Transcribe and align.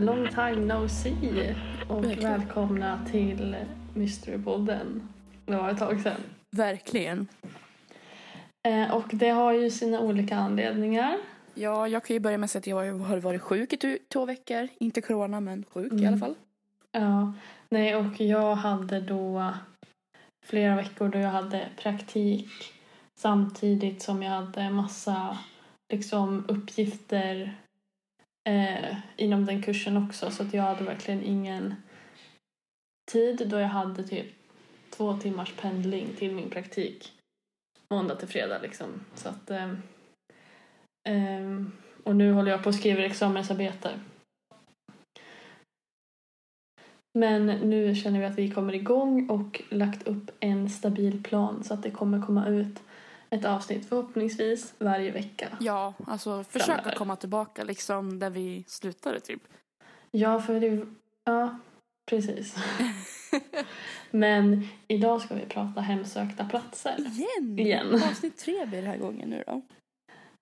Long 0.00 0.28
time 0.28 0.74
no 0.74 0.88
see 0.88 1.54
och 1.88 2.04
Verkligen. 2.04 2.30
välkomna 2.40 3.00
till 3.10 3.56
Mysterypodden. 3.94 5.08
Det 5.46 5.56
var 5.56 5.70
ett 5.70 5.78
tag 5.78 6.00
sedan. 6.00 6.20
Verkligen. 6.50 7.28
Eh, 8.68 8.94
och 8.94 9.04
det 9.12 9.28
har 9.28 9.52
ju 9.52 9.70
sina 9.70 10.00
olika 10.00 10.36
anledningar. 10.36 11.16
Ja, 11.54 11.88
jag 11.88 12.04
kan 12.04 12.14
ju 12.14 12.20
börja 12.20 12.38
med 12.38 12.44
att 12.44 12.50
säga 12.50 12.60
att 12.78 12.86
jag 12.86 12.98
har 12.98 13.16
varit 13.18 13.40
sjuk 13.42 13.72
i 13.84 13.98
två 14.12 14.24
veckor. 14.26 14.68
Inte 14.80 15.00
corona, 15.00 15.40
men 15.40 15.64
sjuk 15.72 15.92
i 15.92 15.96
Mm. 15.96 16.08
alla 16.08 16.18
fall. 16.18 16.34
Ja, 16.92 17.32
nej 17.70 17.96
och 17.96 18.20
jag 18.20 18.54
hade 18.54 19.00
då 19.00 19.52
flera 20.46 20.76
veckor 20.76 21.08
då 21.08 21.18
jag 21.18 21.28
hade 21.30 21.68
praktik 21.82 22.48
samtidigt 23.20 24.02
som 24.02 24.22
jag 24.22 24.30
hade 24.32 24.70
massa 24.70 25.38
liksom 25.92 26.44
uppgifter 26.48 27.56
eh, 28.48 28.96
inom 29.16 29.46
den 29.46 29.62
kursen 29.62 29.96
också 29.96 30.30
så 30.30 30.42
att 30.42 30.54
jag 30.54 30.62
hade 30.62 30.84
verkligen 30.84 31.22
ingen 31.22 31.74
tid 33.12 33.48
då 33.48 33.58
jag 33.58 33.68
hade 33.68 34.04
typ 34.04 34.26
två 34.90 35.16
timmars 35.16 35.52
pendling 35.52 36.08
till 36.18 36.32
min 36.32 36.50
praktik 36.50 37.12
måndag 37.90 38.14
till 38.14 38.28
fredag 38.28 38.58
liksom. 38.62 38.88
Så 39.14 39.28
att 39.28 39.50
eh, 39.50 39.70
eh, 41.08 41.62
och 42.02 42.16
nu 42.16 42.32
håller 42.32 42.50
jag 42.50 42.62
på 42.62 42.68
att 42.68 42.74
skriva 42.74 43.04
examensarbete. 43.04 43.90
Men 47.18 47.46
nu 47.46 47.94
känner 47.94 48.20
vi 48.20 48.26
att 48.26 48.38
vi 48.38 48.50
kommer 48.50 48.74
igång 48.74 49.30
och 49.30 49.62
lagt 49.68 50.08
upp 50.08 50.30
en 50.40 50.70
stabil 50.70 51.22
plan 51.22 51.64
så 51.64 51.74
att 51.74 51.82
det 51.82 51.90
kommer 51.90 52.26
komma 52.26 52.48
ut 52.48 52.82
ett 53.30 53.44
avsnitt 53.44 53.88
förhoppningsvis 53.88 54.74
varje 54.78 55.10
vecka. 55.10 55.48
Ja, 55.60 55.94
alltså 56.06 56.44
försöka 56.44 56.90
komma 56.90 57.16
tillbaka 57.16 57.64
liksom 57.64 58.18
där 58.18 58.30
vi 58.30 58.64
slutade 58.66 59.20
typ. 59.20 59.42
Ja, 60.10 60.40
för 60.40 60.60
det... 60.60 60.86
Ja, 61.24 61.58
precis. 62.06 62.56
Men 64.10 64.68
idag 64.88 65.20
ska 65.20 65.34
vi 65.34 65.46
prata 65.46 65.80
hemsökta 65.80 66.44
platser. 66.44 66.96
Igen! 66.98 67.58
Igen. 67.58 67.94
Avsnitt 67.94 68.38
tre 68.38 68.66
blir 68.66 68.82
det 68.82 68.88
här 68.88 68.98
gången 68.98 69.30
nu 69.30 69.44
då. 69.46 69.62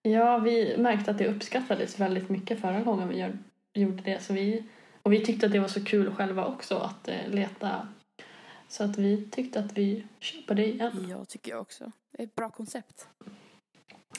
Ja, 0.03 0.39
vi 0.39 0.77
märkte 0.79 1.11
att 1.11 1.19
det 1.19 1.29
uppskattades 1.29 2.01
väldigt 2.01 2.29
mycket 2.29 2.61
förra 2.61 2.81
gången 2.81 3.09
vi 3.09 3.19
gör, 3.19 3.39
gjorde 3.75 4.03
det. 4.03 4.23
Så 4.23 4.33
vi, 4.33 4.65
och 5.03 5.13
vi 5.13 5.25
tyckte 5.25 5.47
att 5.47 5.53
det 5.53 5.59
var 5.59 5.69
så 5.69 5.85
kul 5.85 6.15
själva 6.15 6.47
också 6.47 6.79
att 6.79 7.09
eh, 7.09 7.29
leta. 7.29 7.89
Så 8.69 8.85
att 8.85 8.99
vi 8.99 9.29
tyckte 9.31 9.61
att 9.61 9.73
vi 9.79 10.05
på 10.47 10.55
det 10.55 10.67
igen. 10.67 11.07
Ja, 11.11 11.25
tycker 11.25 11.51
jag 11.51 11.61
också. 11.61 11.93
Det 12.13 12.23
är 12.23 12.27
ett 12.27 12.35
bra 12.35 12.51
koncept. 12.51 13.09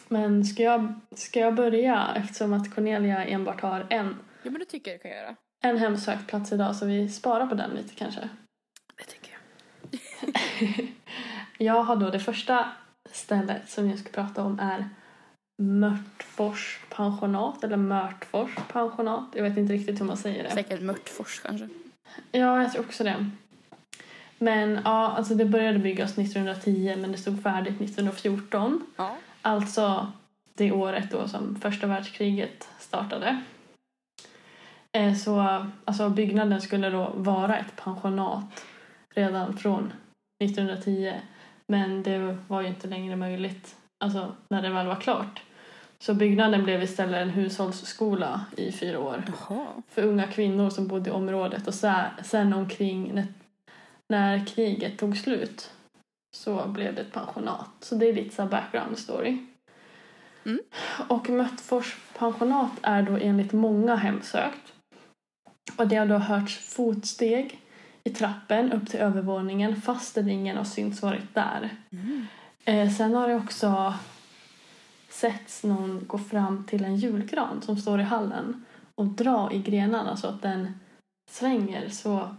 Men 0.07 0.45
ska 0.45 0.63
jag, 0.63 0.93
ska 1.15 1.39
jag 1.39 1.55
börja 1.55 2.13
eftersom 2.15 2.53
att 2.53 2.75
Cornelia 2.75 3.25
enbart 3.25 3.61
har 3.61 3.87
en, 3.89 4.15
Ja, 4.43 4.51
men 4.51 4.59
det 4.59 4.65
tycker 4.65 4.91
jag 4.91 4.99
du 4.99 5.01
kan 5.01 5.11
göra. 5.11 5.35
en 5.63 5.77
hemsökt 5.77 6.27
plats 6.27 6.51
idag 6.51 6.75
så 6.75 6.85
vi 6.85 7.09
sparar 7.09 7.47
på 7.47 7.55
den 7.55 7.71
lite 7.71 7.95
kanske. 7.95 8.29
Det 8.95 9.03
tycker 9.03 9.31
jag. 9.31 9.39
Jag 11.57 11.83
har 11.83 11.95
då 11.95 12.09
det 12.09 12.19
första 12.19 12.71
stället 13.11 13.69
som 13.69 13.89
jag 13.89 13.99
ska 13.99 14.09
prata 14.09 14.43
om 14.43 14.59
är 14.59 14.89
Mörtfors 15.61 16.79
pensionat 16.89 17.63
eller 17.63 17.77
Mörtfors 17.77 18.55
pensionat. 18.71 19.29
Jag 19.33 19.43
vet 19.43 19.57
inte 19.57 19.73
riktigt 19.73 20.01
hur 20.01 20.05
man 20.05 20.17
säger 20.17 20.43
det. 20.43 20.51
Säkert 20.51 20.81
Mörtfors 20.81 21.39
kanske. 21.39 21.69
Ja, 22.31 22.61
jag 22.61 22.71
tror 22.71 22.85
också 22.85 23.03
det. 23.03 23.29
Men 24.37 24.79
ja, 24.85 25.07
alltså 25.17 25.35
det 25.35 25.45
började 25.45 25.79
byggas 25.79 26.17
1910 26.17 26.95
men 26.97 27.11
det 27.11 27.17
stod 27.17 27.43
färdigt 27.43 27.81
1914. 27.81 28.85
Ja. 28.95 29.15
Alltså 29.41 30.11
det 30.53 30.71
året 30.71 31.11
då 31.11 31.27
som 31.27 31.55
första 31.55 31.87
världskriget 31.87 32.67
startade. 32.79 33.41
Eh, 34.91 35.13
Så 35.13 35.65
alltså 35.85 36.09
byggnaden 36.09 36.61
skulle 36.61 36.89
då 36.89 37.11
vara 37.15 37.57
ett 37.57 37.75
pensionat 37.75 38.65
redan 39.15 39.57
från 39.57 39.93
1910. 40.43 41.13
Men 41.67 42.03
det 42.03 42.37
var 42.47 42.61
ju 42.61 42.67
inte 42.67 42.87
längre 42.87 43.15
möjligt 43.15 43.75
alltså, 44.03 44.35
när 44.49 44.61
det 44.61 44.69
väl 44.69 44.87
var 44.87 44.95
klart. 44.95 45.41
Så 45.99 46.13
byggnaden 46.13 46.63
blev 46.63 46.83
istället 46.83 47.21
en 47.21 47.29
hushållsskola 47.29 48.45
i 48.57 48.71
fyra 48.71 48.99
år 48.99 49.23
Jaha. 49.27 49.65
för 49.89 50.03
unga 50.03 50.27
kvinnor 50.27 50.69
som 50.69 50.87
bodde 50.87 51.09
i 51.09 51.13
området 51.13 51.67
och 51.67 51.73
sen 52.23 52.53
omkring 52.53 53.23
när, 54.09 54.45
kriget 54.45 54.97
tog 54.97 55.17
slut 55.17 55.71
så 56.35 56.67
blev 56.67 56.95
det 56.95 57.01
ett 57.01 57.13
pensionat. 57.13 57.69
Så 57.79 57.95
det 57.95 58.09
är 58.09 58.13
lite 58.13 58.35
så 58.35 58.45
background 58.45 58.97
story. 58.97 59.37
Mm. 60.45 60.59
Och 61.07 61.29
Möttfors 61.29 61.97
pensionat 62.17 62.71
är 62.81 63.01
då 63.03 63.17
enligt 63.17 63.53
många 63.53 63.95
hemsökt. 63.95 64.73
Och 65.77 65.87
det 65.87 65.95
har 65.95 66.05
då 66.05 66.17
hörts 66.17 66.57
fotsteg 66.57 67.59
i 68.03 68.09
trappen 68.09 68.71
upp 68.71 68.89
till 68.89 68.99
övervåningen 68.99 69.81
fast 69.81 70.17
ingen 70.17 70.57
har 70.57 70.63
synts 70.63 71.01
varit 71.01 71.33
där. 71.33 71.69
Mm. 71.91 72.27
Eh, 72.65 72.91
sen 72.91 73.15
har 73.15 73.27
det 73.27 73.35
också 73.35 73.93
setts 75.09 75.63
någon 75.63 76.07
gå 76.07 76.17
fram 76.17 76.63
till 76.63 76.85
en 76.85 76.95
julgran 76.95 77.61
som 77.61 77.77
står 77.77 77.99
i 77.99 78.03
hallen 78.03 78.65
och 78.95 79.05
dra 79.05 79.51
i 79.51 79.59
grenarna 79.59 80.17
så 80.17 80.27
att 80.27 80.41
den 80.41 80.79
svänger 81.31 81.89
så, 81.89 82.35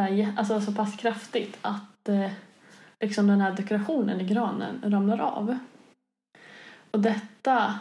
där, 0.00 0.34
alltså 0.36 0.60
så 0.60 0.72
pass 0.72 0.96
kraftigt 0.96 1.58
att 1.62 2.08
eh, 2.08 2.30
liksom 3.00 3.26
den 3.26 3.40
här 3.40 3.52
dekorationen 3.52 4.20
i 4.20 4.24
granen 4.24 4.82
ramlar 4.84 5.18
av. 5.18 5.58
Och 6.90 7.00
detta 7.00 7.80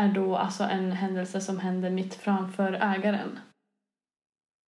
är 0.00 0.08
då 0.08 0.36
alltså 0.36 0.64
en 0.64 0.92
händelse 0.92 1.40
som 1.40 1.58
händer 1.60 1.90
mitt 1.90 2.14
framför 2.14 2.72
ägaren. 2.72 3.38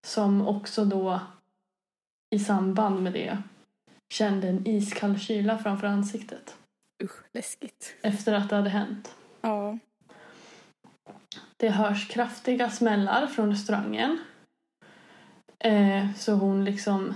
Som 0.08 0.48
också 0.48 0.86
då 0.86 1.20
i 2.36 2.40
samband 2.40 3.04
med 3.04 3.14
det 3.14 3.38
kände 4.14 4.48
en 4.48 4.68
iskall 4.68 5.20
kyla 5.20 5.58
framför 5.58 5.88
ansiktet 5.88 6.58
Usch, 7.04 7.24
läskigt. 7.34 7.96
efter 8.02 8.34
att 8.34 8.50
det 8.50 8.56
hade 8.56 8.70
hänt. 8.70 9.16
Ja. 9.42 9.78
Det 11.58 11.70
hörs 11.70 12.08
kraftiga 12.08 12.70
smällar 12.70 13.28
från 13.28 13.50
restaurangen. 13.50 14.20
Eh, 15.64 16.14
så 16.16 16.34
hon 16.34 16.66
liksom 16.66 17.14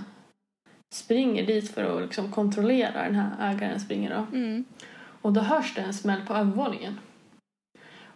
springer 0.94 1.46
dit 1.46 1.70
för 1.70 1.96
att 1.96 2.02
liksom 2.02 2.32
kontrollera 2.32 3.02
den 3.02 3.14
här 3.14 3.52
ägaren 3.52 3.80
springer 3.80 4.10
då. 4.10 4.36
Mm. 4.36 4.64
Och 5.22 5.32
då 5.32 5.40
hörs 5.40 5.74
det 5.74 5.80
en 5.80 5.94
smäll 5.94 6.26
på 6.26 6.34
övervåningen. 6.34 6.98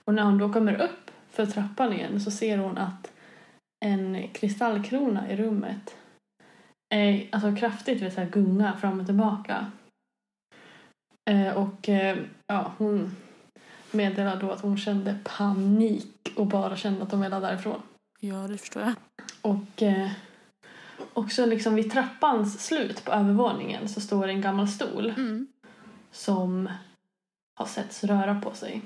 Och 0.05 0.15
när 0.15 0.23
hon 0.23 0.39
då 0.39 0.53
kommer 0.53 0.83
upp 0.83 1.11
för 1.31 1.47
trappan 1.47 1.93
igen 1.93 2.21
så 2.21 2.31
ser 2.31 2.59
hon 2.59 2.79
att 2.79 3.13
en 3.85 4.29
kristallkrona 4.29 5.33
i 5.33 5.37
rummet 5.37 5.97
är 6.95 7.29
alltså 7.33 7.57
kraftigt 7.57 8.15
så 8.15 8.21
här, 8.21 8.31
gungar 8.31 8.77
fram 8.77 9.01
och 9.01 9.07
tillbaka. 9.07 9.71
Eh, 11.31 11.57
och 11.57 11.89
eh, 11.89 12.19
ja, 12.47 12.73
hon 12.79 13.17
meddelar 13.91 14.41
då 14.41 14.51
att 14.51 14.61
hon 14.61 14.79
kände 14.79 15.19
panik 15.25 16.33
och 16.37 16.47
bara 16.47 16.77
kände 16.77 17.03
att 17.03 17.11
de 17.11 17.21
ville 17.21 17.41
därifrån. 17.41 17.83
Ja, 18.21 18.37
det 18.37 18.59
förstår 18.59 18.83
jag. 18.83 18.95
Och 19.47 19.83
eh, 19.83 20.11
också 21.13 21.47
liksom 21.47 21.75
vid 21.75 21.93
trappans 21.93 22.67
slut 22.67 23.05
på 23.05 23.13
övervåningen 23.13 23.89
så 23.89 24.01
står 24.01 24.29
en 24.29 24.41
gammal 24.41 24.69
stol 24.69 25.11
Mm. 25.17 25.47
som 26.11 26.69
har 27.59 27.67
setts 27.67 28.05
röra 28.05 28.41
på 28.41 28.55
sig. 28.55 28.83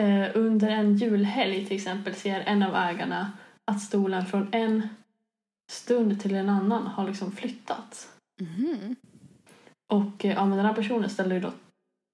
Eh, 0.00 0.30
under 0.34 0.68
en 0.68 0.96
julhelg 0.96 1.66
till 1.66 1.76
exempel 1.76 2.14
ser 2.14 2.40
en 2.40 2.62
av 2.62 2.74
ägarna 2.74 3.32
att 3.70 3.82
stolen 3.82 4.26
från 4.26 4.48
en 4.52 4.88
stund 5.72 6.20
till 6.20 6.34
en 6.34 6.48
annan 6.48 6.86
har 6.86 7.06
liksom 7.06 7.32
flyttats. 7.32 8.12
Mhm. 8.40 8.96
Och 9.92 10.24
eh, 10.24 10.34
ja, 10.34 10.46
men 10.46 10.56
den 10.56 10.66
här 10.66 10.74
personen 10.74 11.10
ställer 11.10 11.34
ju 11.34 11.40
då 11.40 11.52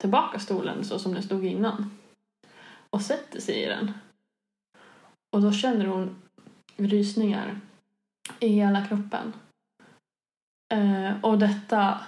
tillbaka 0.01 0.39
stolen 0.39 0.85
så 0.85 0.99
som 0.99 1.15
den 1.15 1.23
stod 1.23 1.45
innan. 1.45 1.99
Och 2.91 3.03
sätter 3.03 3.41
sig 3.41 3.63
i 3.63 3.67
den. 3.67 3.93
Och 5.33 5.43
då 5.43 5.53
känner 5.53 5.87
hon 5.87 6.17
rysningar 6.77 7.61
i 8.41 8.49
hela 8.49 8.87
kroppen. 8.87 9.33
Eh, 10.75 11.25
och 11.25 11.39
detta 11.39 12.07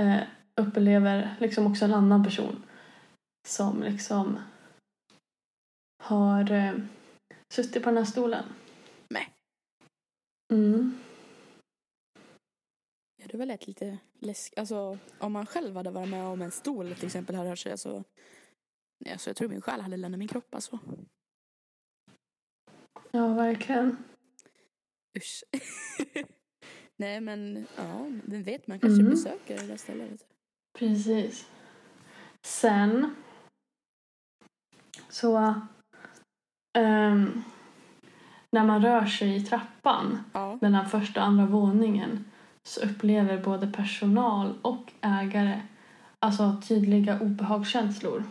eh, 0.00 0.22
upplever 0.56 1.36
liksom 1.40 1.66
också 1.66 1.84
en 1.84 1.94
annan 1.94 2.24
person 2.24 2.62
som 3.48 3.82
liksom 3.82 4.38
har 6.02 6.52
eh, 6.52 6.74
suttit 7.54 7.82
på 7.82 7.88
den 7.88 7.96
här 7.96 8.04
stolen. 8.04 8.44
Nej. 9.08 9.28
Mm. 10.52 10.98
Ja, 13.16 13.26
det 13.28 13.38
var 13.38 13.46
lätt 13.46 13.66
lite 13.66 13.98
läskigt. 14.18 14.58
Alltså, 14.58 14.98
om 15.18 15.32
man 15.32 15.46
själv 15.46 15.76
hade 15.76 15.90
varit 15.90 16.08
med 16.08 16.24
om 16.24 16.42
en 16.42 16.50
stol 16.50 16.94
till 16.94 17.06
exempel 17.06 17.36
hade 17.36 17.50
rört 17.50 17.58
sig 17.58 17.78
så... 17.78 18.04
Nej, 19.04 19.12
alltså, 19.12 19.30
jag 19.30 19.36
tror 19.36 19.48
min 19.48 19.62
själ 19.62 19.80
hade 19.80 19.96
lämnat 19.96 20.18
min 20.18 20.28
kropp 20.28 20.54
alltså. 20.54 20.78
Ja, 23.12 23.28
verkligen. 23.28 23.96
Usch. 25.18 25.44
Nej, 26.96 27.20
men 27.20 27.66
ja, 27.76 28.06
vem 28.24 28.42
vet, 28.42 28.66
man 28.66 28.78
kanske 28.78 29.00
Mm. 29.00 29.10
besöker 29.10 29.58
det 29.58 29.66
där 29.66 29.76
stället. 29.76 30.20
Precis. 30.78 31.48
Sen 32.46 33.14
så 35.08 35.54
ehm, 36.78 37.42
när 38.50 38.64
man 38.64 38.82
rör 38.82 39.06
sig 39.06 39.36
i 39.36 39.40
trappan, 39.44 40.18
Ja. 40.32 40.58
här 40.74 40.84
första 40.84 41.20
och 41.20 41.26
andra 41.26 41.46
våningen, 41.46 42.24
så 42.68 42.80
upplever 42.80 43.44
både 43.44 43.66
personal 43.72 44.58
och 44.62 44.92
ägare 45.00 45.62
alltså 46.18 46.60
tydliga 46.68 47.20
obehagskänslor. 47.20 48.24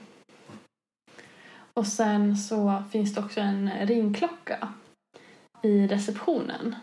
Och 1.73 1.87
sen 1.87 2.37
så 2.37 2.83
finns 2.91 3.15
det 3.15 3.21
också 3.21 3.39
en 3.41 3.69
ringklocka 3.81 4.67
i 5.61 5.87
receptionen 5.87 6.75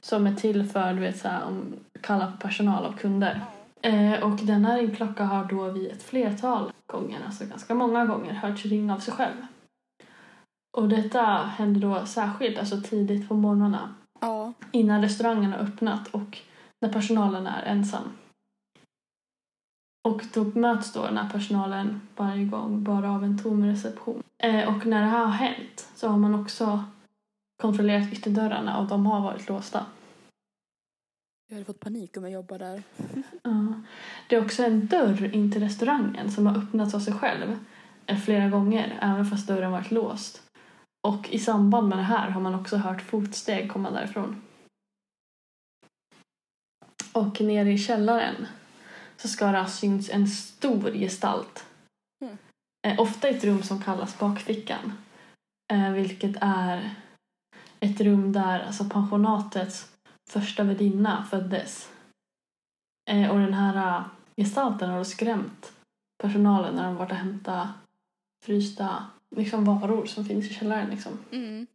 som 0.00 0.26
är 0.26 0.34
till 0.34 0.64
för 0.64 0.94
du 0.94 1.00
vet, 1.00 1.18
så 1.20 1.28
här, 1.28 1.44
om 1.44 1.74
kalla 2.00 2.30
på 2.30 2.36
personal 2.36 2.84
och 2.84 2.98
kunder. 2.98 3.40
Eh, 3.82 4.22
och 4.22 4.36
denna 4.36 4.76
ringklocka 4.76 5.24
har 5.24 5.44
då 5.44 5.70
vid 5.70 5.90
ett 5.90 6.02
flertal 6.02 6.72
gånger, 6.92 7.18
alltså 7.26 7.44
ganska 7.46 7.74
många 7.74 8.06
gånger, 8.06 8.32
hörts 8.32 8.64
ringa 8.64 8.94
av 8.94 8.98
sig 8.98 9.14
själv. 9.14 9.46
Och 10.76 10.88
detta 10.88 11.22
händer 11.36 11.80
då 11.80 12.06
särskilt 12.06 12.58
alltså 12.58 12.80
tidigt 12.80 13.28
på 13.28 13.34
morgnarna 13.34 13.94
Ja. 14.20 14.52
innan 14.70 15.02
restaurangen 15.02 15.52
har 15.52 15.58
öppnat 15.58 16.08
och 16.08 16.38
när 16.80 16.92
personalen 16.92 17.46
är 17.46 17.62
ensam. 17.62 18.02
Och 20.02 20.22
då 20.34 20.44
möts 20.44 20.92
då 20.92 21.06
den 21.06 21.16
här 21.16 21.30
personalen 21.30 22.00
varje 22.16 22.44
gång 22.44 22.84
bara 22.84 23.10
av 23.10 23.24
en 23.24 23.42
tom 23.42 23.66
reception. 23.66 24.22
Eh, 24.38 24.76
och 24.76 24.86
när 24.86 25.00
det 25.00 25.08
här 25.08 25.24
har 25.24 25.32
hänt 25.32 25.88
så 25.94 26.08
har 26.08 26.18
man 26.18 26.34
också 26.34 26.84
kontrollerat 27.62 28.12
ytterdörrarna 28.12 28.78
och 28.78 28.88
de 28.88 29.06
har 29.06 29.20
varit 29.20 29.48
låsta. 29.48 29.86
Jag 31.48 31.54
hade 31.54 31.64
fått 31.64 31.80
panik 31.80 32.16
om 32.16 32.22
jag 32.22 32.32
jobbar 32.32 32.58
där. 32.58 32.82
Ja. 33.42 33.72
Det 34.28 34.36
är 34.36 34.44
också 34.44 34.62
en 34.62 34.86
dörr 34.86 35.34
in 35.34 35.52
till 35.52 35.62
restaurangen 35.62 36.30
som 36.30 36.46
har 36.46 36.58
öppnats 36.58 36.94
av 36.94 37.00
sig 37.00 37.14
själv 37.14 37.58
eh, 38.06 38.18
flera 38.18 38.48
gånger, 38.48 38.98
även 39.02 39.26
fast 39.26 39.48
dörren 39.48 39.72
varit 39.72 39.90
låst. 39.90 40.42
Och 41.08 41.28
i 41.30 41.38
samband 41.38 41.88
med 41.88 41.98
det 41.98 42.02
här 42.02 42.30
har 42.30 42.40
man 42.40 42.54
också 42.54 42.76
hört 42.76 43.02
fotsteg 43.02 43.72
komma 43.72 43.90
därifrån. 43.90 44.42
Och 47.12 47.40
nere 47.40 47.72
i 47.72 47.78
källaren 47.78 48.46
så 49.22 49.28
ska 49.28 49.46
det 49.46 49.58
ha 49.58 49.68
synts 49.68 50.10
en 50.10 50.28
stor 50.28 50.90
gestalt. 50.90 51.66
Mm. 52.24 52.38
Eh, 52.86 53.00
ofta 53.00 53.28
i 53.28 53.36
ett 53.36 53.44
rum 53.44 53.62
som 53.62 53.82
kallas 53.82 54.18
bakfickan. 54.18 54.92
Eh, 55.72 55.92
vilket 55.92 56.36
är 56.40 56.94
ett 57.80 58.00
rum 58.00 58.32
där 58.32 58.60
alltså 58.60 58.84
pensionatets 58.84 59.92
första 60.30 60.62
värdinna 60.62 61.26
föddes. 61.30 61.92
Eh, 63.10 63.30
och 63.30 63.38
den 63.38 63.54
här 63.54 64.04
gestalten 64.36 64.90
har 64.90 65.04
skrämt 65.04 65.72
personalen 66.22 66.74
när 66.74 66.84
de 66.84 66.96
varit 66.96 67.10
och 67.10 67.16
hämtat 67.16 67.68
frysta 68.44 69.06
liksom, 69.36 69.64
varor 69.64 70.06
som 70.06 70.24
finns 70.24 70.50
i 70.50 70.54
källaren. 70.54 70.90
Liksom. 70.90 71.18
Mm. 71.32 71.66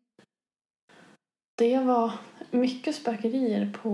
Det 1.58 1.80
var 1.80 2.14
mycket 2.52 2.96
spökerier 2.96 3.74
på 3.82 3.90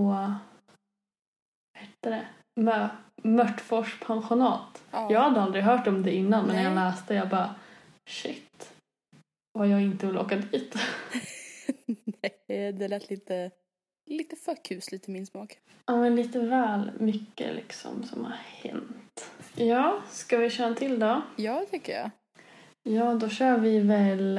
vad 1.73 1.83
heter 1.83 2.11
det? 2.11 2.27
Mö, 2.55 2.89
Mörtfors 3.23 3.99
pensionat. 3.99 4.83
Ja. 4.91 5.11
Jag 5.11 5.19
hade 5.21 5.41
aldrig 5.41 5.63
hört 5.63 5.87
om 5.87 6.03
det 6.03 6.11
innan 6.11 6.45
men 6.45 6.55
när 6.55 6.63
jag 6.63 6.75
Nej. 6.75 6.85
läste 6.85 7.13
jag 7.13 7.29
bara 7.29 7.55
shit 8.09 8.73
vad 9.53 9.67
jag 9.67 9.81
inte 9.81 10.05
vill 10.07 10.17
åka 10.17 10.35
dit. 10.35 10.75
Nej, 12.45 12.71
det 12.73 12.87
lät 12.87 13.09
lite, 13.09 13.51
lite 14.09 14.35
för 14.35 14.55
kusligt 14.63 15.09
i 15.09 15.11
min 15.11 15.25
smak. 15.25 15.57
Ja 15.85 15.97
men 15.97 16.15
lite 16.15 16.39
väl 16.39 16.91
mycket 16.99 17.55
liksom 17.55 18.03
som 18.03 18.25
har 18.25 18.37
hänt. 18.61 19.31
Ja, 19.55 20.01
ska 20.09 20.37
vi 20.37 20.49
köra 20.49 20.67
en 20.67 20.75
till 20.75 20.99
då? 20.99 21.21
Ja, 21.35 21.65
tycker 21.71 21.93
jag. 21.93 22.11
Ja, 22.83 23.13
då 23.13 23.29
kör 23.29 23.57
vi 23.57 23.79
väl 23.79 24.37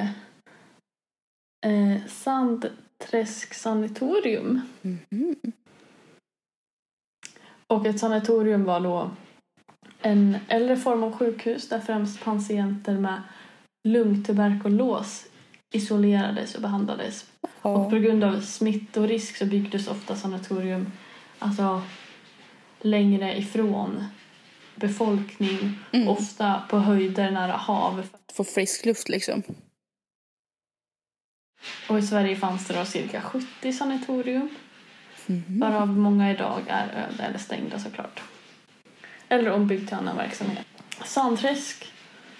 eh, 1.66 2.06
Sandträsk 2.08 3.54
sanatorium. 3.54 4.60
Mhm. 4.82 5.36
Och 7.74 7.86
ett 7.86 8.00
sanatorium 8.00 8.64
var 8.64 8.80
då 8.80 9.10
en 10.02 10.36
äldre 10.48 10.76
form 10.76 11.02
av 11.02 11.16
sjukhus 11.16 11.68
där 11.68 11.80
främst 11.80 12.24
patienter 12.24 12.92
med 12.98 13.22
lungtuberkulos 13.88 15.24
isolerades 15.74 16.54
och 16.54 16.62
behandlades. 16.62 17.26
Och 17.40 17.50
Ja. 17.70 17.90
på 17.90 17.96
grund 17.98 18.24
av 18.24 18.40
smittorisk 18.40 19.36
så 19.36 19.46
byggdes 19.46 19.88
ofta 19.88 20.16
sanatorium 20.16 20.92
alltså 21.38 21.82
längre 22.80 23.38
ifrån 23.38 24.04
befolkning, 24.76 25.78
Mm. 25.92 26.08
ofta 26.08 26.62
på 26.70 26.78
höjder 26.78 27.30
nära 27.30 27.52
hav. 27.52 28.06
Få 28.32 28.44
frisk 28.44 28.84
luft 28.86 29.08
liksom. 29.08 29.42
Och 31.88 31.98
i 31.98 32.02
Sverige 32.02 32.36
fanns 32.36 32.68
det 32.68 32.74
då 32.78 32.84
cirka 32.84 33.20
70 33.20 33.72
sanatorium 33.72 34.48
Mm. 35.26 35.60
varav 35.60 35.88
många 35.88 36.30
idag 36.30 36.60
är 36.68 36.86
öde 36.86 37.22
eller 37.22 37.38
stängda 37.38 37.78
såklart. 37.78 38.22
Eller 39.28 39.50
ombyggd 39.50 39.88
till 39.88 39.96
annan 39.96 40.16
verksamhet. 40.16 40.66
Sandträsk 41.04 41.92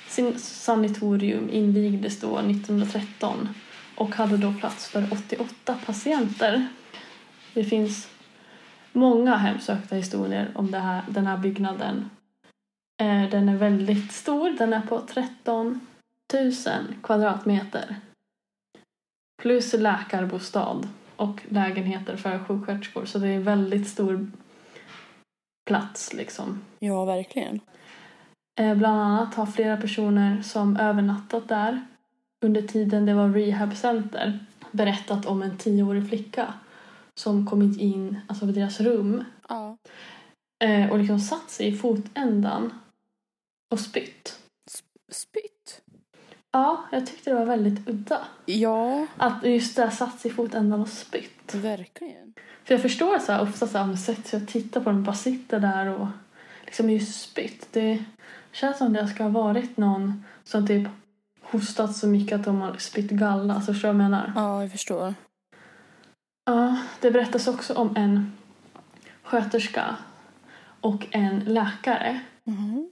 sin 0.09 0.39
sanatorium 0.39 1.51
invigdes 1.51 2.21
då 2.21 2.39
1913 2.39 3.49
och 3.95 4.15
hade 4.15 4.37
då 4.37 4.55
plats 4.61 4.89
för 4.89 5.13
88 5.13 5.79
patienter. 5.87 6.69
Det 7.55 7.65
finns 7.65 8.09
många 8.93 9.37
hemsökta 9.37 9.97
historier 9.97 10.51
om 10.55 10.71
det 10.71 10.79
här, 10.79 11.03
den 11.09 11.27
här 11.27 11.37
byggnaden. 11.37 12.11
Eh, 13.01 13.31
den 13.31 13.49
är 13.49 13.57
väldigt 13.57 14.13
stor, 14.13 14.51
den 14.51 14.73
är 14.73 14.81
på 14.81 15.01
13 15.01 15.81
000 16.33 16.53
kvadratmeter. 17.03 17.97
Plus 19.43 19.73
läkarbostad 19.73 20.89
och 21.17 21.43
lägenheter 21.49 22.17
för 22.17 22.39
sjuksköterskor. 22.45 23.05
Så 23.05 23.19
det 23.19 23.29
är 23.29 23.37
en 23.37 23.43
väldigt 23.45 23.89
stor 23.89 24.31
plats 25.67 26.15
liksom. 26.15 26.61
Ja, 26.79 27.05
verkligen. 27.05 27.61
Eh, 28.61 28.75
bland 28.75 29.01
annat 29.01 29.35
har 29.35 29.47
flera 29.47 29.77
personer 29.77 30.43
som 30.43 30.77
övernattat 30.77 31.49
där 31.49 31.87
under 32.45 32.63
tiden 32.63 33.07
det 33.07 33.15
var 33.15 33.29
rehabcenter 33.29 34.39
berättat 34.73 35.27
om 35.27 35.43
en 35.43 35.57
tioårig 35.59 36.09
flicka 36.09 36.55
som 37.15 37.47
kommit 37.47 37.81
in 37.81 38.21
alltså 38.29 38.47
vid 38.47 38.55
deras 38.55 38.81
rum 38.81 39.25
Ja. 39.49 39.77
eh, 40.65 40.91
och 40.91 40.99
liksom 40.99 41.21
satt 41.21 41.51
sig 41.51 41.69
i 41.69 41.77
fotändan 41.77 42.73
och 43.73 43.81
spytt. 43.81 44.39
Spytt. 45.13 45.54
Ja, 46.55 46.85
jag 46.93 47.07
tyckte 47.07 47.31
det 47.31 47.37
var 47.37 47.45
väldigt 47.45 47.89
udda. 47.89 48.21
Ja, 48.47 49.07
Att 49.17 49.45
just 49.45 49.77
där 49.77 49.91
satt 49.91 50.21
sig 50.21 50.31
i 50.31 50.35
fotändan 50.35 50.81
och 50.81 50.89
spytt. 50.89 51.55
verkligen. 51.55 52.35
För 52.65 52.75
jag 52.75 52.83
förstår 52.83 53.19
så 53.19 53.33
här, 53.33 53.43
ofta 53.43 53.67
så 53.67 53.79
här, 53.79 53.97
sig 53.97 54.43
och 54.43 54.49
tittar 54.49 54.81
på 54.81 54.91
den 54.91 55.05
bara 55.05 55.15
sitter 55.17 55.61
där 55.61 55.87
och 55.87 56.07
liksom 56.65 56.91
just 56.91 57.21
spytt. 57.21 57.69
Det 57.73 58.05
känns 58.53 58.79
som 58.79 58.93
det 58.93 59.09
ska 59.09 59.23
ha 59.23 59.31
varit 59.31 59.77
någon 59.77 60.25
som 60.45 60.67
typ 60.67 60.89
hostat 61.43 61.97
så 61.97 62.07
mycket 62.07 62.39
att 62.39 62.45
de 62.45 62.61
har 62.61 62.77
spytt 62.77 63.11
galla. 63.11 63.55
Alltså 63.55 63.73
förstår 63.73 63.89
du 63.89 63.95
vad 63.95 64.05
jag 64.05 64.11
menar? 64.11 64.33
Ja, 64.37 64.63
jag 64.63 64.73
förstår. 64.73 65.15
Ja, 66.45 66.77
det 67.01 67.11
berättas 67.11 67.49
också 67.49 67.75
om 67.75 67.97
en 67.97 68.33
sköterska 69.23 69.97
och 70.81 71.07
en 71.11 71.41
läkare 71.41 72.21
Mhm. 72.47 72.91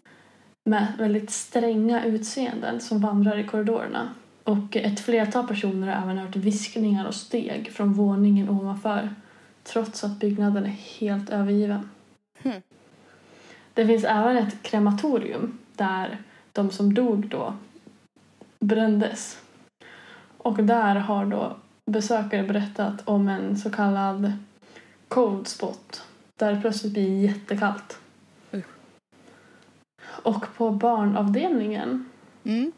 Med 0.64 0.92
väldigt 0.99 1.31
stränga 1.31 2.04
utseenden 2.04 2.81
som 2.81 3.00
vandrar 3.00 3.38
i 3.38 3.45
korridorerna. 3.45 4.14
Och 4.45 4.76
ett 4.76 5.00
flertal 5.00 5.47
personer 5.47 5.95
har 5.95 6.02
även 6.02 6.19
hört 6.19 6.37
viskningar 6.37 7.07
och 7.07 7.14
steg 7.14 7.73
från 7.73 7.92
våningen 7.92 8.49
ovanför 8.49 9.14
trots 9.62 10.04
att 10.04 10.21
byggnaden 10.21 10.64
är 10.64 10.76
helt 11.00 11.31
övergiven. 11.31 11.90
Hmm. 12.42 12.62
Det 13.75 13.87
finns 13.87 14.04
även 14.04 14.37
ett 14.37 14.62
krematorium 14.62 15.59
där 15.76 16.19
de 16.52 16.71
som 16.71 16.95
dog 16.95 17.28
då 17.28 17.54
brändes. 18.61 19.38
Och 20.38 20.64
där 20.64 20.95
har 20.95 21.26
då 21.26 21.57
besökare 21.85 22.42
berättat 22.42 23.09
om 23.09 23.28
en 23.28 23.57
så 23.57 23.71
kallad 23.71 24.33
cold 25.09 25.49
spot 25.49 26.02
där 26.37 26.52
det 26.52 26.61
plötsligt 26.61 26.92
blir 26.92 27.23
jättekallt. 27.23 27.99
Och 30.23 30.45
på 30.57 30.71
barnavdelningen 30.71 32.09
Mm. 32.45 32.73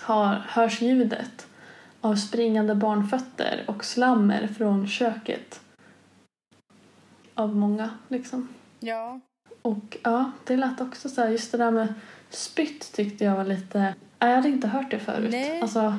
har, 0.00 0.34
hörs 0.34 0.80
ljudet 0.82 1.46
av 2.00 2.14
springande 2.16 2.74
barnfötter 2.74 3.64
och 3.66 3.84
slammer 3.84 4.46
från 4.46 4.86
köket. 4.86 5.60
Av 7.34 7.56
många, 7.56 7.90
liksom. 8.08 8.48
Ja. 8.80 9.20
Och 9.62 9.96
ja, 10.02 10.30
det 10.46 10.56
lät 10.56 10.80
också 10.80 11.08
så 11.08 11.20
här, 11.20 11.28
just 11.28 11.52
det 11.52 11.58
där 11.58 11.70
med 11.70 11.94
spytt 12.30 12.92
tyckte 12.92 13.24
jag 13.24 13.36
var 13.36 13.44
lite... 13.44 13.94
Jag 14.18 14.34
hade 14.34 14.48
inte 14.48 14.68
hört 14.68 14.90
det 14.90 14.98
förut. 14.98 15.30
Nej. 15.30 15.60
Alltså, 15.62 15.98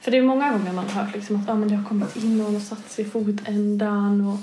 för 0.00 0.10
det 0.10 0.16
är 0.18 0.22
många 0.22 0.52
gånger 0.52 0.72
man 0.72 0.88
har 0.88 1.02
hört 1.02 1.14
liksom 1.14 1.36
att 1.36 1.48
ja, 1.48 1.54
men 1.54 1.68
det 1.68 1.74
har 1.74 1.88
kommit 1.88 2.16
in 2.16 2.38
någon 2.38 2.56
och 2.56 2.62
satt 2.62 2.90
sig 2.90 3.04
i 3.06 3.08
fotändan 3.08 4.20
och 4.28 4.38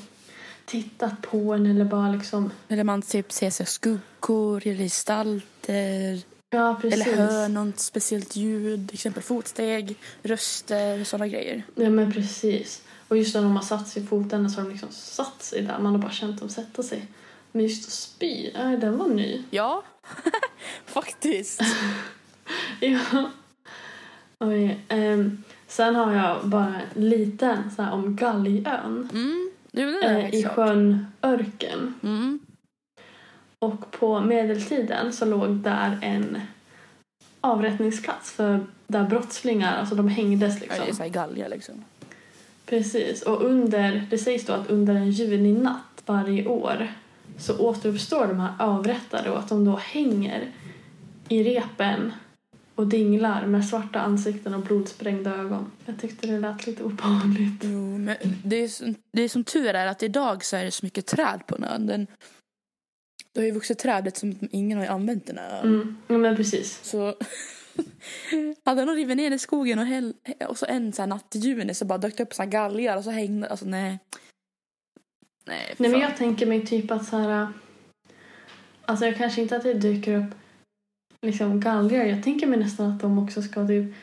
tittat 0.72 1.22
på 1.22 1.54
en 1.54 1.66
eller 1.66 1.86
bara 1.86 2.10
liksom... 2.10 2.52
Eller 2.68 2.84
man 2.84 3.02
typ 3.02 3.32
ser 3.32 3.50
sig 3.50 3.66
skuggor 3.66 4.68
eller 4.68 4.84
gestalter. 4.84 6.22
Ja, 6.50 6.78
precis. 6.82 7.08
Eller 7.08 7.18
hör 7.18 7.50
något 7.50 7.80
speciellt 7.80 8.36
ljud, 8.36 8.88
till 8.88 8.96
exempel 8.96 9.24
fotsteg, 9.24 9.96
röster, 10.24 11.04
sådana 11.04 11.28
grejer. 11.28 11.64
Ja, 11.76 11.90
men 11.90 12.12
precis. 12.14 12.82
Och 13.08 13.18
just 13.18 13.36
när 13.36 13.42
de 13.42 13.56
har 13.56 13.64
satt 13.64 13.88
sig 13.88 14.04
i 14.04 14.06
foten 14.06 14.50
så 14.50 14.60
har 14.60 14.66
de 14.66 14.72
liksom 14.72 14.92
satt 14.92 15.44
sig 15.44 15.62
där. 15.62 15.80
Man 15.80 15.92
har 15.92 16.02
bara 16.02 16.12
känt 16.12 16.40
dem 16.40 16.50
sätta 16.50 16.84
sig. 16.84 17.06
Men 17.52 17.64
just 17.64 17.88
att 17.88 17.94
spy, 17.94 18.52
nej, 18.54 18.78
den 18.78 18.98
var 18.98 19.08
ny. 19.08 19.44
Ja, 19.50 19.84
faktiskt. 20.86 21.62
Ja. 22.80 23.32
Oj, 24.40 24.80
ehm, 24.88 25.44
sen 25.68 25.96
har 25.96 26.14
jag 26.14 26.48
bara 26.50 26.82
en 26.96 27.10
liten 27.10 27.72
så 27.76 27.82
här, 27.82 27.92
om 27.94 28.16
Galgön. 28.16 29.10
Mm, 29.14 29.51
Eh, 29.78 30.36
I 30.36 30.44
sjön 30.44 31.06
Örken. 31.22 31.94
Mm. 32.04 32.40
Och 33.60 33.92
på 33.92 34.20
medeltiden 34.20 35.14
så 35.14 35.26
låg 35.26 35.50
där 35.50 36.00
en 36.02 36.42
avrättningsplats 37.42 38.32
för 38.32 38.66
där 38.88 39.04
brottslingar, 39.04 39.80
alltså 39.80 39.96
de 39.96 40.08
hängdes 40.08 40.54
Ja, 40.56 40.60
liksom. 40.62 40.98
det 40.98 41.06
är 41.06 41.10
galja 41.10 41.48
liksom. 41.48 41.84
Precis, 42.66 43.22
och 43.22 43.46
under, 43.46 44.08
det 44.10 44.18
sägs 44.18 44.46
då 44.46 44.54
att 44.54 44.70
under 44.70 44.96
en 44.96 45.12
juninatt 45.12 46.04
varje 46.06 46.48
år 46.48 46.88
så 47.38 47.58
återuppstår 47.60 48.28
de 48.28 48.40
här 48.40 48.54
avrättade 48.60 49.30
och 49.30 49.40
att 49.40 49.50
de 49.50 49.66
då 49.66 49.76
hänger 49.76 50.48
i 51.28 51.44
repen 51.44 52.14
och 52.76 52.88
dinglar 52.88 53.46
med 53.48 53.66
svarta 53.66 54.00
ansikten 54.00 54.54
och 54.54 54.62
blodsprängda 54.62 55.36
ögon. 55.36 55.72
Jag 55.86 56.00
tyckte 56.00 56.28
det 56.28 56.40
lät 56.40 56.68
lite 56.68 56.84
obehagligt. 56.84 57.62
Jo, 57.64 57.98
men 57.98 58.18
det 58.44 58.56
är, 58.56 58.68
som- 58.68 58.96
det 59.14 59.22
är 59.22 59.30
som 59.30 59.44
tur 59.44 59.68
är 59.76 59.88
att 59.88 60.04
idag 60.04 60.46
så 60.46 60.56
är 60.56 60.64
det 60.66 60.72
så 60.72 60.86
mycket 60.86 61.06
träd 61.06 61.42
på 61.48 61.56
ön. 61.66 61.88
Den, 61.88 62.08
det 63.34 63.40
har 63.40 63.46
ju 63.46 63.52
vuxit 63.52 63.80
trädet 63.80 64.18
som 64.18 64.36
ingen 64.52 64.78
har 64.78 64.86
använt 64.86 65.28
den 65.28 65.38
här. 65.38 65.62
Mm, 65.64 65.98
men 66.08 66.36
precis. 66.36 66.80
Så 66.84 67.16
hade 68.66 68.86
de 68.86 68.96
rivit 68.96 69.18
ner 69.18 69.32
i 69.32 69.40
skogen 69.40 69.80
och, 69.80 69.86
häll, 69.86 70.14
och 70.48 70.58
så 70.58 70.66
en 70.66 70.94
så 70.94 71.06
natt 71.06 71.36
i 71.36 71.40
juni 71.40 71.74
så 71.74 71.86
bara 71.86 71.98
dök 71.98 72.18
det 72.18 72.24
upp 72.24 72.34
så 72.34 72.42
här 72.44 72.50
galgar 72.50 72.98
och 72.98 73.04
så 73.04 73.12
hängde, 73.12 73.50
alltså 73.50 73.66
nej. 73.66 74.00
Nej, 75.46 75.76
Nej, 75.78 75.92
men 75.92 76.00
jag 76.02 76.18
tänker 76.18 76.46
mig 76.46 76.66
typ 76.66 76.92
att 76.92 77.06
så 77.06 77.18
här... 77.18 77.48
Alltså 78.86 79.06
jag 79.06 79.18
kanske 79.18 79.42
inte 79.42 79.56
att 79.58 79.64
det 79.64 79.74
dyker 79.74 80.16
upp 80.18 80.36
liksom 81.22 81.60
galgar. 81.60 82.06
Jag 82.06 82.24
tänker 82.24 82.48
mig 82.48 82.60
nästan 82.60 82.92
att 82.92 83.00
de 83.00 83.20
också 83.20 83.42
ska 83.42 83.68
typ... 83.68 83.94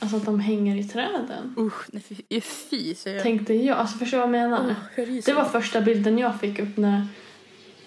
Alltså 0.00 0.16
att 0.16 0.24
de 0.24 0.40
hänger 0.40 0.76
i 0.76 0.84
träden. 0.84 1.54
Usch, 1.58 1.86
nej 1.92 2.02
fy, 2.02 2.40
fy 2.40 2.94
så 2.94 3.08
jag... 3.08 3.22
Tänkte 3.22 3.54
jag. 3.54 3.78
Alltså 3.78 3.98
förstår 3.98 4.18
du 4.18 4.26
vad 4.26 4.40
jag 4.40 4.50
menar? 4.50 4.76
Åh, 4.98 5.04
jag. 5.14 5.24
Det 5.24 5.32
var 5.32 5.44
första 5.44 5.80
bilden 5.80 6.18
jag 6.18 6.40
fick 6.40 6.58
upp 6.58 6.76
när... 6.76 7.06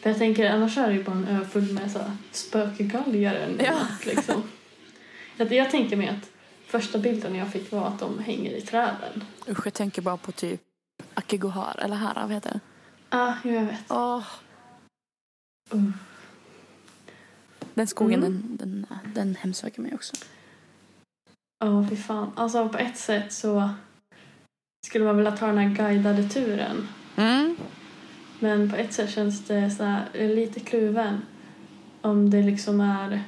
För 0.02 0.10
jag 0.10 0.20
tänker 0.20 0.50
annars 0.52 0.78
är 0.78 0.88
det 0.88 0.94
ju 0.94 1.04
bara 1.04 1.16
en 1.16 1.28
ö 1.28 1.46
full 1.46 1.74
med 1.74 1.92
så 1.92 2.00
spökgalgar 2.32 3.56
Ja. 3.60 3.80
liksom. 4.06 4.44
Jag, 5.38 5.54
jag 5.54 5.72
tänker 5.72 5.96
mig 5.98 6.08
att 6.08 6.30
första 6.66 7.00
bilden 7.00 7.36
jag 7.36 7.52
fick 7.52 7.72
var 7.72 7.88
att 7.88 8.00
de 8.00 8.20
hänger 8.20 8.52
i 8.52 8.62
träden. 8.62 9.24
Usch, 9.50 9.66
jag 9.68 9.74
tänker 9.74 10.02
bara 10.02 10.18
på 10.18 10.32
typ 10.32 10.62
Akiguhar, 11.14 11.80
eller 11.84 11.96
Hara, 11.96 12.22
vad 12.22 12.32
heter 12.32 12.52
det? 12.54 12.60
Ah, 13.10 13.34
jo, 13.44 13.52
jag 13.54 13.66
vet. 13.66 13.80
Åh, 13.90 14.24
Uh. 15.74 15.90
Den 17.78 17.88
skogen, 17.88 18.24
Mm. 18.24 18.58
den, 18.58 18.58
den, 18.58 19.14
den 19.14 19.36
hemsöker 19.36 19.82
mig 19.82 19.94
också. 19.94 20.16
Ja, 21.60 21.88
fy 21.90 21.96
fan. 21.96 22.32
Alltså 22.36 22.70
på 22.70 22.78
ett 22.78 22.98
sätt 22.98 23.34
så 23.34 23.70
skulle 24.88 25.06
man 25.06 25.18
vilja 25.18 25.32
ta 25.32 25.48
den 25.48 25.58
här 25.58 25.76
guidade 25.76 26.30
turen. 26.30 26.88
Mm. 27.16 27.56
Men 28.40 28.70
på 28.70 28.76
ett 28.76 28.94
sätt 28.94 29.10
känns 29.10 29.46
det 29.46 29.72
så 29.72 29.84
här, 29.84 30.06
lite 30.36 30.60
kluven 30.60 31.22
om 32.02 32.30
det 32.30 32.42
liksom 32.42 32.82
är 32.82 33.24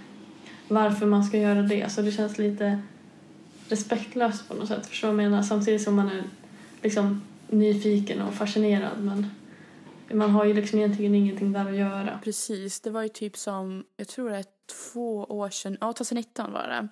varför 0.68 1.06
man 1.06 1.24
ska 1.24 1.38
göra 1.38 1.62
det. 1.62 1.84
Alltså 1.84 2.02
det 2.02 2.12
känns 2.12 2.38
lite 2.38 2.82
respektlöst 3.70 4.48
på 4.48 4.54
något 4.54 4.68
sätt. 4.68 4.86
Förstår 4.88 5.08
vad 5.08 5.24
jag 5.24 5.32
menar? 5.32 5.44
Samtidigt 5.44 5.82
som 5.82 5.96
man 5.96 6.08
är 6.08 6.24
liksom 6.84 7.22
nyfiken 7.48 8.22
och 8.22 8.34
fascinerad. 8.34 9.04
Men 9.04 9.28
man 10.14 10.30
har 10.30 10.46
ju 10.46 10.54
liksom 10.54 10.80
egentligen 10.80 11.16
ingenting 11.16 11.52
där 11.52 11.66
att 11.70 11.76
göra. 11.76 12.20
Precis, 12.24 12.82
det 12.82 12.90
var 12.90 13.04
ju 13.04 13.10
typ 13.10 13.38
som, 13.38 13.86
jag 13.98 14.08
tror 14.08 14.30
det 14.30 14.38
är 14.38 14.46
två 14.94 15.24
år 15.24 15.50
sedan, 15.50 15.78
ja 15.82 15.94
2019 15.94 16.52
var 16.54 16.68
det. 16.68 16.88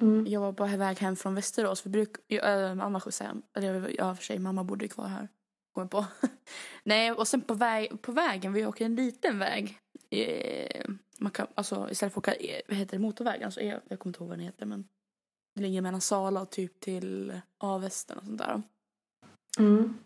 Mm. 0.00 0.26
Jag 0.26 0.40
var 0.40 0.52
på 0.52 0.66
väg 0.66 0.98
hem 0.98 1.16
från 1.16 1.34
Västerås. 1.34 1.86
Vi 1.86 1.90
bruk, 1.90 2.10
jag, 2.26 2.64
äh, 2.70 2.74
mamma 2.74 3.00
skjutsade 3.00 3.28
hem. 3.28 3.42
Eller 3.56 3.74
jag- 3.74 3.94
ja, 3.98 4.14
för 4.14 4.22
sig, 4.24 4.38
mamma 4.38 4.64
bodde 4.64 4.84
ju 4.84 4.88
kvar 4.88 5.06
här. 5.06 5.28
Kommer 5.74 5.88
på. 5.88 6.06
Nej, 6.84 7.12
och 7.12 7.28
sen 7.28 7.40
på, 7.40 7.54
väg, 7.54 8.02
på 8.02 8.12
vägen, 8.12 8.52
vi 8.52 8.66
åker 8.66 8.84
en 8.84 8.94
liten 8.94 9.38
väg. 9.38 9.78
Eh, 10.10 10.84
man 11.18 11.30
kan, 11.32 11.46
alltså 11.54 11.88
istället 11.90 12.14
för 12.14 12.20
att 12.20 12.28
åka, 12.28 12.34
eh, 12.34 12.60
vad 12.68 12.76
heter 12.76 12.92
det, 12.96 13.02
motorvägen, 13.02 13.44
alltså, 13.44 13.60
jag, 13.60 13.80
jag 13.88 13.98
kommer 13.98 14.10
inte 14.10 14.18
ihåg 14.22 14.28
vad 14.28 14.38
den 14.38 14.44
heter 14.46 14.66
men. 14.66 14.88
Det 15.54 15.62
ligger 15.62 15.80
mellan 15.82 16.00
Sala 16.00 16.42
och 16.42 16.50
typ 16.50 16.80
till 16.80 17.40
Avesta 17.58 18.14
och 18.16 18.24
sånt 18.24 18.38
där. 18.38 18.62
Mm. 19.58 19.98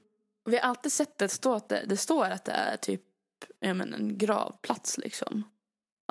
Vi 0.45 0.57
har 0.57 0.63
alltid 0.63 0.93
sett 0.93 1.19
det 1.19 1.29
stå 1.29 1.55
att 1.55 1.69
det, 1.69 1.85
det 1.87 1.97
står 1.97 2.25
att 2.25 2.45
det 2.45 2.53
är 2.53 2.77
typ 2.77 3.03
ja, 3.61 3.75
men 3.75 3.95
en 3.95 4.19
gravplats 4.19 4.99
liksom. 4.99 5.43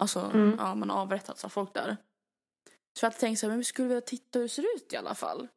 Alltså, 0.02 0.20
Mm. 0.20 0.56
ja, 0.60 0.75
man 0.75 0.90
har 0.90 1.02
avrättats 1.02 1.46
av 1.46 1.50
folk 1.50 1.74
där. 1.74 1.98
Så 3.00 3.06
jag 3.06 3.10
hade 3.12 3.20
tänkt 3.20 3.40
så 3.40 3.46
här, 3.46 3.50
men 3.50 3.58
vi 3.58 3.63
skulle 3.63 3.88
vilja 3.88 4.02
titta 4.02 4.40
hur 4.40 4.44
det 4.44 4.50
ser 4.50 4.75
ut 4.75 4.94
i 4.94 4.98
alla 4.98 5.16
fall. 5.16 5.48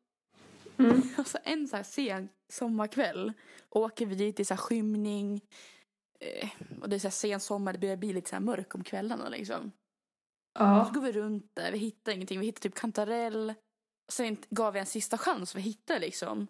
Mm. 0.79 1.03
Alltså 1.19 1.39
en 1.45 1.69
så 1.69 1.77
här 1.77 1.83
sen 1.83 2.29
sommarkväll 2.53 3.33
åker 3.71 4.07
vi 4.07 4.15
dit 4.15 4.41
i 4.41 4.45
så 4.45 4.55
här 4.55 4.59
skymning. 4.59 5.41
Eh, 6.21 6.49
och 6.81 6.89
det 6.89 6.97
är 6.97 7.01
så 7.01 7.07
här 7.07 7.11
sen 7.13 7.41
sommar, 7.41 7.73
det 7.73 7.79
börjar 7.79 7.97
bli 7.97 8.13
lite 8.13 8.29
så 8.31 8.37
här 8.37 8.41
mörk 8.41 8.75
om 8.75 8.85
kvällarna 8.85 9.29
liksom. 9.29 9.73
Så 10.59 10.65
Ja. 10.65 10.91
går 10.95 11.01
vi 11.01 11.13
runt 11.13 11.51
där, 11.55 11.73
vi 11.73 11.79
hittar 11.79 12.13
ingenting. 12.13 12.41
Vi 12.41 12.47
hittar 12.47 12.61
typ 12.61 12.75
kantarell. 12.75 13.55
Sen 14.13 14.37
gav 14.51 14.73
vi 14.73 14.81
en 14.81 14.87
sista 14.87 15.19
chans, 15.19 15.55
vi 15.55 15.61
hittade 15.61 15.99
liksom. 16.01 16.47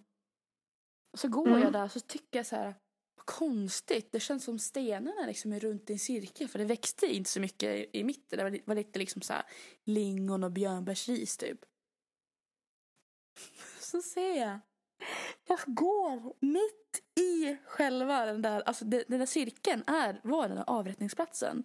Och 1.16 1.20
så 1.20 1.28
går 1.28 1.46
Mm. 1.48 1.60
jag 1.62 1.72
där 1.72 1.88
så 1.88 2.00
tycker 2.00 2.38
jag 2.38 2.46
så 2.46 2.56
här, 2.56 2.74
vad 3.16 3.26
konstigt. 3.26 4.12
Det 4.12 4.20
känns 4.20 4.44
som 4.44 4.58
stenarna 4.58 5.26
liksom 5.26 5.52
är 5.52 5.60
runt 5.60 5.90
i 5.90 5.92
en 5.92 5.98
cirkel. 5.98 6.48
För 6.48 6.58
det 6.58 6.64
växte 6.64 7.06
inte 7.06 7.30
så 7.30 7.40
mycket 7.40 7.76
i, 7.76 7.86
i 7.98 8.04
mitten. 8.04 8.36
Det 8.38 8.42
var, 8.42 8.50
li- 8.50 8.62
var 8.66 8.74
lite 8.74 8.98
liksom 8.98 9.22
så 9.22 9.32
här 9.32 9.42
lingon 9.84 10.44
och 10.44 10.52
björnbärsris 10.52 11.36
typ. 11.36 11.58
Så 13.80 14.02
ser 14.02 14.40
jag. 14.40 14.58
Jag 15.48 15.58
går 15.66 16.34
mitt 16.40 17.02
i 17.26 17.56
själva 17.66 18.26
den 18.26 18.42
där, 18.42 18.60
alltså 18.60 18.84
det- 18.84 19.04
den 19.08 19.18
där 19.18 19.26
cirkeln 19.26 19.84
är, 19.86 20.20
var 20.24 20.48
den 20.48 20.56
där 20.56 20.64
avrättningsplatsen. 20.70 21.64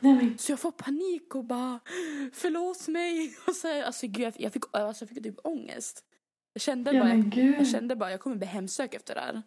Nej, 0.00 0.34
Så 0.38 0.52
jag 0.52 0.60
får 0.60 0.72
panik 0.72 1.34
och 1.34 1.44
bara 1.44 1.80
förlåt 2.32 2.88
mig. 2.88 3.36
Och 3.46 3.56
så, 3.56 3.82
alltså, 3.84 4.06
gud, 4.06 4.24
jag, 4.26 4.34
jag, 4.40 4.52
fick, 4.52 4.62
alltså, 4.72 5.04
jag 5.04 5.08
fick 5.08 5.22
typ 5.22 5.38
ångest. 5.44 6.04
Jag 6.52 6.62
kände, 6.62 6.92
ja, 6.92 7.02
bara, 7.02 7.14
jag, 7.14 7.54
jag 7.60 7.66
kände 7.68 7.96
bara 7.96 8.10
jag 8.10 8.20
kommer 8.20 8.36
bli 8.36 8.46
hemsökt 8.46 8.94
efter 8.94 9.14
det 9.14 9.20
här. 9.20 9.42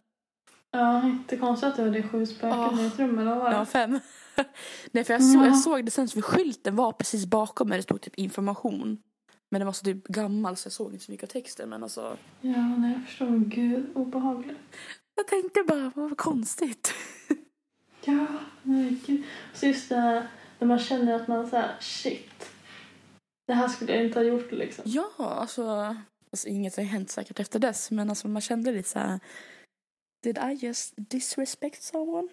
Ja, 0.72 1.06
inte 1.06 1.38
konstigt 1.38 1.70
att 1.70 1.76
det 1.76 1.84
var 1.84 1.92
det 1.92 2.04
sju 2.04 2.26
spöken 2.26 2.60
Åh. 2.60 2.84
i 2.84 2.88
ett 2.88 3.00
rum, 3.00 3.20
eller 3.20 3.36
vad? 3.36 3.54
Ja, 3.54 3.66
fem. 3.66 4.00
Nej, 4.92 5.04
för 5.04 5.14
jag, 5.14 5.24
så, 5.24 5.38
Ja. 5.38 5.46
jag 5.46 5.58
såg 5.60 5.86
det 5.86 5.92
sen 5.92 6.08
så 6.08 6.22
skylten 6.22 6.76
var 6.76 6.92
precis 6.92 7.26
bakom 7.26 7.70
mig. 7.70 7.78
Det 7.78 7.84
stod 7.84 8.02
typ 8.02 8.16
information. 8.16 8.98
Men 9.52 9.60
den 9.60 9.66
var 9.66 9.74
så 9.74 9.86
typ 9.86 10.08
gammal 10.08 10.56
så 10.58 10.68
jag 10.68 10.74
såg 10.74 10.94
inte 10.94 11.06
så 11.06 11.12
mycket 11.12 11.30
av 11.30 11.32
texten. 11.42 11.70
Men 11.70 11.84
alltså, 11.84 12.18
Ja, 12.42 12.62
nej, 12.78 12.94
jag 12.94 13.06
förstår. 13.08 13.40
Gud, 13.46 13.86
obehagligt. 13.96 14.58
jag 15.16 15.28
tänkte 15.28 15.64
bara, 15.68 15.92
vad 15.96 16.18
konstigt. 16.18 16.94
Ja, 18.08 18.26
nej 18.64 18.98
gud. 19.06 19.24
Så 19.54 19.66
just 19.66 19.90
det 19.90 19.96
här 19.96 20.28
när 20.60 20.68
man 20.68 20.80
känner 20.80 21.14
att 21.14 21.28
man 21.28 21.50
så 21.50 21.56
här, 21.56 21.76
shit. 21.80 22.50
Det 23.48 23.54
här 23.54 23.68
skulle 23.68 23.96
jag 23.96 24.06
inte 24.06 24.20
ha 24.20 24.24
gjort 24.24 24.52
liksom. 24.52 24.84
Ja, 24.88 25.12
alltså, 25.18 25.96
alltså 26.36 26.48
inget 26.48 26.76
har 26.76 26.84
hänt 26.84 27.10
säkert 27.10 27.40
efter 27.40 27.60
dess. 27.60 27.92
Men 27.92 28.10
alltså 28.10 28.28
man 28.28 28.42
kände 28.42 28.72
lite 28.72 28.90
så 28.90 29.00
här. 29.00 29.20
Did 30.24 30.38
I 30.38 30.66
just 30.66 30.94
disrespect 30.98 31.84
someone? 31.84 32.28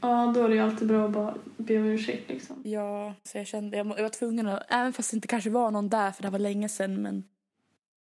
Ja, 0.00 0.32
då 0.34 0.44
är 0.44 0.48
det 0.48 0.54
ju 0.54 0.60
alltid 0.60 0.88
bra 0.88 1.04
att 1.04 1.10
bara 1.12 1.34
be 1.56 1.78
om 1.78 1.84
ursäkt 1.84 2.28
liksom. 2.28 2.62
Ja, 2.64 3.14
så 3.24 3.38
jag 3.38 3.46
kände, 3.46 3.76
jag, 3.76 3.86
jag 3.86 4.02
var 4.02 4.08
tvungen 4.08 4.46
att, 4.48 4.62
även 4.68 4.92
fast 4.92 5.10
det 5.10 5.14
inte 5.14 5.28
kanske 5.28 5.50
var 5.50 5.70
någon 5.70 5.88
där 5.88 6.10
för 6.12 6.22
det 6.22 6.30
var 6.30 6.38
länge 6.38 6.68
sedan 6.68 7.02
men 7.02 7.24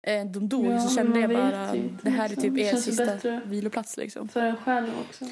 eh, 0.06 0.26
de 0.26 0.48
dog 0.48 0.66
Ja, 0.66 0.80
så 0.80 0.94
kände 0.96 1.20
jag 1.20 1.30
bara, 1.30 1.76
inte, 1.76 2.04
det 2.04 2.10
här 2.10 2.24
är 2.24 2.28
liksom. 2.28 2.42
typ 2.42 2.54
Det 2.54 2.60
er 2.62 2.76
sista 2.76 3.06
bättre. 3.06 3.40
viloplats 3.44 3.96
liksom. 3.96 4.28
För 4.28 4.40
en 4.40 4.56
själv 4.56 4.88
också. 5.08 5.24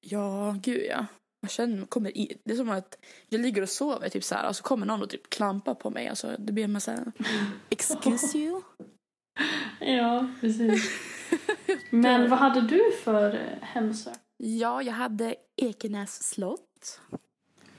Ja, 0.00 0.56
gud 0.62 0.82
ja. 0.90 1.06
Man 1.42 1.48
känner, 1.48 1.86
kommer 1.86 2.18
i, 2.18 2.40
det 2.44 2.52
är 2.52 2.56
som 2.56 2.70
att 2.70 2.98
jag 3.28 3.40
ligger 3.40 3.62
och 3.62 3.68
sover 3.68 4.08
typ 4.08 4.24
så 4.24 4.34
här 4.34 4.48
och 4.48 4.56
så 4.56 4.62
kommer 4.62 4.86
någon 4.86 5.02
och 5.02 5.10
typ 5.10 5.30
klampar 5.30 5.74
på 5.74 5.90
mig. 5.90 6.08
Alltså, 6.08 6.36
det 6.38 6.52
blir 6.52 6.64
en 6.64 6.80
så 6.80 6.90
här, 6.90 7.12
excuse 7.70 8.38
you? 8.38 8.62
Ja, 9.80 10.28
precis. 10.40 10.90
Men 11.90 12.30
vad 12.30 12.38
hade 12.38 12.60
du 12.60 12.92
för 13.04 13.34
eh, 13.34 13.62
hemsök? 13.62 14.14
Ja, 14.36 14.82
jag 14.82 14.92
hade 14.92 15.34
Ekenäs 15.56 16.22
slott 16.22 17.00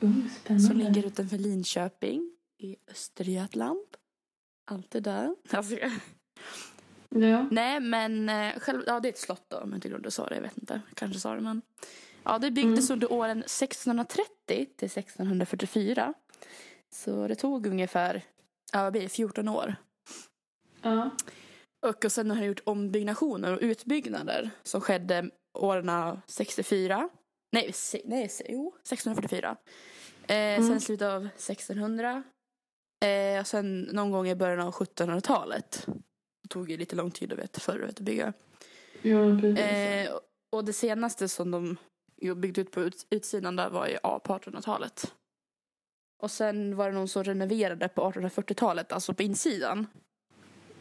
Uh, 0.03 0.57
som 0.57 0.77
ligger 0.77 1.05
utanför 1.05 1.37
Linköping 1.37 2.31
i 2.57 2.75
Östergötland. 2.91 3.85
Alltid 4.65 5.03
där. 5.03 5.35
Alltså, 5.51 5.75
Ja. 7.09 7.47
Nej, 7.51 7.79
men 7.79 8.29
eh, 8.29 8.59
själv, 8.59 8.83
ja, 8.87 8.99
det 8.99 9.07
är 9.07 9.13
ett 9.13 9.19
slott 9.19 9.45
då, 9.47 9.57
om 9.57 9.69
jag 9.69 9.77
inte 9.77 9.87
glömde 9.87 10.11
sa 10.11 10.27
det. 10.27 10.35
Jag 10.35 10.41
vet 10.41 10.57
inte, 10.57 10.81
kanske 10.93 11.19
sa 11.19 11.35
det, 11.35 11.41
men. 11.41 11.61
Ja, 12.23 12.39
det 12.39 12.51
byggdes 12.51 12.89
under 12.89 13.11
åren 13.13 13.39
1630 13.39 14.29
till 14.45 14.85
1644. 14.85 16.13
Så 16.91 17.27
det 17.27 17.35
tog 17.35 17.67
ungefär 17.67 18.23
ja, 18.73 18.83
vad 18.83 18.91
blir 18.91 19.01
det, 19.01 19.09
14 19.09 19.47
år. 19.47 19.75
Ja. 20.81 21.09
Och, 21.87 22.05
och 22.05 22.11
sen 22.11 22.31
har 22.31 22.37
det 22.37 22.45
gjort 22.45 22.61
ombyggnationer 22.65 23.53
och 23.53 23.59
utbyggnader 23.61 24.49
som 24.63 24.81
skedde 24.81 25.29
åren 25.53 26.21
64. 26.27 27.09
Nej, 27.51 27.73
se, 27.73 28.01
nej 28.05 28.29
se, 28.29 28.45
jo, 28.49 28.67
1644. 28.81 29.57
Eh, 30.27 30.35
Mm. 30.59 30.67
Sen 30.67 30.81
slutet 30.81 31.07
av 31.07 31.25
1600. 31.25 32.23
Eh, 33.05 33.39
och 33.39 33.47
sen 33.47 33.81
någon 33.81 34.11
gång 34.11 34.27
i 34.27 34.35
början 34.35 34.59
av 34.59 34.73
1700-talet. 34.73 35.85
Det 36.43 36.49
tog 36.49 36.71
ju 36.71 36.77
lite 36.77 36.95
lång 36.95 37.11
tid 37.11 37.33
att, 37.33 37.39
vet, 37.39 37.57
förr 37.61 37.85
att 37.89 37.99
bygga. 37.99 38.33
Precis. 39.41 39.59
Eh, 39.59 40.17
och 40.51 40.65
det 40.65 40.73
senaste 40.73 41.27
som 41.27 41.51
de 41.51 41.77
byggde 42.35 42.61
ut 42.61 42.71
på 42.71 42.81
ut, 42.81 43.07
utsidan 43.09 43.55
där 43.55 43.69
var 43.69 43.87
ju 43.87 43.97
ja, 44.03 44.19
på 44.19 44.33
1800-talet. 44.33 45.13
Och 46.21 46.31
sen 46.31 46.75
var 46.75 46.89
det 46.89 46.95
någon 46.95 47.07
som 47.07 47.23
renoverade 47.23 47.87
på 47.87 48.11
1840-talet, 48.11 48.91
alltså 48.91 49.13
på 49.13 49.23
insidan. 49.23 49.87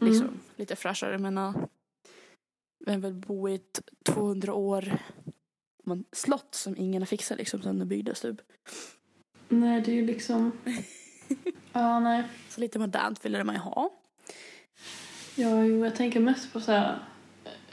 Mm. 0.01 0.13
Liksom, 0.13 0.39
Lite 0.55 0.75
fräschare, 0.75 1.11
jag 1.11 1.21
menar. 1.21 1.67
Vem 2.85 3.01
vill 3.01 3.13
bo 3.13 3.49
i 3.49 3.55
ett 3.55 3.81
200 4.05 4.53
år 4.53 4.99
man, 5.83 6.05
slott 6.11 6.55
som 6.55 6.77
ingen 6.77 7.01
har 7.01 7.07
fixat 7.07 7.37
liksom 7.37 7.61
sen 7.61 7.79
det 7.79 7.85
byggdes 7.85 8.21
typ. 8.21 8.41
Nej, 9.49 9.81
det 9.81 9.91
är 9.91 9.95
ju 9.95 10.05
liksom... 10.05 10.51
ja, 11.73 11.99
nej. 11.99 12.23
Så 12.49 12.61
lite 12.61 12.79
modernt 12.79 13.25
ville 13.25 13.43
man 13.43 13.55
ju 13.55 13.61
ha. 13.61 13.89
Ja, 15.35 15.63
jo, 15.63 15.85
jag 15.85 15.95
tänker 15.95 16.19
mest 16.19 16.53
på 16.53 16.61
så 16.61 16.71
här 16.71 16.99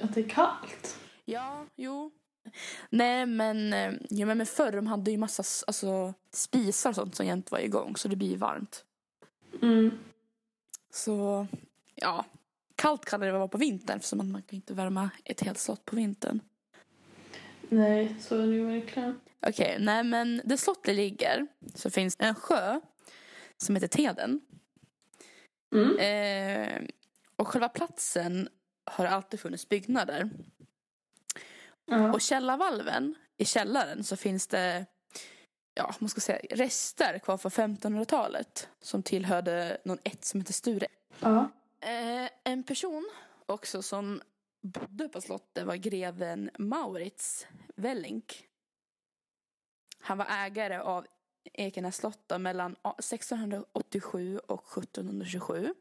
att 0.00 0.14
det 0.14 0.20
är 0.20 0.28
kallt. 0.28 0.98
Ja, 1.24 1.66
jo. 1.76 2.10
Nej 2.90 3.26
men, 3.26 3.72
eh, 3.72 3.92
ja, 4.10 4.26
men 4.26 4.46
förr 4.46 4.72
de 4.72 4.86
hade 4.86 5.10
ju 5.10 5.16
massa 5.16 5.42
alltså, 5.66 6.14
spisar 6.32 6.90
och 6.90 6.96
sånt 6.96 7.14
som 7.14 7.26
jämt 7.26 7.50
var 7.50 7.58
igång 7.58 7.96
så 7.96 8.08
det 8.08 8.16
blir 8.16 8.36
varmt. 8.36 8.84
Mm. 9.62 9.90
Så 10.90 11.46
ja, 11.96 12.24
kallt 12.76 13.04
kan 13.04 13.20
det 13.20 13.32
vara 13.32 13.48
på 13.48 13.58
vintern 13.58 14.00
för 14.00 14.16
man 14.16 14.42
kan 14.42 14.56
inte 14.56 14.74
värma 14.74 15.10
ett 15.24 15.40
helt 15.40 15.58
slott 15.58 15.84
på 15.84 15.96
vintern. 15.96 16.40
Nej, 17.68 18.16
så 18.20 18.38
är 18.38 18.46
det 18.46 18.54
ju 18.54 18.66
verkligen. 18.66 19.20
Okej, 19.46 19.76
nej 19.80 20.04
men 20.04 20.40
där 20.44 20.56
slottet 20.56 20.96
ligger 20.96 21.46
så 21.74 21.90
finns 21.90 22.16
en 22.18 22.34
sjö 22.34 22.80
som 23.56 23.76
heter 23.76 23.88
Teden. 23.88 24.40
Mm. 25.74 25.98
Eh, 25.98 26.88
och 27.36 27.48
själva 27.48 27.68
platsen 27.68 28.48
har 28.84 29.06
alltid 29.06 29.40
funnits 29.40 29.68
byggnader. 29.68 30.30
Ja. 31.86 32.12
Och 32.12 32.20
källarvalven, 32.20 33.14
i 33.36 33.44
källaren 33.44 34.04
så 34.04 34.16
finns 34.16 34.46
det 34.46 34.86
ja, 35.74 35.94
man 35.98 36.08
ska 36.08 36.20
säga, 36.20 36.38
rester 36.50 37.18
kvar 37.18 37.38
från 37.38 37.50
1500-talet 37.50 38.68
som 38.80 39.02
tillhörde 39.02 39.78
någon 39.84 39.98
ett 40.04 40.24
som 40.24 40.40
heter 40.40 40.52
Sture. 40.52 40.86
ja. 41.20 41.50
Eh, 41.80 42.30
en 42.44 42.64
person 42.64 43.10
också 43.46 43.82
som 43.82 44.22
bodde 44.60 45.08
på 45.08 45.20
slottet 45.20 45.66
var 45.66 45.76
greven 45.76 46.50
Maurits 46.58 47.46
Wellink. 47.76 48.48
Han 49.98 50.18
var 50.18 50.26
ägare 50.30 50.78
av 50.78 51.06
Ekenäs 51.52 51.96
slott 51.96 52.32
mellan 52.40 52.76
1687 52.98 54.38
och 54.38 54.78
1727. 54.78 55.74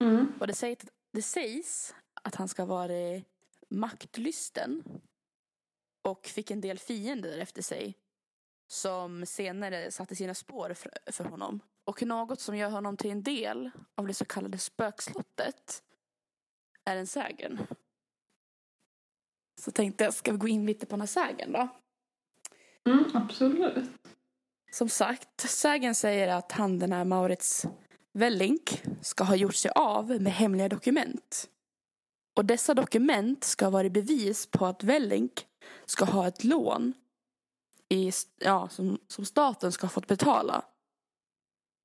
Mm. 0.00 0.32
Och 0.40 0.46
det 0.46 0.54
sägs, 0.54 0.84
det 1.10 1.22
sägs 1.22 1.94
att 2.22 2.34
han 2.34 2.48
ska 2.48 2.62
ha 2.62 2.66
varit 2.66 3.24
maktlysten 3.68 4.82
och 6.02 6.26
fick 6.26 6.50
en 6.50 6.60
del 6.60 6.78
fiender 6.78 7.38
efter 7.38 7.62
sig 7.62 7.98
som 8.66 9.26
senare 9.26 9.90
satte 9.90 10.16
sina 10.16 10.34
spår 10.34 10.74
för, 10.74 11.12
för 11.12 11.24
honom. 11.24 11.60
Och 11.84 12.02
något 12.02 12.40
som 12.40 12.56
gör 12.56 12.70
honom 12.70 12.96
till 12.96 13.10
en 13.10 13.22
del 13.22 13.70
av 13.94 14.06
det 14.06 14.14
så 14.14 14.24
kallade 14.24 14.58
spökslottet 14.58 15.82
är 16.84 16.96
en 16.96 17.06
sägen. 17.06 17.66
Så 19.60 19.70
tänkte 19.70 20.04
jag, 20.04 20.14
ska 20.14 20.32
vi 20.32 20.38
gå 20.38 20.48
in 20.48 20.66
lite 20.66 20.86
på 20.86 20.90
den 20.90 21.00
här 21.00 21.06
sägen 21.06 21.52
då? 21.52 21.68
Mm, 22.88 23.04
absolut. 23.14 23.90
Som 24.72 24.88
sagt, 24.88 25.40
sägen 25.40 25.94
säger 25.94 26.28
att 26.28 26.52
han 26.52 26.78
den 26.78 26.92
här 26.92 27.04
Maurits 27.04 27.66
Wellink 28.12 28.82
ska 29.00 29.24
ha 29.24 29.36
gjort 29.36 29.54
sig 29.54 29.70
av 29.74 30.06
med 30.20 30.32
hemliga 30.32 30.68
dokument. 30.68 31.50
Och 32.36 32.44
dessa 32.44 32.74
dokument 32.74 33.44
ska 33.44 33.64
ha 33.64 33.70
varit 33.70 33.92
bevis 33.92 34.46
på 34.46 34.66
att 34.66 34.82
Wellink 34.82 35.46
ska 35.86 36.04
ha 36.04 36.28
ett 36.28 36.44
lån 36.44 36.92
i, 37.88 38.12
ja, 38.38 38.68
som, 38.68 38.98
som 39.08 39.24
staten 39.24 39.72
ska 39.72 39.86
ha 39.86 39.90
fått 39.90 40.06
betala. 40.06 40.64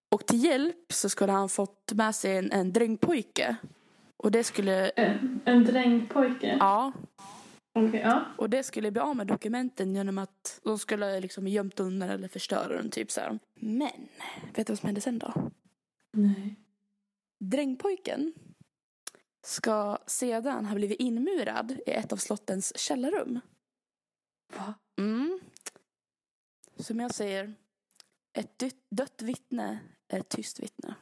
Och 0.09 0.25
till 0.25 0.43
hjälp 0.43 0.93
så 0.93 1.09
skulle 1.09 1.31
han 1.31 1.49
fått 1.49 1.93
med 1.93 2.15
sig 2.15 2.37
en, 2.37 2.51
en 2.51 2.73
drängpojke. 2.73 3.55
Och 4.17 4.31
det 4.31 4.43
skulle, 4.43 4.89
En, 4.89 5.41
en 5.45 5.63
drängpojke. 5.63 6.57
ja, 6.59 6.91
Okej, 7.73 7.99
ja. 7.99 8.25
och 8.37 8.49
det 8.49 8.63
skulle 8.63 8.91
bli 8.91 9.01
av 9.01 9.15
med 9.15 9.27
dokumenten 9.27 9.95
genom 9.95 10.17
att 10.17 10.59
de 10.63 10.79
skulle 10.79 11.19
liksom 11.19 11.47
gömt 11.47 11.79
undan 11.79 12.09
eller 12.09 12.27
förstöra 12.27 12.77
dem 12.77 12.89
typ 12.89 13.11
så 13.11 13.21
här. 13.21 13.39
Men, 13.55 14.07
vet 14.55 14.67
du 14.67 14.71
vad 14.73 14.79
som 14.79 14.87
hände 14.87 15.01
sen 15.01 15.19
då? 15.19 15.33
Nej. 16.11 16.55
Drängpojken 17.39 18.33
ska 19.45 19.97
sedan 20.07 20.65
ha 20.65 20.75
blivit 20.75 20.99
inmurad 20.99 21.71
i 21.85 21.91
ett 21.91 22.13
av 22.13 22.17
slottens 22.17 22.77
källarrum. 22.77 23.39
Va? 24.57 24.73
Mm. 24.97 25.39
Som 26.75 26.99
jag 26.99 27.13
säger, 27.15 27.53
ett 28.33 28.59
dött, 28.59 28.75
dött 28.89 29.21
vittne 29.21 29.79
ett 30.09 30.29
tyst 30.29 30.59
vittne. 30.59 30.95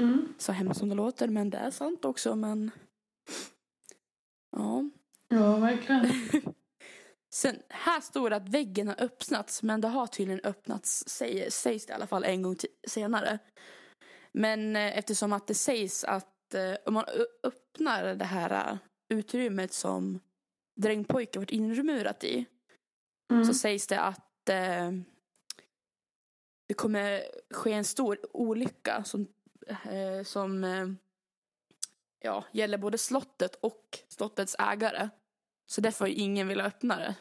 Mm. 0.00 0.34
Så 0.38 0.52
hemskt 0.52 0.78
som 0.80 0.88
det 0.88 0.94
låter, 0.94 1.28
men 1.28 1.50
det 1.50 1.58
är 1.58 1.70
sant 1.70 2.04
också. 2.04 2.36
Men 2.36 2.70
ja. 4.56 4.90
Ja, 5.28 5.56
verkligen. 5.56 6.06
Sen, 7.34 7.56
här 7.68 8.00
står 8.00 8.30
det 8.30 8.36
att 8.36 8.48
väggen 8.48 8.88
har 8.88 9.00
öppnats, 9.02 9.62
men 9.62 9.80
det 9.80 9.88
har 9.88 10.06
tydligen 10.06 10.40
öppnats, 10.44 11.08
säger, 11.08 11.50
sägs 11.50 11.86
det 11.86 11.90
i 11.90 11.94
alla 11.94 12.06
fall 12.06 12.24
en 12.24 12.42
gång 12.42 12.56
senare. 12.88 13.38
Men 14.32 14.76
eh, 14.76 14.98
eftersom 14.98 15.32
att 15.32 15.46
det 15.46 15.54
sägs 15.54 16.04
att 16.04 16.54
eh, 16.54 16.74
om 16.86 16.94
man 16.94 17.04
öppnar 17.42 18.14
det 18.14 18.24
här 18.24 18.72
eh, 18.72 18.78
utrymmet 19.08 19.72
som 19.72 20.20
drängpojken 20.80 21.42
varit 21.42 21.50
inmurat 21.50 22.24
i, 22.24 22.46
Mm. 23.32 23.44
så 23.44 23.54
sägs 23.54 23.86
det 23.86 24.00
att 24.00 24.48
eh, 24.48 24.90
det 26.72 26.76
kommer 26.76 27.22
ske 27.50 27.72
en 27.72 27.84
stor 27.84 28.18
olycka 28.32 29.04
som, 29.04 29.28
eh, 29.66 30.24
som 30.24 30.64
eh, 30.64 30.88
ja, 32.20 32.44
gäller 32.52 32.78
både 32.78 32.98
slottet 32.98 33.54
och 33.54 33.98
slottets 34.08 34.56
ägare. 34.58 35.08
Så 35.66 35.80
därför 35.80 36.04
har 36.04 36.12
ingen 36.12 36.48
velat 36.48 36.66
öppna 36.66 36.96
det. 36.96 37.14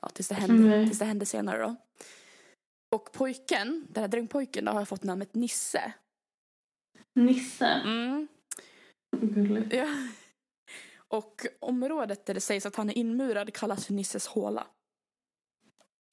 Ja, 0.00 0.08
tills 0.08 0.28
det 0.28 0.34
hände, 0.34 0.68
Nej. 0.68 0.86
tills 0.86 0.98
det 0.98 1.04
hände 1.04 1.26
senare 1.26 1.62
då. 1.62 1.76
Och 2.90 3.12
pojken, 3.12 3.86
den 3.90 4.02
här 4.02 4.08
drängpojken, 4.08 4.64
då 4.64 4.72
har 4.72 4.84
fått 4.84 5.04
namnet 5.04 5.34
Nisse. 5.34 5.92
Nisse. 7.12 7.66
Mm. 7.66 8.28
Gulligt. 9.20 9.72
Ja. 9.72 9.88
Och 11.08 11.46
området 11.60 12.26
där 12.26 12.34
det 12.34 12.40
sägs 12.40 12.66
att 12.66 12.76
han 12.76 12.90
är 12.90 12.98
inmurad 12.98 13.54
kallas 13.54 13.86
för 13.86 13.92
Nisses 13.92 14.26
håla. 14.26 14.66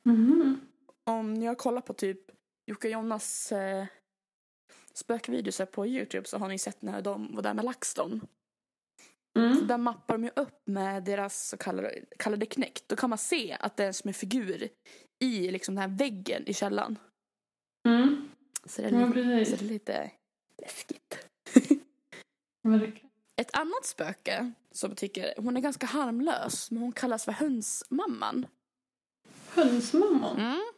Mhm. 0.06 0.72
Om 1.06 1.34
ni 1.34 1.46
har 1.46 1.56
kollat 1.56 1.86
på 1.86 1.94
typ 1.94 2.20
Jocke 2.72 2.89
Jonas 2.89 3.52
eh, 3.52 3.86
spökvideos 4.94 5.62
på 5.72 5.88
Youtube 5.88 6.28
så 6.28 6.38
har 6.38 6.48
ni 6.48 6.60
sett 6.60 6.82
när 6.82 7.02
de 7.02 7.36
var 7.36 7.42
där 7.44 7.54
med 7.54 7.66
LaxTon. 7.66 8.28
Så 9.36 9.39
Mm. 9.39 9.68
där 9.68 9.78
mappar 9.78 10.13
de 10.13 10.24
ju 10.24 10.32
upp 10.36 10.62
med 10.66 11.04
deras 11.04 11.48
så 11.48 11.58
kallade, 11.58 12.06
kallade 12.20 12.46
knäckt. 12.46 12.84
Då 12.89 12.96
kan 12.96 13.10
man 13.10 13.18
se 13.20 13.58
att 13.60 13.78
det 13.78 13.84
är 13.86 13.92
som 13.92 14.08
en 14.08 14.13
figur 14.13 14.70
i 15.24 15.52
liksom 15.52 15.76
den 15.76 15.82
här 15.92 15.98
väggen 15.98 16.44
i 16.48 16.54
källaren. 16.54 16.98
Mm. 17.88 18.30
Så 18.66 18.82
det 18.82 18.88
är, 18.88 18.92
Ja, 18.92 19.08
lite, 19.08 19.52
så 19.52 19.56
det 19.56 19.66
är 19.66 19.70
lite 19.70 20.12
läskigt. 20.62 21.28
Ett 23.36 23.56
annat 23.58 23.86
spöke 23.86 24.52
som 24.72 24.89
jag 24.92 24.98
tycker, 24.98 25.34
hon 25.38 25.58
är 25.58 25.62
ganska 25.62 25.86
harmlös, 25.86 26.72
men 26.72 26.82
hon 26.82 26.92
kallas 26.92 27.26
för 27.26 27.32
hönsmamman. 27.32 28.46
Hönsmamman. 29.50 30.39
Mm. 30.39 30.72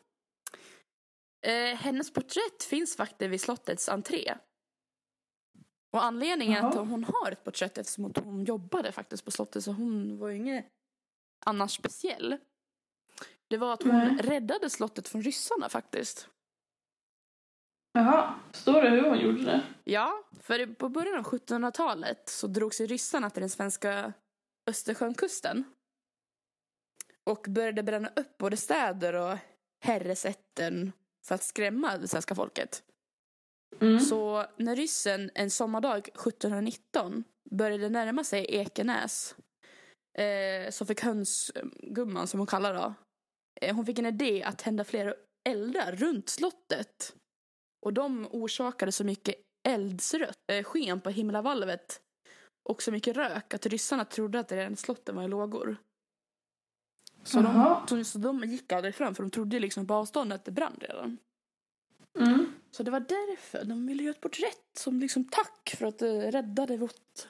Eh, 1.45 1.75
hennes 1.75 2.13
porträtt 2.13 2.63
finns 2.63 2.95
faktiskt 2.95 3.31
vid 3.31 3.41
slottets 3.41 3.89
entré. 3.89 4.35
Och 5.91 6.03
anledningen 6.03 6.63
Jaha. 6.63 6.69
att 6.69 6.75
hon 6.75 7.03
har 7.03 7.31
ett 7.31 7.43
porträtt 7.43 7.77
eftersom 7.77 8.13
hon 8.23 8.43
jobbade 8.45 8.91
faktiskt 8.91 9.25
på 9.25 9.31
slottet 9.31 9.63
så 9.63 9.71
hon 9.71 10.17
var 10.17 10.29
ju 10.29 10.35
inget 10.35 10.65
annars 11.45 11.71
speciell. 11.71 12.37
Det 13.47 13.57
var 13.57 13.73
att 13.73 13.83
hon 13.83 13.91
Nej. 13.91 14.17
räddade 14.17 14.69
slottet 14.69 15.07
från 15.07 15.21
ryssarna 15.21 15.69
faktiskt. 15.69 16.29
Jaha. 17.93 18.33
Står 18.51 18.81
det 18.81 18.89
hur 18.89 19.01
hon 19.01 19.19
gjorde 19.19 19.43
det? 19.43 19.61
Ja, 19.83 20.23
för 20.41 20.73
på 20.73 20.89
början 20.89 21.19
av 21.19 21.25
1700-talet 21.25 22.29
så 22.29 22.47
drog 22.47 22.73
sig 22.73 22.87
ryssarna 22.87 23.29
till 23.29 23.41
den 23.41 23.49
svenska 23.49 24.13
Östersjönkusten. 24.67 25.63
Och 27.23 27.45
började 27.49 27.83
bränna 27.83 28.09
upp 28.15 28.37
både 28.37 28.57
städer 28.57 29.13
och 29.13 29.37
herresätten 29.79 30.91
för 31.27 31.35
att 31.35 31.43
skrämma 31.43 31.97
det 31.97 32.07
svenska 32.07 32.35
folket. 32.35 32.83
Mm. 33.79 33.99
Så 33.99 34.45
när 34.57 34.75
ryssen 34.75 35.31
en 35.35 35.49
sommardag 35.51 35.99
1719 35.99 37.23
började 37.51 37.89
närma 37.89 38.23
sig 38.23 38.45
Ekenäs 38.49 39.35
eh, 40.17 40.71
så 40.71 40.85
fick 40.85 41.01
hönsgumman, 41.01 42.27
som 42.27 42.39
hon 42.39 42.47
kallar 42.47 42.73
det, 42.73 42.93
eh, 43.61 43.75
hon 43.75 43.85
fick 43.85 43.99
en 43.99 44.05
idé 44.05 44.43
att 44.43 44.57
tända 44.57 44.83
flera 44.83 45.13
eldar 45.49 45.91
runt 45.91 46.29
slottet. 46.29 47.15
Och 47.85 47.93
de 47.93 48.27
orsakade 48.31 48.91
så 48.91 49.03
mycket 49.03 49.35
eldsrött 49.67 50.39
eh, 50.51 50.63
sken 50.63 51.01
på 51.01 51.09
himlavalvet 51.09 52.01
och 52.69 52.83
så 52.83 52.91
mycket 52.91 53.17
rök 53.17 53.53
att 53.53 53.65
ryssarna 53.65 54.05
trodde 54.05 54.39
att 54.39 54.47
det 54.47 54.57
redan 54.57 54.75
slottet 54.75 55.15
var 55.15 55.23
i 55.23 55.27
lågor. 55.27 55.77
Så 57.25 57.41
de, 57.41 57.83
så, 57.89 58.03
så 58.03 58.17
de 58.17 58.43
gick 58.43 58.71
aldrig 58.71 58.95
fram 58.95 59.15
för 59.15 59.23
de 59.23 59.29
trodde 59.29 59.59
liksom 59.59 59.87
på 59.87 59.93
avståndet 59.93 60.35
att 60.35 60.45
det 60.45 60.51
brann 60.51 60.77
redan. 60.79 61.17
Mm. 62.19 62.45
Så 62.71 62.83
det 62.83 62.91
var 62.91 62.99
därför 62.99 63.65
de 63.65 63.87
ville 63.87 64.03
göra 64.03 64.15
ett 64.15 64.21
porträtt 64.21 64.77
som 64.77 64.99
liksom 64.99 65.23
tack 65.23 65.75
för 65.77 65.85
att 65.85 65.99
det 65.99 66.31
räddade 66.31 66.77
vårt, 66.77 67.27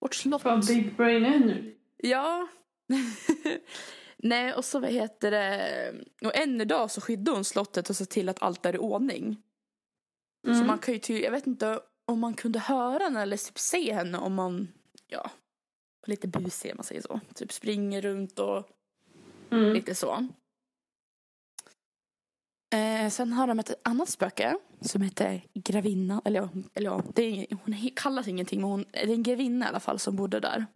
vårt 0.00 0.14
slott. 0.14 0.42
Fan, 0.42 0.62
Big 0.68 0.96
Brain 0.96 1.24
Energy. 1.24 1.74
Ja. 1.96 2.48
Nej, 4.16 4.54
och 4.54 4.64
så 4.64 4.80
vad 4.80 4.90
heter 4.90 5.30
det, 5.30 5.94
och 6.24 6.36
än 6.36 6.60
idag 6.60 6.90
så 6.90 7.00
skyddar 7.00 7.32
hon 7.32 7.44
slottet 7.44 7.90
och 7.90 7.96
ser 7.96 8.04
till 8.04 8.28
att 8.28 8.42
allt 8.42 8.66
är 8.66 8.74
i 8.74 8.78
ordning. 8.78 9.42
Mm. 10.46 10.58
Så 10.58 10.64
man 10.64 10.78
kan 10.78 10.94
ju 10.94 11.00
ty- 11.00 11.22
jag 11.22 11.30
vet 11.30 11.46
inte 11.46 11.80
om 12.04 12.20
man 12.20 12.34
kunde 12.34 12.58
höra 12.58 13.04
henne 13.04 13.22
eller 13.22 13.36
typ 13.36 13.58
se 13.58 13.92
henne 13.94 14.18
om 14.18 14.34
man, 14.34 14.68
ja, 15.06 15.30
var 16.00 16.08
lite 16.08 16.28
busig 16.28 16.70
om 16.70 16.76
man 16.76 16.84
säger 16.84 17.02
så. 17.02 17.20
Typ 17.34 17.52
springer 17.52 18.02
runt 18.02 18.38
och 18.38 18.68
Mm. 19.50 19.72
lite 19.72 19.94
så. 19.94 20.28
Eh, 22.74 23.10
sen 23.10 23.32
har 23.32 23.46
de 23.46 23.58
ett 23.58 23.80
annat 23.88 24.08
spöke 24.08 24.58
som 24.80 25.02
heter 25.02 25.46
Gravinna. 25.54 26.22
Eller 26.24 26.48
eller 26.74 26.90
ja 26.90 27.02
det 27.14 27.22
är, 27.22 27.56
hon 27.64 27.90
kallas 27.96 28.28
ingenting 28.28 28.60
men 28.60 28.70
hon, 28.70 28.84
det 28.92 29.02
är 29.02 29.08
en 29.08 29.22
grevinna 29.22 29.66
i 29.66 29.68
alla 29.68 29.80
fall 29.80 29.98
som 29.98 30.16
bodde 30.16 30.40
där. 30.40 30.66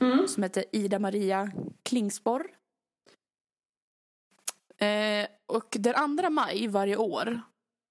Mm. 0.00 0.28
Som 0.28 0.42
heter 0.42 0.64
Ida 0.72 0.98
Maria 0.98 1.52
Klingsporr. 1.82 2.50
Eh, 4.78 5.26
och 5.52 5.76
den 5.78 6.18
2 6.18 6.30
maj 6.30 6.68
varje 6.68 6.96
år 6.96 7.40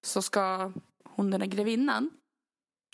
så 0.06 0.22
ska 0.22 0.72
hon 1.04 1.30
den 1.30 1.40
här 1.40 1.48
grevinnan 1.48 2.10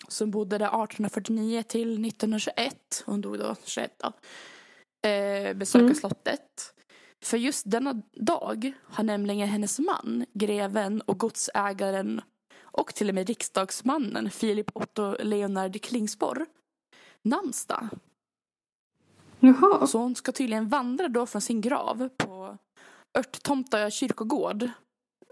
som 0.07 0.31
bodde 0.31 0.57
där 0.57 0.65
1849 0.83 1.63
till 1.63 2.05
1921, 2.05 3.03
hon 3.05 3.21
dog 3.21 3.39
då 3.39 3.55
21 3.65 3.95
då, 3.97 4.07
eh, 5.09 5.53
besöka 5.53 5.83
Mm. 5.83 5.95
slottet. 5.95 6.73
För 7.23 7.37
just 7.37 7.71
denna 7.71 8.01
dag 8.13 8.73
har 8.83 9.03
nämligen 9.03 9.47
hennes 9.47 9.79
man, 9.79 10.25
greven 10.33 11.01
och 11.01 11.19
godsägaren 11.19 12.21
och 12.61 12.95
till 12.95 13.09
och 13.09 13.15
med 13.15 13.27
riksdagsmannen 13.27 14.29
Filip 14.29 14.71
Otto 14.73 15.15
Leonard 15.19 15.81
Klingsporr 15.81 16.45
namnsdag. 17.21 17.89
Jaha. 19.39 19.87
Så 19.87 19.97
hon 19.97 20.15
ska 20.15 20.31
tydligen 20.31 20.69
vandra 20.69 21.07
då 21.07 21.25
från 21.25 21.41
sin 21.41 21.61
grav 21.61 22.09
på 22.17 22.57
Örttomta 23.17 23.89
kyrkogård. 23.89 24.69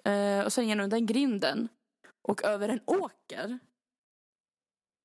Eh, 0.04 0.46
och 0.46 0.54
sen 0.54 0.68
genom 0.68 0.90
den 0.90 1.06
grinden 1.06 1.68
och 2.28 2.44
över 2.44 2.70
en 2.70 2.82
åker. 2.86 3.60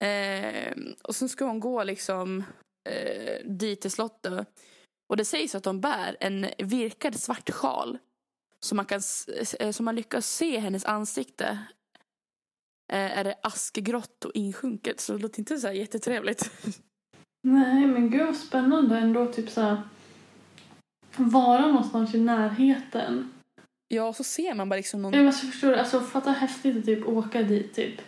Eh, 0.04 0.74
och 1.02 1.16
sen 1.16 1.28
ska 1.28 1.44
hon 1.44 1.60
gå 1.60 1.84
liksom 1.84 2.44
eh, 2.88 3.46
dit 3.46 3.80
till 3.80 3.90
slottet. 3.90 4.48
Och 5.12 5.16
det 5.16 5.24
sägs 5.24 5.54
att 5.54 5.62
de 5.62 5.80
bär 5.80 6.16
en 6.20 6.46
virkad 6.58 7.20
svart 7.20 7.50
sjal. 7.50 7.98
Så 8.60 8.74
man, 8.74 8.84
kan, 8.84 9.00
eh, 9.60 9.70
så 9.70 9.82
man 9.82 9.94
lyckas 9.94 10.26
se 10.26 10.58
hennes 10.58 10.84
ansikte. 10.84 11.58
Eh, 12.92 13.18
är 13.18 13.24
det 13.24 13.34
askgrått 13.42 14.24
och 14.24 14.30
insjunket. 14.34 15.00
Så 15.00 15.12
det 15.12 15.18
låter 15.18 15.38
inte 15.38 15.58
så 15.58 15.66
här 15.66 15.74
jättetrevligt. 15.74 16.50
Nej, 17.42 17.86
men 17.86 18.10
gud 18.10 18.26
vad 18.26 18.36
spännande 18.36 18.98
ändå. 18.98 19.32
Typ 19.32 19.50
så 19.50 19.60
här, 19.60 19.82
vara 21.16 21.66
någonstans 21.66 22.14
i 22.14 22.20
närheten. 22.20 23.32
Ja, 23.88 24.12
så 24.12 24.24
ser 24.24 24.54
man 24.54 24.68
bara 24.68 24.76
liksom 24.76 25.02
någon... 25.02 25.12
Jag 25.12 25.24
måste 25.24 25.46
förstå, 25.46 25.74
alltså 25.74 26.00
fatta 26.00 26.30
häftigt 26.30 26.76
att 26.76 26.84
typ 26.84 27.08
åka 27.08 27.42
dit 27.42 27.74
typ. 27.74 28.00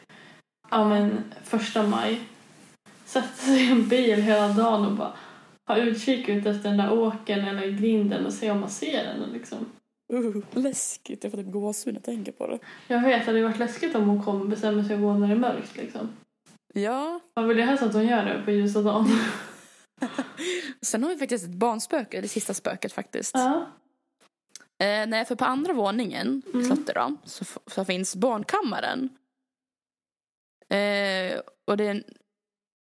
Ja 0.71 0.89
men 0.89 1.35
första 1.43 1.83
maj. 1.83 2.21
Sätta 3.05 3.37
sig 3.37 3.65
i 3.65 3.71
en 3.71 3.89
bil 3.89 4.23
hela 4.23 4.49
dagen 4.49 4.87
och 4.87 4.93
bara 4.93 5.17
ha 5.67 5.77
utkik 5.77 6.29
ut 6.29 6.47
efter 6.47 6.69
den 6.69 6.77
där 6.79 6.93
åkern 6.93 7.45
eller 7.45 7.69
grinden 7.71 8.27
och 8.27 8.33
se 8.33 8.51
om 8.51 8.61
man 8.61 8.71
ser 8.71 9.05
den 9.05 9.31
liksom. 9.33 9.59
Uh, 10.13 10.43
läskigt, 10.53 11.25
jag 11.25 11.31
får 11.33 11.39
typ 11.39 11.53
gåshud 11.53 11.95
när 11.95 12.01
jag 12.01 12.05
tänker 12.05 12.33
på 12.33 12.47
det. 12.47 12.59
Jag 12.89 13.03
vet 13.03 13.21
att 13.21 13.27
det 13.27 13.33
hade 13.33 13.43
varit 13.43 13.59
läskigt 13.59 13.95
om 13.95 14.09
hon 14.09 14.23
kom 14.23 14.41
och 14.41 14.49
bestämmer 14.49 14.83
sig 14.83 14.95
att 14.95 15.01
gå 15.03 15.15
när 15.15 15.29
det 15.29 15.35
är 15.35 15.39
mörkt 15.39 15.77
liksom. 15.77 16.09
Ja. 16.75 17.21
Man 17.37 17.49
vill 17.49 17.57
ju 17.59 17.63
helst 17.65 17.83
att 17.83 17.95
hon 17.95 18.07
gör 18.07 18.25
det 18.25 18.43
på 18.45 18.51
ljusa 18.51 18.83
dagen. 18.83 19.07
Sen 20.83 21.03
har 21.03 21.11
vi 21.11 21.17
faktiskt 21.17 21.45
ett 21.45 21.55
barnspöke, 21.55 22.21
det 22.21 22.29
sista 22.29 22.55
spöket 22.55 22.93
faktiskt. 22.93 23.35
Ja. 23.35 23.67
Eh, 24.79 25.07
nej, 25.07 25.25
för 25.25 25.35
på 25.35 25.45
andra 25.45 25.73
våningen 25.73 26.43
i 26.47 26.51
Mm. 26.55 26.65
slottet 26.67 26.95
då, 26.95 27.17
så, 27.25 27.45
så 27.67 27.85
finns 27.85 28.17
barnkammaren. 28.17 29.09
Eh, 30.69 31.41
och 31.65 31.77
det 31.77 31.85
är 31.87 31.91
en 31.91 32.05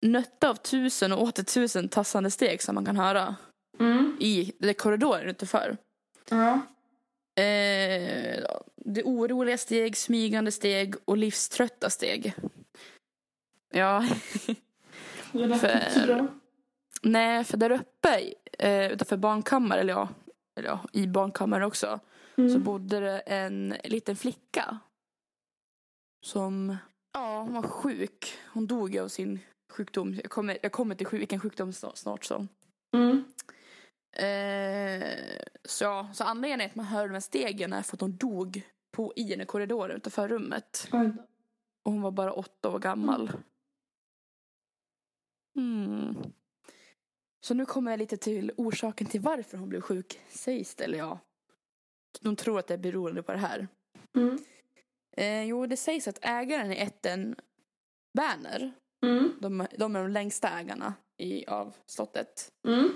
nötta 0.01 0.49
av 0.49 0.55
tusen 0.55 1.12
och 1.12 1.21
åter 1.21 1.43
tusen 1.43 1.89
tassande 1.89 2.31
steg 2.31 2.62
som 2.62 2.75
man 2.75 2.85
kan 2.85 2.95
höra 2.97 3.35
Mm. 3.79 4.17
i 4.19 4.53
det 4.59 4.73
korridoren 4.73 5.29
utanför. 5.29 5.77
Ja. 6.29 6.53
Eh, 7.43 8.43
det 8.75 9.03
oroliga 9.03 9.57
steg, 9.57 9.97
smygande 9.97 10.51
steg 10.51 10.95
och 11.05 11.17
livströtta 11.17 11.89
steg. 11.89 12.33
Ja, 13.71 14.03
För- 15.31 15.89
så 16.05 16.27
nej, 17.01 17.43
för 17.43 17.57
där 17.57 17.71
uppe 17.71 18.33
eh, 18.59 18.91
utanför 18.91 19.17
barnkammaren, 19.17 19.81
eller 19.81 19.93
ja, 19.93 20.07
eller 20.59 20.67
ja, 20.69 20.79
i 20.93 21.07
barnkammaren 21.07 21.63
också, 21.65 21.99
så 22.35 22.41
Mm. 22.41 22.63
bodde 22.63 22.99
det 22.99 23.19
en 23.19 23.75
liten 23.83 24.15
flicka. 24.15 24.77
Som, 26.25 26.77
ja, 27.13 27.41
hon 27.41 27.53
var 27.53 27.62
sjuk. 27.62 28.38
Hon 28.53 28.67
dog 28.67 28.97
av 28.97 29.07
sin 29.07 29.39
sjukdom. 29.80 30.15
Jag 30.24 30.32
kommer, 30.32 30.58
jag 30.62 30.72
kommer 30.72 30.96
till 30.96 31.08
vilken 31.12 31.39
sjukdom 31.39 31.74
snart, 31.74 31.98
snart 31.98 32.26
så. 32.26 32.48
Mm. 32.94 33.24
Eh, 34.12 35.08
så, 35.65 35.84
ja, 35.84 36.10
så 36.13 36.24
anledningen 36.24 36.62
är 36.62 36.65
att 36.65 36.76
man 36.76 36.86
hör 36.86 37.08
de 37.08 37.13
här 37.13 37.20
stegen 37.20 37.74
är 37.74 37.82
för 37.82 37.96
att 37.96 38.02
hon 38.02 38.18
dog 38.18 38.62
på, 38.92 39.13
i 39.15 39.34
en 39.34 39.46
korridor 39.46 39.92
utanför 39.92 40.28
rummet. 40.28 40.88
Då. 40.92 41.12
Och 41.84 41.92
hon 41.92 42.02
var 42.02 42.12
bara 42.12 42.34
åtta 42.34 42.70
år 42.70 42.80
gammal. 42.80 43.32
Mm. 45.58 46.15
Så 47.42 47.54
nu 47.54 47.65
kommer 47.65 47.92
jag 47.92 47.98
lite 47.98 48.18
till 48.18 48.52
orsaken 48.58 49.08
till 49.08 49.22
varför 49.22 49.58
hon 49.58 49.70
blev 49.70 49.82
sjuk, 49.82 50.20
sägs 50.30 50.76
det. 50.76 50.84
Eller 50.84 50.98
ja, 50.98 51.20
de 52.20 52.36
tror 52.36 52.60
att 52.60 52.68
det 52.68 52.74
är 52.74 52.78
beroende 52.78 53.24
på 53.24 53.32
det 53.32 53.38
här. 53.38 53.68
Mm. 54.15 54.38
Eh, 55.18 55.44
jo, 55.44 55.65
det 55.65 55.78
sägs 55.78 56.08
att 56.08 56.20
ägaren 56.22 56.72
i 56.72 56.78
ätten 56.78 57.36
Berner, 58.13 58.74
Mm. 59.01 59.33
de, 59.39 59.67
de 59.77 59.95
är 59.95 59.99
de 60.01 60.12
längsta 60.12 60.49
ägarna 60.49 60.93
i, 61.17 61.45
av 61.45 61.75
slottet. 61.85 62.51
Mm. 62.67 62.89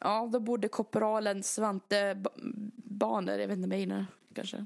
Ja, 0.00 0.28
då 0.32 0.40
bodde 0.40 0.68
korporalen 0.68 1.42
Svante 1.42 2.14
Ba- 2.14 2.30
Baner, 2.76 3.38
jag 3.38 3.48
vet 3.48 3.56
inte, 3.56 3.68
Meiner 3.68 4.06
kanske. 4.34 4.56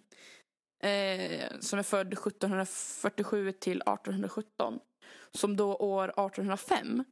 Eh, 0.82 1.50
som 1.60 1.78
är 1.78 1.82
född 1.82 2.12
1747 2.12 3.52
till 3.52 3.82
1817. 3.82 4.78
Som 5.30 5.56
då 5.56 5.76
år 5.76 6.04
1805 6.08 7.04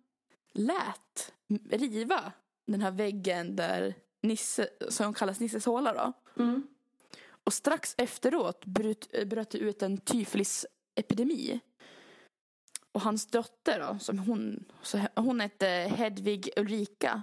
lät 0.52 1.32
riva 1.70 2.32
den 2.66 2.80
här 2.80 2.90
väggen 2.90 3.56
där 3.56 3.94
Nisse, 4.22 4.68
som 4.88 5.14
kallas 5.14 5.40
Nisses 5.40 5.66
håla 5.66 5.94
då. 5.94 6.12
Mm. 6.42 6.66
Och 7.44 7.52
strax 7.52 7.94
efteråt 7.98 8.64
bröt, 8.64 9.26
bröt 9.26 9.50
det 9.50 9.58
ut 9.58 9.82
en 9.82 9.98
tyflisepidemi. 9.98 11.60
Och 12.98 13.02
hans 13.02 13.26
dotter 13.26 13.80
då, 13.80 13.98
som 13.98 14.18
hon, 14.18 14.64
så 14.82 15.00
hon 15.14 15.40
hette 15.40 15.66
Hedvig 15.96 16.50
Ulrika. 16.56 17.22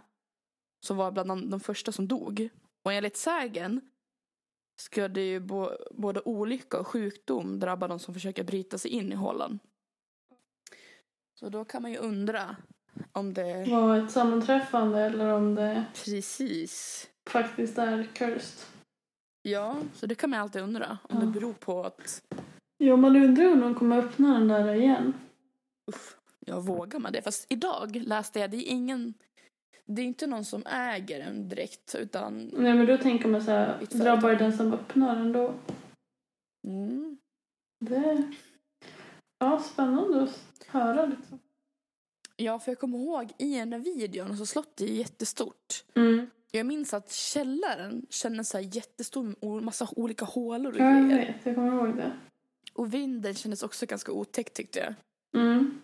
Som 0.86 0.98
var 0.98 1.12
bland 1.12 1.52
de, 1.52 1.60
första 1.60 1.92
som 1.92 2.08
dog. 2.08 2.50
Och 2.86 2.94
enligt 2.94 3.18
sägen 3.18 3.82
skulle 4.82 5.22
ju 5.22 5.40
bo, 5.40 5.70
både 5.92 6.22
olycka 6.22 6.80
och 6.80 6.88
sjukdom 6.88 7.60
drabba 7.60 7.88
de 7.88 8.00
som 8.00 8.14
försöker 8.14 8.44
bryta 8.44 8.78
sig 8.78 8.92
in 8.92 9.12
i 9.12 9.16
hålan. 9.16 9.60
Så 11.40 11.50
då 11.50 11.66
kan 11.66 11.82
man 11.82 11.92
ju 11.92 11.98
undra 11.98 12.56
om 13.12 13.34
det 13.34 13.66
Var 13.70 13.98
ett 13.98 14.12
sammanträffande 14.12 15.00
eller 15.00 15.34
om 15.34 15.56
det 15.56 15.86
precis 16.06 17.08
faktiskt 17.30 17.78
är 17.78 18.04
cursed. 18.14 18.66
Ja, 19.42 19.76
så 19.94 20.06
det 20.06 20.16
kan 20.16 20.30
man 20.30 20.40
alltid 20.40 20.62
undra. 20.62 20.98
Om 21.04 21.20
Ja. 21.20 21.26
det 21.26 21.32
beror 21.32 21.54
på 21.54 21.84
att 21.84 22.22
Jo, 22.78 22.98
man 22.98 23.16
undrar 23.16 23.52
om 23.52 23.60
de 23.60 23.76
kommer 23.76 23.98
öppna 23.98 24.34
den 24.40 24.48
där 24.48 24.74
igen. 24.74 25.14
Uff, 25.86 26.18
jag 26.40 26.62
vågar 26.62 27.00
man 27.00 27.12
det? 27.12 27.22
Fast 27.22 27.46
idag 27.50 27.96
läste 27.96 28.40
jag, 28.40 28.52
det 28.52 28.58
är 28.58 28.72
ingen, 28.72 29.14
det 29.86 30.02
är 30.02 30.06
inte 30.06 30.28
någon 30.28 30.46
som 30.46 30.64
äger 30.66 31.20
den 31.20 31.50
direkt 31.50 31.96
utan 31.96 32.52
Nej, 32.54 32.74
men 32.74 32.86
då 32.86 32.98
tänker 32.98 33.28
man 33.28 33.44
så 33.44 33.52
här, 33.52 33.80
drabbar 33.92 34.30
det 34.30 34.36
den 34.36 34.58
som 34.58 34.74
öppnar 34.74 35.16
den 35.16 35.32
då? 35.32 35.54
Mm. 36.68 37.18
Det 37.80 38.32
ja, 39.40 39.60
spännande 39.60 40.24
att 40.24 40.64
höra. 40.68 41.06
Liksom. 41.06 41.40
Ja, 42.36 42.60
för 42.60 42.72
jag 42.72 42.80
kommer 42.80 42.98
ihåg 42.98 43.32
i 43.38 43.56
den 43.58 43.70
där 43.70 43.80
videon 43.80 44.38
så 44.38 44.46
slottet 44.46 44.82
är 44.82 44.94
jättestort. 44.94 45.84
Mm. 45.96 46.30
Jag 46.52 46.66
minns 46.66 46.94
att 46.94 47.12
källaren 47.12 48.06
kändes 48.10 48.50
så 48.50 48.58
här 48.58 48.76
jättestor 48.76 49.62
massa 49.62 49.90
olika 49.96 50.26
hålor 50.26 50.74
och 50.74 50.80
Ja, 50.80 50.92
jag 50.92 51.10
grejer. 51.10 51.34
vet. 51.34 51.46
Jag 51.46 51.56
kommer 51.56 51.74
ihåg 51.88 51.96
det. 51.98 52.12
Och 52.74 52.94
vinden 52.94 53.34
kändes 53.34 53.64
också 53.64 53.86
ganska 53.86 54.12
otäck 54.12 54.54
tyckte 54.54 54.80
jag. 54.80 54.94
Mm. 55.36 55.82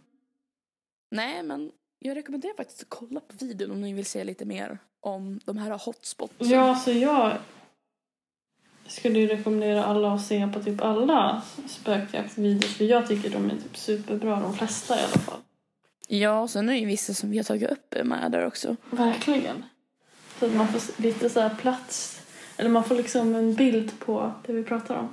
Nej, 1.11 1.43
men 1.43 1.71
jag 1.99 2.17
rekommenderar 2.17 2.53
faktiskt 2.53 2.81
att 2.81 2.89
kolla 2.89 3.19
på 3.19 3.45
videon 3.45 3.71
om 3.71 3.81
ni 3.81 3.93
vill 3.93 4.05
se 4.05 4.23
lite 4.23 4.45
mer 4.45 4.77
om 4.99 5.39
de 5.45 5.57
här 5.57 5.71
hotspotsen. 5.85 6.49
Ja, 6.49 6.75
så 6.75 6.91
jag 6.91 7.37
skulle 8.87 9.19
ju 9.19 9.27
rekommendera 9.27 9.85
alla 9.85 10.13
att 10.13 10.25
se 10.25 10.47
på 10.53 10.63
typ 10.63 10.81
alla 10.81 11.41
spökjaktvideos 11.67 12.73
för 12.73 12.85
jag 12.85 13.07
tycker 13.07 13.29
de 13.29 13.45
är 13.45 13.55
typ 13.55 13.77
superbra, 13.77 14.39
de 14.39 14.57
flesta 14.57 14.95
i 14.95 14.99
alla 14.99 15.07
fall. 15.07 15.39
Ja, 16.07 16.39
och 16.39 16.49
sen 16.49 16.69
är 16.69 16.73
det 16.73 16.79
ju 16.79 16.85
vissa 16.85 17.13
som 17.13 17.31
vi 17.31 17.37
har 17.37 17.43
tagit 17.43 17.71
upp 17.71 17.95
med 18.03 18.31
där 18.31 18.45
också. 18.45 18.75
Verkligen. 18.89 19.63
Så 20.39 20.45
att 20.45 20.53
man 20.53 20.67
får 20.67 21.01
lite 21.01 21.29
så 21.29 21.39
här 21.39 21.55
plats, 21.55 22.21
eller 22.57 22.69
man 22.69 22.83
får 22.83 22.95
liksom 22.95 23.35
en 23.35 23.53
bild 23.53 23.99
på 23.99 24.31
det 24.45 24.53
vi 24.53 24.63
pratar 24.63 24.95
om. 24.95 25.09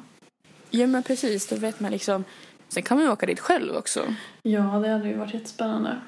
Ja, 0.71 0.87
men 0.87 1.03
precis. 1.03 1.47
Då 1.47 1.57
vet 1.57 1.81
man 1.81 1.93
liksom. 1.93 2.25
Sen 2.69 2.83
kan 2.83 2.97
man 2.97 3.07
ju 3.07 3.13
åka 3.13 3.27
dit 3.27 3.41
själv 3.41 3.77
också. 3.77 4.15
Ja, 4.43 4.63
det 4.63 4.89
hade 4.89 5.09
ju 5.09 5.17
varit 5.17 5.35
jättespännande. 5.35 6.01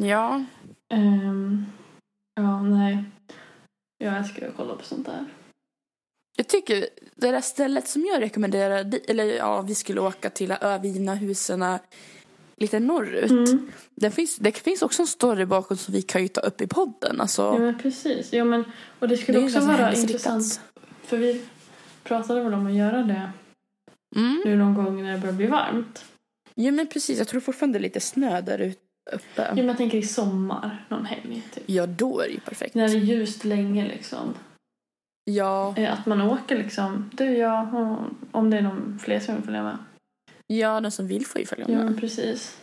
Ja. 0.00 0.44
Ehm, 0.94 1.66
ja, 2.34 2.62
nej. 2.62 3.04
Jag 3.98 4.16
älskar 4.16 4.48
att 4.48 4.56
kolla 4.56 4.74
på 4.74 4.84
sånt 4.84 5.06
där. 5.06 5.24
Jag 6.36 6.48
tycker 6.48 6.86
det 7.14 7.30
där 7.30 7.40
stället 7.40 7.88
som 7.88 8.04
jag 8.04 8.20
rekommenderar, 8.20 8.92
eller 9.08 9.24
ja, 9.24 9.62
vi 9.62 9.74
skulle 9.74 10.00
åka 10.00 10.30
till 10.30 10.50
övergivna 10.50 11.14
husen 11.14 11.78
lite 12.56 12.80
norrut. 12.80 13.30
Mm. 13.30 13.70
Det, 13.94 14.10
finns, 14.10 14.36
det 14.36 14.52
finns 14.52 14.82
också 14.82 15.02
en 15.02 15.06
story 15.06 15.44
bakom 15.44 15.76
som 15.76 15.94
vi 15.94 16.02
kan 16.02 16.22
ju 16.22 16.28
ta 16.28 16.40
upp 16.40 16.60
i 16.60 16.66
podden. 16.66 17.20
Alltså, 17.20 17.42
Ja, 17.42 17.58
men 17.58 17.78
precis. 17.78 18.32
Ja, 18.32 18.44
men, 18.44 18.64
och 18.98 19.08
det 19.08 19.14
det 19.14 19.22
skulle 19.22 19.38
ju 19.38 19.44
också 19.44 19.60
vara 19.60 19.94
intressant, 19.94 20.60
för 21.02 21.16
vi 21.16 21.44
pratade 22.04 22.42
väl 22.42 22.54
om 22.54 22.66
att 22.66 22.74
göra 22.74 23.02
det 23.02 23.30
Mm. 24.14 24.42
nu 24.44 24.56
någon 24.56 24.74
gång 24.74 25.02
när 25.02 25.12
det 25.12 25.18
börjar 25.18 25.34
bli 25.34 25.46
varmt. 25.46 26.04
Ja 26.54 26.72
men 26.72 26.86
precis, 26.86 27.18
jag 27.18 27.28
tror 27.28 27.40
fortfarande 27.40 27.78
det 27.78 27.80
är 27.80 27.88
lite 27.88 28.00
snö 28.00 28.40
där 28.40 28.58
ute 28.58 28.80
uppe. 29.12 29.42
Ja, 29.48 29.54
men 29.54 29.66
jag 29.66 29.76
tänker 29.76 29.98
i 29.98 30.02
sommar, 30.02 30.84
någon 30.88 31.04
helg 31.04 31.42
typ. 31.54 31.64
Ja, 31.66 31.86
då 31.86 32.20
är 32.20 32.24
det 32.26 32.32
ju 32.34 32.40
perfekt. 32.40 32.74
När 32.74 32.88
det 32.88 32.94
är 32.94 32.98
ljust 32.98 33.44
länge 33.44 33.88
liksom. 33.88 34.34
Ja, 35.30 35.74
Eh, 35.76 35.92
Att 35.92 36.06
man 36.06 36.20
åker 36.20 36.58
liksom, 36.58 37.10
du, 37.14 37.24
jag 37.36 37.74
och 37.74 37.98
om 38.30 38.50
det 38.50 38.58
är 38.58 38.62
någon 38.62 38.98
fler 39.02 39.20
som 39.20 39.34
vill 39.34 39.44
följa 39.44 39.62
med. 39.62 39.78
ja, 40.46 40.80
den 40.80 40.90
som 40.90 41.06
vill 41.06 41.26
får 41.26 41.40
ju 41.40 41.46
följa 41.46 41.64
Ja, 41.68 41.76
med. 41.76 41.84
men 41.84 42.00
precis. 42.00 42.60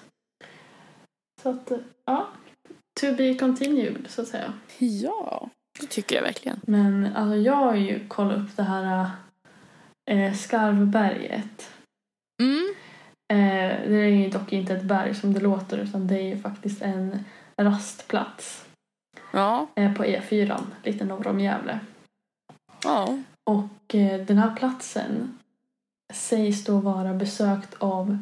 Så 1.44 1.50
att, 1.50 1.72
eh, 1.72 1.78
ja. 2.06 2.28
To 3.02 3.16
be 3.16 3.34
continued, 3.36 4.06
så 4.10 4.22
att 4.22 4.28
säga. 4.28 4.54
Ja, 4.78 5.50
det 5.80 5.88
tycker 5.88 6.16
jag 6.16 6.24
verkligen. 6.24 6.60
Men 6.68 7.16
alltså, 7.16 7.36
jag 7.36 7.56
har 7.56 7.76
ju 7.76 8.08
kollat 8.08 8.38
upp 8.38 8.56
det 8.56 8.64
här 8.64 9.10
eh, 10.06 10.34
Skarvberget. 10.34 11.72
Mm. 12.42 12.74
Eh, 13.34 13.90
det 13.90 13.96
är 13.98 14.08
ju 14.08 14.30
dock 14.30 14.54
inte 14.54 14.74
ett 14.74 14.84
berg 14.84 15.16
som 15.16 15.34
det 15.34 15.40
låter 15.40 15.78
utan 15.78 16.08
det 16.08 16.16
är 16.20 16.28
ju 16.36 16.38
faktiskt 16.42 16.82
en 16.82 17.26
rastplats 17.58 18.66
Ja, 19.32 19.68
eh, 19.76 19.94
på 19.94 20.04
E4, 20.04 20.60
lite 20.84 21.06
norr 21.06 21.28
om 21.28 21.40
Gävle. 21.40 21.80
ja. 22.84 23.18
Och 23.44 23.96
eh, 23.96 24.26
den 24.26 24.38
här 24.38 24.56
platsen 24.56 25.38
sägs 26.14 26.64
då 26.64 26.78
vara 26.80 27.14
besökt 27.14 27.76
av 27.78 28.18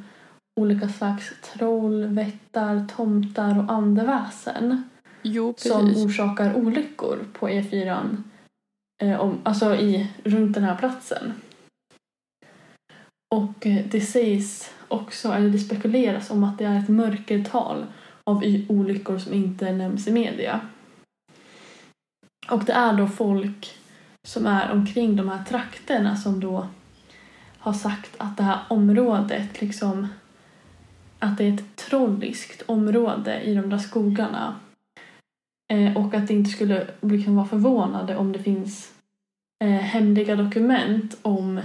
olika 0.60 0.90
slags 0.90 1.34
troll, 1.42 2.06
vättar, 2.06 2.88
tomtar 2.96 3.60
och 3.60 3.72
andeväsen 3.72 4.90
Jo, 5.22 5.54
som 5.58 5.96
orsakar 5.96 6.56
olyckor 6.56 7.26
på 7.34 7.50
E4 7.50 8.18
eh, 9.02 9.20
om, 9.20 9.38
alltså 9.44 9.76
i, 9.76 10.12
runt 10.24 10.54
den 10.54 10.64
här 10.64 10.76
platsen. 10.76 11.34
Och 13.36 13.66
eh, 13.66 13.86
det 13.92 14.02
sägs 14.02 14.74
också, 14.88 15.32
eller 15.32 15.50
det 15.50 15.60
spekuleras 15.60 16.30
om 16.30 16.44
att 16.44 16.58
det 16.58 16.66
är 16.66 16.80
ett 16.80 16.90
mörkertal 16.90 17.86
av 18.24 18.44
olyckor 18.68 19.18
som 19.18 19.34
inte 19.34 19.72
nämns 19.72 20.08
i 20.08 20.12
media. 20.12 20.62
Och 22.50 22.66
det 22.66 22.74
är 22.74 22.94
då 22.94 23.08
folk 23.08 23.78
som 24.28 24.46
är 24.46 24.72
omkring 24.72 25.16
de 25.16 25.30
här 25.30 25.44
trakterna 25.44 26.16
som 26.16 26.40
då 26.40 26.68
har 27.60 27.74
sagt 27.74 28.12
att 28.18 28.38
det 28.38 28.44
här 28.44 28.60
området 28.68 29.62
liksom 29.62 30.08
att 31.20 31.38
det 31.38 31.44
är 31.44 31.54
ett 31.54 31.76
trolliskt 31.76 32.62
område 32.62 33.42
i 33.42 33.56
de 33.56 33.70
där 33.70 33.78
skogarna. 33.78 34.56
Eh, 35.74 35.98
och 35.98 36.14
att 36.14 36.28
det 36.28 36.34
inte 36.34 36.50
skulle 36.50 36.88
liksom 37.02 37.36
vara 37.36 37.48
förvånade 37.48 38.16
om 38.16 38.32
det 38.32 38.40
finns 38.40 38.94
eh, 39.64 39.70
hemliga 39.70 40.36
dokument 40.36 41.18
om, 41.22 41.62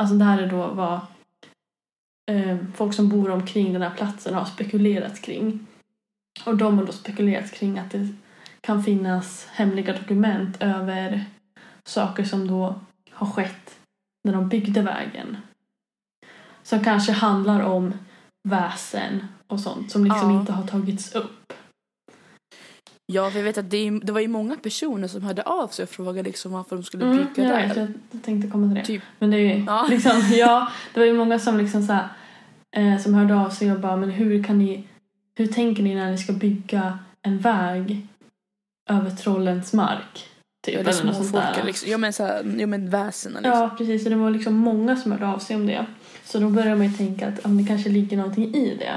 alltså 0.00 0.14
det 0.14 0.24
här 0.24 0.42
är 0.42 0.46
då 0.46 0.66
vad 0.66 1.00
eh, 2.30 2.56
folk 2.74 2.94
som 2.94 3.08
bor 3.08 3.30
omkring 3.30 3.72
den 3.72 3.82
här 3.82 3.90
platsen 3.90 4.34
har 4.34 4.44
spekulerat 4.44 5.22
kring. 5.22 5.66
Och 6.46 6.56
de 6.56 6.78
har 6.78 6.86
då 6.86 6.92
spekulerat 6.92 7.52
kring 7.52 7.78
att 7.78 7.90
det 7.90 8.08
kan 8.60 8.84
finnas 8.84 9.46
hemliga 9.52 9.92
dokument 9.92 10.56
över 10.62 11.24
saker 11.84 12.24
som 12.24 12.48
då 12.48 12.80
har 13.10 13.26
skett 13.26 13.78
när 14.24 14.32
de 14.32 14.48
byggde 14.48 14.82
vägen. 14.82 15.36
Som 16.62 16.84
kanske 16.84 17.12
handlar 17.12 17.60
om 17.60 17.94
väsen 18.48 19.26
och 19.46 19.60
sånt 19.60 19.90
som 19.92 20.04
liksom 20.04 20.30
Ja. 20.30 20.40
inte 20.40 20.52
har 20.52 20.66
tagits 20.66 21.14
upp. 21.14 21.52
Ja, 23.12 23.30
för 23.30 23.38
jag 23.38 23.44
vet 23.44 23.58
att 23.58 23.70
det, 23.70 23.90
det 24.02 24.12
var 24.12 24.20
ju 24.20 24.28
många 24.28 24.56
personer 24.56 25.08
som 25.08 25.22
hörde 25.22 25.42
av 25.42 25.68
sig 25.68 25.82
och 25.82 25.88
frågade 25.88 26.22
liksom 26.22 26.52
varför 26.52 26.76
de 26.76 26.82
skulle 26.82 27.04
Mm, 27.04 27.16
bygga 27.16 27.48
jag 27.48 27.68
där. 27.76 27.94
jag, 28.12 28.22
tänkte 28.22 28.50
komma 28.50 28.66
till 28.66 28.74
det. 28.74 28.84
Typ. 28.84 29.02
Men 29.18 29.30
det 29.30 29.36
är 29.36 29.56
ju 29.56 29.64
Ja. 29.66 29.86
liksom, 29.90 30.12
ja, 30.32 30.68
det 30.94 31.00
var 31.00 31.06
ju 31.06 31.12
många 31.14 31.38
som 31.38 31.58
liksom 31.58 31.82
så 31.82 31.92
här, 31.92 32.08
eh, 32.76 32.98
som 32.98 33.14
hörde 33.14 33.34
av 33.34 33.50
sig 33.50 33.72
och 33.72 33.80
bara, 33.80 33.96
men 33.96 34.10
hur 34.10 34.44
kan 34.44 34.58
ni, 34.58 34.84
hur 35.34 35.46
tänker 35.46 35.82
ni 35.82 35.94
när 35.94 36.10
ni 36.10 36.18
ska 36.18 36.32
bygga 36.32 36.98
en 37.22 37.38
väg 37.38 38.06
över 38.90 39.10
trollens 39.10 39.72
mark? 39.72 40.26
Typ, 40.66 40.74
Ja, 40.74 40.82
det 40.82 40.90
eller 40.90 41.04
något 41.04 41.16
sånt 41.16 41.32
där. 41.32 41.62
liksom. 41.64 41.90
Ja, 41.90 41.98
men, 41.98 42.12
så 42.12 42.24
här, 42.24 42.54
ja, 42.58 42.66
men 42.66 42.90
väsen 42.90 43.32
liksom. 43.32 43.50
Ja, 43.52 43.74
precis. 43.78 44.04
Och 44.04 44.10
det 44.10 44.16
var 44.16 44.30
liksom 44.30 44.54
många 44.54 44.96
som 44.96 45.12
hörde 45.12 45.26
av 45.26 45.38
sig 45.38 45.56
om 45.56 45.66
det. 45.66 45.86
Så 46.24 46.38
då 46.38 46.48
började 46.50 46.76
man 46.76 46.86
ju 46.86 46.92
tänka 46.96 47.28
att 47.28 47.44
om 47.44 47.56
det 47.56 47.64
kanske 47.68 47.88
ligger 47.90 48.16
någonting 48.16 48.54
i 48.54 48.76
det. 48.78 48.94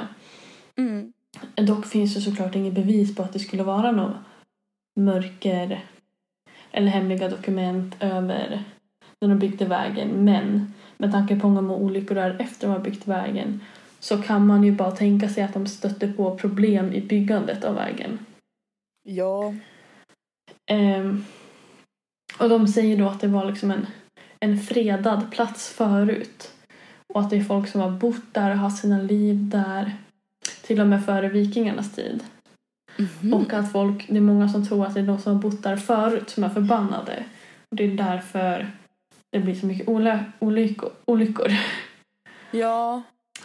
Dock 1.56 1.86
finns 1.86 2.15
det 2.15 2.21
såklart 2.21 2.56
inget 2.56 2.73
bevis 2.73 3.15
på 3.15 3.23
att 3.23 3.34
det 3.34 3.39
skulle 3.39 3.63
vara 3.63 3.91
något 3.91 4.15
mörker 4.99 5.86
eller 6.71 6.88
hemliga 6.88 7.29
dokument 7.29 7.95
över 7.99 8.63
när 9.21 9.29
de 9.29 9.39
byggde 9.39 9.65
vägen. 9.65 10.10
Men 10.10 10.73
med 10.97 11.12
tanke 11.12 11.39
på 11.39 11.47
hur 11.47 11.62
många 11.62 11.73
olyckor 11.73 12.15
det 12.15 12.21
är 12.21 12.41
efter 12.41 12.67
de 12.67 12.73
har 12.73 12.79
byggt 12.79 13.08
vägen 13.08 13.62
så 13.99 14.21
kan 14.21 14.47
man 14.47 14.63
ju 14.63 14.71
bara 14.71 14.91
tänka 14.91 15.29
sig 15.29 15.43
att 15.43 15.53
de 15.53 15.67
stötte 15.67 16.08
på 16.08 16.38
problem 16.38 16.93
i 16.93 17.01
byggandet 17.01 17.63
av 17.63 17.75
vägen. 17.75 18.19
Ja. 19.03 19.53
Ehm, 20.71 21.25
och 22.39 22.49
de 22.49 22.67
säger 22.67 22.97
då 22.97 23.08
att 23.08 23.21
det 23.21 23.27
var 23.27 23.45
liksom 23.45 23.71
en, 23.71 23.88
en 24.39 24.60
fredad 24.60 25.32
plats 25.32 25.69
förut. 25.69 26.51
Och 27.13 27.21
att 27.21 27.29
det 27.29 27.38
är 27.38 27.43
folk 27.43 27.67
som 27.67 27.82
har 27.82 27.91
bott 27.91 28.34
där 28.34 28.51
och 28.51 28.58
haft 28.58 28.82
sina 28.82 29.01
liv 29.01 29.49
där. 29.49 29.97
Till 30.63 30.82
och 30.82 30.88
med 30.88 31.06
före 31.06 31.30
vikingarnas 31.30 31.91
tid. 31.95 32.23
Mhm. 32.97 33.34
Och 33.34 33.54
att 33.54 33.71
folk, 33.71 34.06
det 34.10 34.17
är 34.17 34.21
många 34.21 34.49
som 34.49 34.67
tror 34.67 34.86
att 34.86 34.93
det 34.93 34.99
är 34.99 35.08
de 35.08 35.19
som 35.19 35.34
har 35.34 35.41
bott 35.41 35.63
där 35.63 35.78
förut 35.78 36.30
som 36.30 36.43
är 36.43 36.49
förbannade. 36.49 37.23
Och 37.71 37.78
det 37.78 37.84
är 37.84 37.97
därför 37.97 38.67
det 39.32 39.39
blir 39.39 39.56
så 39.56 39.65
mycket 39.65 39.88
olä- 39.88 40.26
olyckor. 40.39 40.91
olyckor. 41.06 41.52
Ja. 42.52 43.02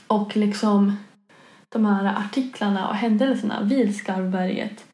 Och 0.07 0.37
liksom 0.37 0.97
de 1.69 1.85
här 1.87 2.05
artiklarna 2.19 2.89
och 2.89 2.95
händelserna 2.95 3.63
vid 3.63 3.97
Skarvberget 3.97 4.85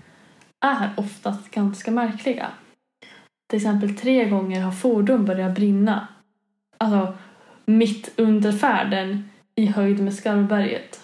är 0.65 0.91
oftast 0.97 1.51
ganska 1.51 1.91
märkliga. 1.91 2.47
Till 3.51 3.57
exempel 3.57 3.97
tre 3.97 4.29
gånger 4.29 4.63
har 4.63 4.73
fordon 4.73 5.25
börjat 5.25 5.55
brinna. 5.55 6.09
Alltså 6.79 7.15
mitt 7.65 8.13
under 8.17 8.53
färden 8.53 9.31
i 9.55 9.67
höjd 9.67 10.01
med 10.01 10.15
Skarvberget. 10.15 11.04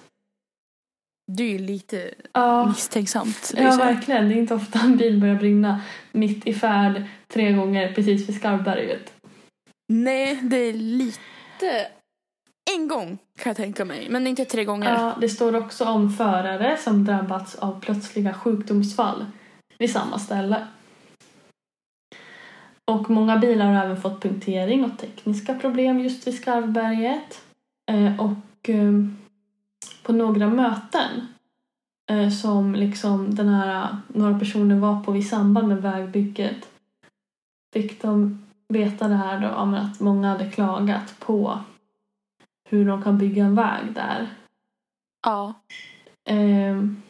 Det 1.36 1.42
är 1.42 1.48
ju 1.48 1.58
lite 1.58 2.10
Ja, 2.32 2.66
misstänksamt. 2.66 3.52
ja 3.56 3.62
liksom. 3.62 3.78
verkligen. 3.78 4.28
Det 4.28 4.34
är 4.34 4.38
inte 4.38 4.54
ofta 4.54 4.78
en 4.78 4.96
bil 4.96 5.20
börjar 5.20 5.34
brinna 5.34 5.80
mitt 6.12 6.46
i 6.46 6.54
färd 6.54 7.02
tre 7.28 7.52
gånger 7.52 7.92
precis 7.94 8.28
vid 8.28 8.36
Skarvberget. 8.36 9.12
Nej, 9.88 10.38
det 10.42 10.56
är 10.56 10.72
lite... 10.72 11.86
En 12.76 12.88
gång 12.88 13.18
kan 13.38 13.50
jag 13.50 13.56
tänka 13.56 13.84
mig, 13.84 14.06
men 14.10 14.26
inte 14.26 14.44
tre 14.44 14.64
gånger. 14.64 14.90
Ja, 14.92 15.16
det 15.20 15.28
står 15.28 15.56
också 15.56 15.84
om 15.84 16.10
förare 16.10 16.76
som 16.76 17.04
drabbats 17.04 17.54
av 17.54 17.80
plötsliga 17.80 18.34
sjukdomsfall 18.34 19.26
vid 19.78 19.90
samma 19.92 20.18
ställe. 20.18 20.66
Och 22.90 23.10
många 23.10 23.36
bilar 23.38 23.66
har 23.66 23.84
även 23.84 24.00
fått 24.00 24.22
punktering 24.22 24.84
och 24.84 24.98
tekniska 24.98 25.54
problem 25.54 26.00
just 26.00 26.26
vid 26.26 26.34
Skarvberget. 26.34 27.40
Eh, 27.90 28.20
och 28.20 28.68
eh, 28.68 28.92
på 30.10 30.16
några 30.16 30.48
möten 30.48 31.26
eh, 32.10 32.30
som 32.30 32.74
liksom 32.74 33.34
den 33.34 33.48
här, 33.48 33.96
några 34.08 34.38
personer 34.38 34.78
var 34.78 35.04
på 35.04 35.16
i 35.16 35.22
samband 35.22 35.68
med 35.68 35.82
vägbygget 35.82 36.68
fick 37.72 38.02
de 38.02 38.42
veta 38.68 39.08
det 39.08 39.14
här 39.14 39.40
då, 39.40 39.48
om 39.48 39.74
att 39.74 40.00
många 40.00 40.28
hade 40.28 40.50
klagat 40.50 41.20
på 41.20 41.58
hur 42.68 42.86
de 42.86 43.02
kan 43.02 43.18
bygga 43.18 43.44
en 43.44 43.54
väg 43.54 43.94
där. 43.94 44.28
Ja. 45.26 45.54
Ehm, 46.24 47.02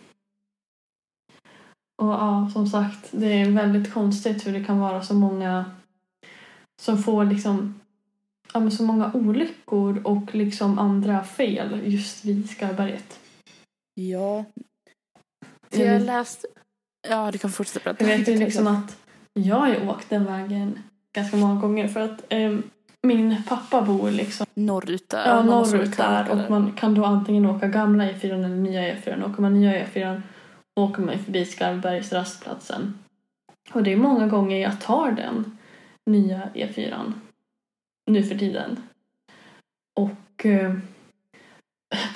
och 2.03 2.09
ja, 2.09 2.51
som 2.53 2.67
sagt, 2.67 3.09
det 3.11 3.27
är 3.27 3.51
väldigt 3.51 3.95
konstigt 3.95 4.47
hur 4.47 4.53
det 4.53 4.65
kan 4.65 4.79
vara 4.79 5.03
så 5.03 5.15
många 5.15 5.65
som 6.83 6.99
får 6.99 7.25
liksom 7.25 7.81
ja, 8.55 8.61
men 8.61 8.71
så 8.71 8.83
många 8.83 9.11
olyckor 9.15 10.01
och 10.05 10.35
liksom 10.35 10.79
andra 10.79 11.25
fel 11.25 11.81
just 11.85 12.25
vid 12.25 12.51
Skarberget. 12.51 13.19
Ja. 13.95 14.45
För 15.71 15.79
Jag 15.79 15.87
jag 15.87 15.93
har 15.93 15.99
vet- 15.99 16.07
läst... 16.07 16.45
Ja, 17.09 17.31
du 17.31 17.39
kan 17.39 17.51
fortsätta 17.51 17.81
prata. 17.81 18.05
Jag 18.09 18.19
vet 18.19 18.29
ju 18.29 18.37
liksom 18.37 18.67
att 18.67 18.99
jag 19.33 19.57
har 19.57 19.89
åkt 19.89 20.11
den 20.11 20.25
vägen 20.25 20.79
ganska 21.15 21.37
många 21.37 21.61
gånger 21.61 21.89
för 21.89 22.01
att 22.01 22.25
ehm, 22.29 22.63
min 23.03 23.43
pappa 23.49 23.83
bor 23.83 24.11
liksom 24.11 24.47
Norrut 24.55 25.09
där. 25.09 25.29
ja, 25.29 25.43
norrut 25.43 25.97
där 25.97 26.31
och 26.31 26.51
man 26.51 26.73
kan 26.73 26.95
då 26.95 27.05
antingen 27.05 27.47
åka 27.47 27.69
gamla 27.69 28.05
E4 28.05 28.33
eller 28.35 28.49
nya 28.49 28.95
E4. 28.95 29.31
Åker 29.31 29.43
man 29.43 29.55
nya 29.61 29.85
E4 29.87 30.23
åker 30.81 31.03
man 31.03 31.19
förbi 31.19 31.45
Skarvbergs 31.45 32.13
rastplatsen. 32.13 32.99
Och 33.73 33.83
det 33.83 33.93
är 33.93 33.97
många 33.97 34.27
gånger 34.27 34.57
jag 34.59 34.81
tar 34.81 35.13
den 35.13 35.59
nya 36.11 36.41
E4 36.55 37.13
nu 38.13 38.23
för 38.23 38.39
tiden. 38.39 38.83
Och 39.97 40.47
eh, 40.47 40.75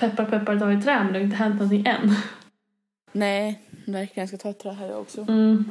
peppar 0.01 0.25
peppar 0.25 0.59
tar 0.59 0.71
i 0.71 0.83
trä 0.83 1.05
men 1.05 1.13
det 1.13 1.19
har 1.19 1.25
inte 1.25 1.37
hänt 1.37 1.55
någonting 1.55 1.87
än. 1.87 2.15
Nej, 3.13 3.61
verkligen. 3.71 4.23
Jag 4.23 4.29
ska 4.29 4.39
ta 4.39 4.51
ett 4.51 4.59
trä 4.59 4.73
här 4.73 4.87
jag 4.87 5.01
också. 5.01 5.21
Mm. 5.21 5.71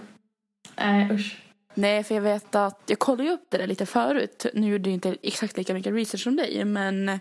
Nej 0.77 1.11
usch. 1.11 1.43
Nej, 1.73 2.03
för 2.03 2.15
jag 2.15 2.21
vet 2.21 2.55
att 2.55 2.81
jag 2.85 2.99
kollade 2.99 3.23
ju 3.23 3.29
upp 3.29 3.45
det 3.49 3.57
där 3.57 3.67
lite 3.67 3.85
förut. 3.85 4.45
Nu 4.53 4.71
gjorde 4.71 4.89
jag 4.89 4.93
inte 4.93 5.17
exakt 5.21 5.57
lika 5.57 5.73
mycket 5.73 5.93
research 5.93 6.23
som 6.23 6.35
dig, 6.35 6.65
men 6.65 7.19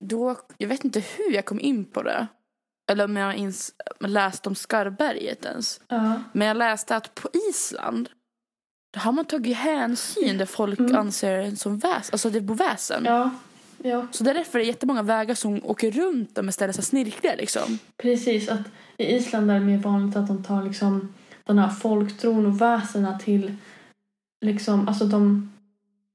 då, 0.00 0.36
jag 0.58 0.68
vet 0.68 0.84
inte 0.84 1.00
hur 1.00 1.32
jag 1.32 1.44
kom 1.44 1.60
in 1.60 1.84
på 1.84 2.02
det. 2.02 2.26
Eller 2.90 3.04
om 3.04 3.16
jag 3.16 3.36
ens 3.36 3.72
läste 4.00 4.48
om 4.48 4.54
Skarberget 4.54 5.44
ens. 5.44 5.80
Ja. 5.88 6.22
Men 6.32 6.48
jag 6.48 6.56
läste 6.56 6.96
att 6.96 7.14
på 7.14 7.28
Island 7.50 8.08
då 8.96 9.00
har 9.02 9.12
man 9.12 9.24
tagit 9.24 9.56
hänsyn 9.56 10.38
där 10.38 10.46
folk 10.46 10.78
Mm. 10.78 10.96
anser 10.96 11.38
en 11.38 11.56
som 11.56 11.78
väsen, 11.78 12.08
alltså 12.12 12.30
det 12.30 12.40
bor 12.40 12.54
väsen. 12.54 13.02
ja. 13.04 13.30
Ja, 13.82 14.06
Så 14.10 14.24
därför 14.24 14.58
är 14.58 14.62
det 14.62 14.68
jättemånga 14.68 15.02
vägar 15.02 15.34
som 15.34 15.60
åker 15.64 15.90
runt 15.90 16.34
dem 16.34 16.48
istället 16.48 16.76
för 16.76 16.82
snirkliga 16.82 17.34
liksom. 17.34 17.78
precis. 17.96 18.48
Att 18.48 18.60
I 18.96 19.04
Island 19.16 19.50
är 19.50 19.54
det 19.54 19.60
mer 19.60 19.78
vanligt 19.78 20.16
att 20.16 20.26
de 20.28 20.44
tar 20.44 20.62
liksom 20.62 21.14
den 21.44 21.58
här 21.58 21.68
folktron 21.68 22.46
och 22.46 22.60
väsena 22.60 23.18
till 23.18 23.56
liksom, 24.44 24.88
alltså 24.88 25.04
de 25.04 25.52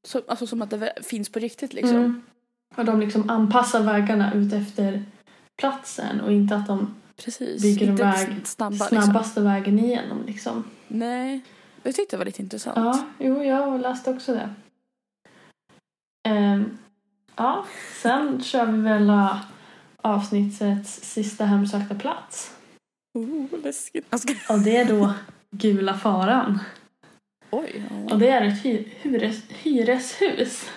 Så, 0.08 0.22
alltså 0.28 0.48
som 0.48 0.62
att 0.62 0.70
det 0.70 0.94
finns 1.04 1.30
på 1.30 1.40
riktigt 1.40 1.74
liksom. 1.74 1.96
Mm. 1.98 2.22
Och 2.76 2.86
de 2.86 3.00
liksom 3.00 3.30
anpassar 3.30 3.84
vägarna 3.84 4.34
ut 4.34 4.54
efter 4.54 5.04
platsen 5.62 6.22
och 6.22 6.32
inte 6.32 6.56
att 6.56 6.68
de 6.68 6.96
Precis. 7.24 7.62
Bygger 7.62 7.88
en 7.88 7.96
väg 7.96 8.48
snabba, 8.48 8.72
liksom. 8.72 9.02
snabbaste 9.02 9.42
vägen 9.42 9.80
igenom 9.80 10.24
liksom. 10.28 10.64
Nej, 10.88 11.42
jag 11.84 11.96
tyckte 11.96 12.16
det 12.16 12.18
var 12.18 12.26
lite 12.26 12.42
intressant. 12.42 12.78
Ja, 12.78 13.06
jo, 13.20 13.44
jag 13.44 13.82
läste 13.82 14.10
också 14.12 14.34
det. 14.34 14.50
Ehm, 16.30 16.78
ja, 17.36 17.66
sen 18.02 18.44
kör 18.44 18.66
vi 18.66 18.82
väl 18.82 19.10
äh, 19.10 19.42
avsnittets 20.02 20.94
sista 21.14 21.46
hemsökta 21.46 21.96
plats. 21.96 22.56
Oh, 23.14 23.46
läskigt. 23.64 24.06
Jag. 24.10 24.20
Och 24.58 24.60
det 24.64 24.78
är 24.78 24.86
då 24.86 25.14
Gula 25.52 25.94
faran. 25.98 26.60
Oj. 27.50 27.84
Och 28.12 28.20
det 28.20 28.28
är 28.30 28.42
ett 28.42 28.64
hy- 28.64 28.90
hyres, 29.02 29.42
hyreshus 29.50 30.70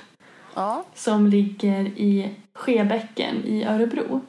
Ja. 0.55 0.85
som 0.95 1.27
ligger 1.27 1.85
i 1.87 2.35
Skebäcken 2.55 3.45
i 3.45 3.65
Örebro. 3.65 4.21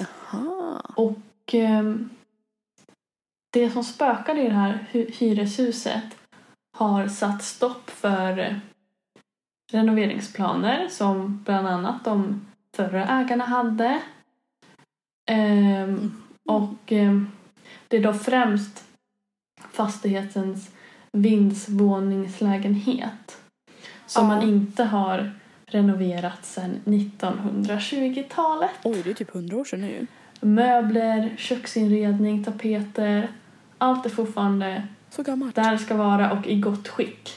Jaha. 0.00 0.80
Och 0.96 1.18
ehm, 1.52 2.10
det 3.52 3.70
som 3.70 3.84
spökar 3.84 4.38
i 4.38 4.42
det 4.48 4.54
här 4.54 4.86
hy- 4.92 5.12
hyreshuset 5.18 6.04
har 6.78 7.08
satt 7.08 7.42
stopp 7.42 7.90
för 7.90 8.60
renoveringsplaner 9.72 10.88
som 10.88 11.42
bland 11.44 11.68
annat 11.68 12.04
de 12.04 12.46
förra 12.76 13.06
ägarna 13.08 13.44
hade. 13.44 14.00
Ehm, 15.30 16.22
och 16.48 16.92
ehm, 16.92 17.30
det 17.88 17.96
är 17.96 18.02
då 18.02 18.14
främst 18.14 18.84
fastighetens 19.72 20.70
vindsvåningslägenhet 21.12 23.38
som 24.06 24.28
Ja. 24.30 24.34
man 24.34 24.42
inte 24.48 24.84
har 24.84 25.30
renoverat 25.66 26.44
sedan 26.44 26.80
1920-talet. 26.84 28.70
Oj, 28.84 29.00
det 29.04 29.10
är 29.10 29.14
typ 29.14 29.30
hundra 29.34 29.56
år 29.56 29.64
sedan 29.64 29.80
nu. 29.80 30.06
Möbler, 30.40 31.34
köksinredning, 31.38 32.44
tapeter. 32.44 33.28
Allt 33.82 34.06
är 34.06 34.10
fortfarande 34.10 34.88
Så 35.10 35.22
gammalt. 35.22 35.54
där 35.54 35.72
det 35.72 35.78
ska 35.78 35.96
vara 35.96 36.32
och 36.32 36.46
i 36.46 36.60
gott 36.60 36.88
skick. 36.88 37.30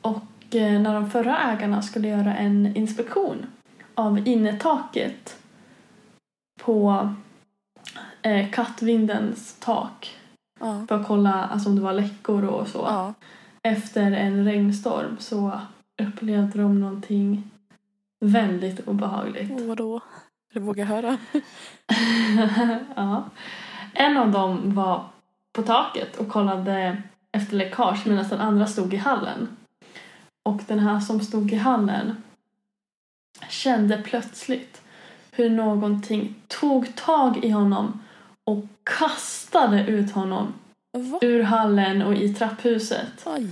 Och 0.00 0.54
eh, 0.54 0.80
när 0.80 0.94
de 0.94 1.10
förra 1.10 1.38
ägarna 1.38 1.82
skulle 1.82 2.08
göra 2.08 2.36
en 2.36 2.76
inspektion 2.76 3.46
av 3.94 4.28
innertaket 4.28 5.36
på 6.60 7.08
eh, 8.22 8.50
kattvindens 8.50 9.56
tak 9.60 10.16
Ja. 10.60 10.86
för 10.88 11.00
att 11.00 11.06
kolla 11.06 11.32
alltså, 11.44 11.68
om 11.68 11.76
det 11.76 11.82
var 11.82 11.92
läckor 11.92 12.44
och 12.44 12.68
så. 12.68 12.78
Ja. 12.78 13.14
Efter 13.62 14.12
en 14.12 14.44
regnstorm 14.44 15.16
så 15.18 15.60
upplevde 16.02 16.58
de 16.62 16.80
någonting 16.80 17.50
väldigt 18.20 18.88
obehagligt. 18.88 19.50
Och 19.60 19.66
vadå? 19.66 20.00
Jag 20.52 20.60
vågar 20.62 20.84
höra. 20.84 21.16
ja. 22.96 23.24
En 23.98 24.16
av 24.16 24.30
dem 24.30 24.74
var 24.74 25.04
på 25.52 25.62
taket 25.62 26.16
och 26.16 26.28
kollade 26.28 27.02
efter 27.32 27.56
läckage 27.56 28.06
medan 28.06 28.28
den 28.28 28.40
andra 28.40 28.66
stod 28.66 28.94
i 28.94 28.96
hallen. 28.96 29.56
Och 30.48 30.60
den 30.66 30.78
här 30.78 31.00
som 31.00 31.20
stod 31.20 31.52
i 31.52 31.56
hallen 31.56 32.22
kände 33.48 34.02
plötsligt 34.02 34.82
hur 35.30 35.50
någonting 35.50 36.34
tog 36.48 36.94
tag 36.94 37.44
i 37.44 37.50
honom 37.50 38.02
och 38.44 38.64
kastade 38.84 39.84
ut 39.86 40.12
honom 40.12 40.54
Va? 40.98 41.18
ur 41.22 41.42
hallen 41.42 42.02
och 42.02 42.14
i 42.14 42.34
trapphuset. 42.34 43.26
Oj. 43.26 43.50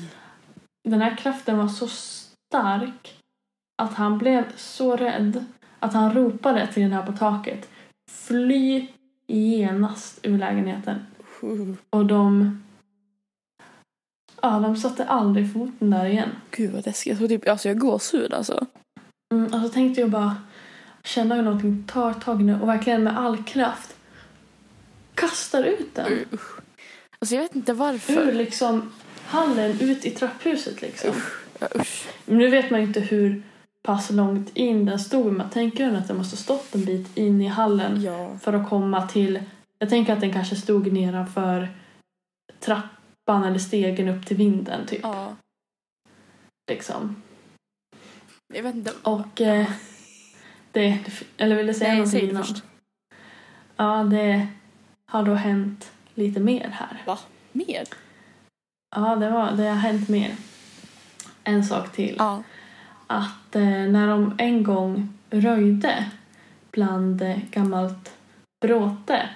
Den 0.88 1.02
här 1.02 1.16
kraften 1.16 1.58
var 1.58 1.68
så 1.68 1.88
stark 1.88 3.18
att 3.82 3.94
han 3.94 4.18
blev 4.18 4.44
så 4.56 4.96
rädd 4.96 5.44
att 5.78 5.94
han 5.94 6.14
ropade 6.14 6.66
till 6.66 6.82
den 6.82 6.92
här 6.92 7.06
på 7.06 7.12
taket 7.12 7.68
Fly 8.10 8.88
genast 9.26 10.18
ur 10.22 10.38
lägenheten. 10.38 11.06
Och 11.90 12.06
de... 12.06 12.60
Ja, 14.42 14.58
de 14.58 14.76
satte 14.76 15.04
aldrig 15.04 15.52
foten 15.52 15.90
där 15.90 16.06
igen. 16.06 16.28
Gud 16.50 16.72
vad 16.72 16.86
läskigt. 16.86 17.10
Jag, 17.10 17.18
tror 17.18 17.28
typ, 17.28 17.48
alltså, 17.48 17.68
jag 17.68 17.74
har 17.74 17.80
gåshud 17.80 18.32
alltså. 18.34 18.66
Mm, 19.34 19.54
alltså 19.54 19.68
tänkte 19.68 20.00
jag 20.00 20.10
bara 20.10 20.36
känna 21.04 21.34
hur 21.34 21.42
någonting 21.42 21.84
tar 21.86 22.12
tag 22.12 22.40
i 22.40 22.44
nu 22.44 22.60
och 22.60 22.68
verkligen 22.68 23.04
med 23.04 23.18
all 23.18 23.42
kraft 23.44 23.96
kastar 25.14 25.64
ut 25.64 25.94
den. 25.94 26.12
Usch. 26.32 26.58
Alltså 27.18 27.34
jag 27.34 27.42
vet 27.42 27.56
inte 27.56 27.72
Ur 27.72 27.76
varför. 27.76 28.32
liksom 28.32 28.92
hallen 29.26 29.80
ut 29.80 30.04
i 30.04 30.10
trapphuset 30.10 30.82
liksom. 30.82 31.10
Ja, 31.58 31.68
usch. 31.74 32.06
Men 32.26 32.38
nu 32.38 32.48
vet 32.50 32.70
man 32.70 32.80
inte 32.80 33.00
hur 33.00 33.42
pass 33.86 34.10
långt 34.10 34.56
in 34.56 34.84
den 34.86 34.98
stod. 34.98 35.38
Jag 35.40 35.50
tänker 35.52 35.92
att 35.94 36.08
den 36.08 36.16
måste 36.16 36.36
ha 36.36 36.40
stått 36.42 36.74
en 36.74 36.84
bit 36.84 37.16
in 37.16 37.42
i 37.42 37.46
hallen 37.46 38.02
Ja. 38.02 38.38
för 38.38 38.52
att 38.52 38.68
komma 38.68 39.06
till... 39.08 39.42
Jag 39.78 39.88
tänker 39.90 40.12
att 40.12 40.20
den 40.20 40.32
kanske 40.32 40.56
stod 40.56 40.92
nedanför 40.92 41.68
trappan 42.60 43.44
eller 43.44 43.58
stegen 43.58 44.08
upp 44.08 44.26
till 44.26 44.36
vinden 44.36 44.86
typ. 44.86 45.00
ja. 45.02 45.36
Liksom. 46.70 47.22
Jag 48.54 48.62
vet 48.62 48.74
inte. 48.74 48.92
Och 49.02 49.40
eh, 49.40 49.68
det... 50.72 50.98
Eller 51.36 51.56
vill 51.56 51.66
du 51.66 51.74
säga 51.74 51.88
Nej, 51.88 51.96
någonting 51.98 52.20
säg 52.20 52.28
innan? 52.30 52.44
först. 52.44 52.62
Ja, 53.76 54.04
det 54.04 54.46
har 55.10 55.22
då 55.22 55.34
hänt 55.34 55.92
lite 56.14 56.40
mer 56.40 56.68
här. 56.68 57.02
Va? 57.06 57.18
Mer? 57.52 57.84
Ja, 58.96 59.16
det, 59.16 59.30
var, 59.30 59.52
det 59.52 59.62
har 59.68 59.76
hänt 59.76 60.08
mer. 60.08 60.36
En 61.44 61.64
sak 61.64 61.92
till. 61.92 62.14
Ja. 62.18 62.42
Att 63.06 63.56
eh, 63.56 63.62
när 63.62 64.08
de 64.08 64.34
en 64.38 64.62
gång 64.62 65.08
röjde 65.30 66.10
bland 66.70 67.22
eh, 67.22 67.38
gammalt 67.50 68.12
bråte 68.60 69.28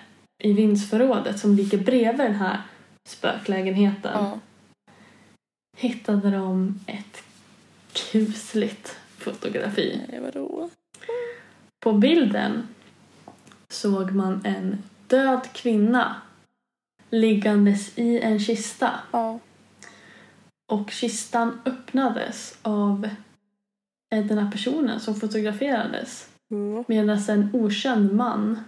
i 0.43 0.53
vindsförrådet 0.53 1.39
som 1.39 1.55
ligger 1.55 1.79
bredvid 1.79 2.27
den 2.27 2.35
här 2.35 2.63
spöklägenheten 3.09 4.13
ja. 4.15 4.39
hittade 5.77 6.31
de 6.31 6.81
ett 6.87 7.23
kusligt 7.93 8.97
fotografi. 9.19 10.01
Nej, 10.09 10.21
vadå? 10.21 10.71
På 11.81 11.93
bilden 11.93 12.69
såg 13.69 14.11
man 14.11 14.41
en 14.45 14.83
död 15.07 15.49
kvinna 15.53 16.17
liggandes 17.11 17.99
i 17.99 18.21
en 18.21 18.41
kista. 18.41 19.01
Ja. 19.11 19.39
Och 20.73 20.91
kistan 20.91 21.61
öppnades 21.65 22.59
av 22.63 23.09
den 24.11 24.39
här 24.39 24.51
personen 24.51 25.01
som 25.01 25.15
fotograferades. 25.15 26.29
Medan 26.87 27.19
en 27.29 27.51
okänd 27.53 28.13
man 28.13 28.61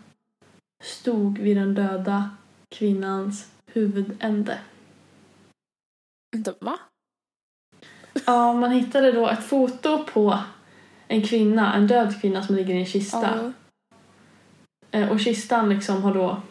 stod 0.83 1.39
vid 1.39 1.57
den 1.57 1.75
döda 1.75 2.31
kvinnans 2.69 3.51
huvudände. 3.73 4.59
Vänta, 6.33 6.55
va? 6.61 6.79
Ja, 8.27 8.53
man 8.53 8.71
hittade 8.71 9.13
då 9.13 9.29
ett 9.29 9.45
foto 9.45 10.05
på 10.05 10.39
en 11.09 11.23
kvinna, 11.23 11.75
en 11.75 11.87
död 11.87 12.21
kvinna 12.21 12.43
som 12.43 12.55
ligger 12.57 12.75
i 12.75 12.79
en 12.79 12.87
kista. 12.87 13.53
Eh, 14.91 15.11
Och 15.13 15.21
kistan 15.21 15.69
liksom 15.69 16.03
har 16.03 16.15
då 16.15 16.43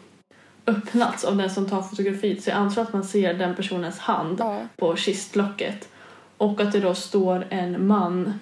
öppnats 0.66 1.24
av 1.24 1.36
den 1.36 1.50
som 1.50 1.68
tar 1.68 1.82
fotografiet. 1.82 2.42
Så 2.42 2.50
jag 2.50 2.56
antar 2.56 2.82
att 2.82 2.92
man 2.92 3.04
ser 3.04 3.34
den 3.34 3.54
personens 3.54 3.98
hand 3.98 4.40
Ja. 4.40 4.60
på 4.76 4.96
kistlocket. 4.96 5.88
Och 6.36 6.60
att 6.60 6.72
det 6.72 6.80
då 6.80 6.94
står 6.94 7.46
en 7.50 7.86
man 7.86 8.40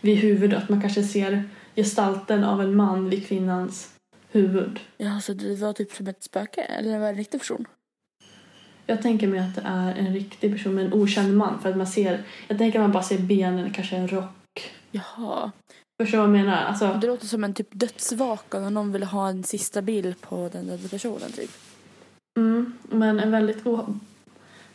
vid 0.00 0.16
huvudet. 0.16 0.68
Man 0.68 0.80
kanske 0.80 1.02
ser 1.02 1.42
gestalten 1.76 2.44
av 2.44 2.62
en 2.62 2.76
man 2.76 3.08
vid 3.10 3.26
kvinnans 3.26 3.88
huvud. 4.30 4.80
Ja, 4.96 5.20
så 5.20 5.34
det 5.34 5.54
var 5.56 5.72
typ 5.72 5.92
som 5.92 6.06
ett 6.06 6.22
spöke? 6.22 6.60
Eller 6.60 6.92
det 6.92 6.98
var 6.98 7.08
en 7.08 7.16
riktig 7.16 7.40
person? 7.40 7.64
Jag 8.86 9.02
tänker 9.02 9.26
mig 9.28 9.40
att 9.40 9.54
det 9.54 9.62
är 9.64 9.94
en 9.94 10.12
riktig 10.14 10.52
person 10.52 10.74
med 10.74 10.86
en 10.86 10.92
okänd 10.92 11.36
man. 11.36 11.60
För 11.60 11.70
att 11.70 11.76
man 11.76 11.86
ser, 11.86 12.22
jag 12.48 12.58
tänker 12.58 12.78
att 12.78 12.82
man 12.84 12.92
bara 12.92 13.02
ser 13.02 13.18
benen, 13.18 13.70
kanske 13.70 13.96
en 13.96 14.08
rock. 14.08 14.70
Jaha. 14.90 15.52
Förstår 16.02 16.18
vad 16.18 16.26
jag 16.26 16.32
menar? 16.32 16.64
Alltså, 16.64 16.98
Det 17.00 17.06
låter 17.06 17.26
som 17.26 17.44
en 17.44 17.54
typ 17.54 17.68
dödsvaka 17.70 18.60
när 18.60 18.70
någon 18.70 18.92
vill 18.92 19.02
ha 19.02 19.28
en 19.28 19.44
sista 19.44 19.82
bild 19.82 20.20
på 20.20 20.48
den 20.52 20.66
döda 20.66 20.88
personen 20.88 21.32
typ. 21.32 21.50
mm, 22.38 22.78
men 22.82 23.20
en 23.20 23.30
väldigt 23.30 23.62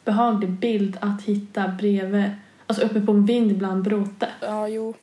obehaglig 0.05 0.49
bild 0.49 0.97
att 1.01 1.21
hitta 1.21 1.67
bredvid, 1.67 2.29
alltså 2.67 2.85
uppe 2.85 3.01
på 3.01 3.11
en 3.11 3.25
vind 3.25 3.57
bland 3.57 3.83
bråte. 3.83 4.29
Ja, 4.41 4.67
jo. 4.67 4.93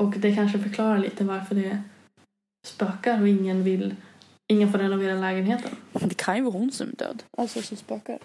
Och 0.00 0.10
det 0.18 0.34
kanske 0.34 0.58
förklarar 0.58 0.98
lite 0.98 1.24
varför 1.24 1.54
det 1.54 1.82
spökar 2.66 3.20
och 3.20 3.28
ingen 3.28 3.64
vill, 3.64 3.94
ingen 4.46 4.72
får 4.72 4.78
renovera 4.78 5.14
lägenheten. 5.14 5.70
Det 5.92 6.16
kan 6.16 6.36
ju 6.36 6.42
vara 6.42 6.52
hon 6.52 6.72
som 6.72 6.88
är 6.88 6.96
död. 6.96 7.22
Alltså 7.36 7.62
som 7.62 7.76
spökar. 7.76 8.18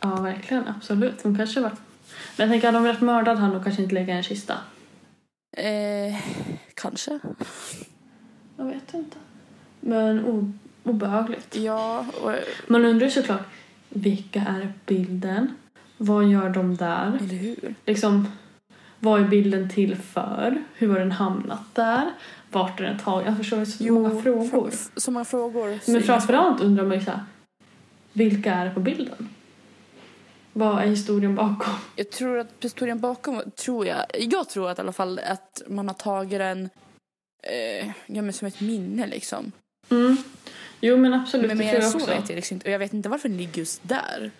Ja, 0.00 0.20
verkligen. 0.20 0.68
Absolut. 0.68 1.22
Hon 1.22 1.36
kanske 1.36 1.60
var... 1.60 1.70
Men 1.70 2.46
jag 2.46 2.48
tänker, 2.48 2.68
hade 2.68 2.78
hon 2.78 2.86
varit 2.86 3.00
mördad 3.00 3.38
hade 3.38 3.54
hon 3.54 3.64
kanske 3.64 3.82
inte 3.82 3.94
legat 3.94 4.08
i 4.08 4.12
en 4.12 4.22
kista. 4.22 4.58
Eh, 5.56 6.20
kanske. 6.74 7.18
Jag 8.56 8.64
vet 8.64 8.94
inte. 8.94 9.16
Men 9.80 10.24
obehagligt. 10.82 11.56
Ja, 11.56 12.06
och, 12.22 12.32
Man 12.66 12.84
undrar 12.84 13.06
ju 13.06 13.10
såklart, 13.12 13.46
vilka 13.88 14.40
är 14.40 14.72
bilden? 14.86 15.54
Vad 15.96 16.24
gör 16.24 16.48
de 16.48 16.76
där? 16.76 17.18
eller 17.20 17.34
hur? 17.34 17.74
Liksom, 17.86 18.28
vad 19.04 19.20
är 19.20 19.24
bilden 19.28 19.70
till 19.70 19.96
för? 19.96 20.64
Hur 20.74 20.88
har 20.88 20.98
den 20.98 21.12
hamnat 21.12 21.74
där? 21.74 22.10
Vart 22.50 22.80
är 22.80 22.84
den 22.84 22.98
tagen? 22.98 23.26
Jag 23.26 23.36
förstår 23.36 23.64
så 23.64 23.92
många 23.92 24.22
frågor. 24.22 24.70
Så 24.96 25.10
många 25.10 25.24
frågor. 25.24 25.90
Men 25.90 26.02
framförallt 26.02 26.60
undrar 26.60 26.84
man 26.84 26.98
ju 26.98 27.04
så 27.04 27.10
här, 27.10 27.20
vilka 28.12 28.54
är 28.54 28.70
på 28.70 28.80
bilden? 28.80 29.28
Vad 30.52 30.82
är 30.82 30.86
historien 30.86 31.34
bakom? 31.34 31.74
Jag 31.96 32.10
tror 32.10 32.38
att 32.38 32.48
historien 32.60 33.00
bakom, 33.00 33.42
tror 33.56 33.86
jag, 33.86 34.04
jag 34.18 34.48
tror 34.48 34.70
att 34.70 34.78
i 34.78 34.80
alla 34.80 34.92
fall 34.92 35.18
att 35.18 35.62
man 35.68 35.88
har 35.88 35.94
tagit 35.94 36.38
den 36.38 36.70
eh, 37.42 37.86
ja, 38.06 38.22
men 38.22 38.32
som 38.32 38.48
ett 38.48 38.60
minne 38.60 39.06
liksom. 39.06 39.52
Mm. 39.90 40.16
Jo 40.80 40.96
men 40.96 41.14
absolut, 41.14 41.46
Men 41.46 41.58
det 41.58 41.64
mer 41.64 41.70
tror 41.72 41.82
jag 41.82 41.92
så 41.92 41.98
också. 41.98 42.10
vet 42.10 42.28
jag 42.28 42.36
liksom 42.36 42.54
inte. 42.54 42.68
Och 42.68 42.72
jag 42.74 42.78
vet 42.78 42.94
inte 42.94 43.08
varför 43.08 43.28
den 43.28 43.38
ligger 43.38 43.58
just 43.58 43.88
där. 43.88 44.30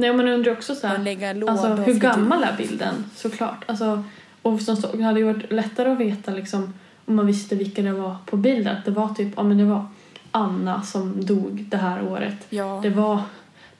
Nej 0.00 0.12
men 0.12 0.26
jag 0.26 0.34
undrar 0.34 0.52
också 0.52 0.74
så 0.74 0.86
Man 0.86 1.06
här, 1.06 1.48
alltså, 1.48 1.66
hur 1.66 1.94
gammal 1.94 2.44
är 2.44 2.56
bilden? 2.56 3.10
Såklart. 3.16 3.64
Alltså, 3.66 4.04
och 4.42 4.60
som 4.60 4.76
så, 4.76 4.96
det 4.96 5.02
hade 5.02 5.20
ju 5.20 5.32
varit 5.32 5.52
lättare 5.52 5.90
att 5.92 5.98
veta 5.98 6.30
liksom, 6.30 6.74
om 7.04 7.14
man 7.16 7.26
visste 7.26 7.56
vilka 7.56 7.82
det 7.82 7.92
var 7.92 8.16
på 8.26 8.36
bilden. 8.36 8.76
Det 8.84 8.90
var 8.90 9.14
typ, 9.14 9.32
ja 9.36 9.42
men 9.42 9.58
det 9.58 9.64
var 9.64 9.86
Anna 10.30 10.82
som 10.82 11.24
dog 11.26 11.64
det 11.68 11.76
här 11.76 12.02
året. 12.08 12.36
Ja, 12.48 12.80
Det 12.82 12.90
var 12.90 13.22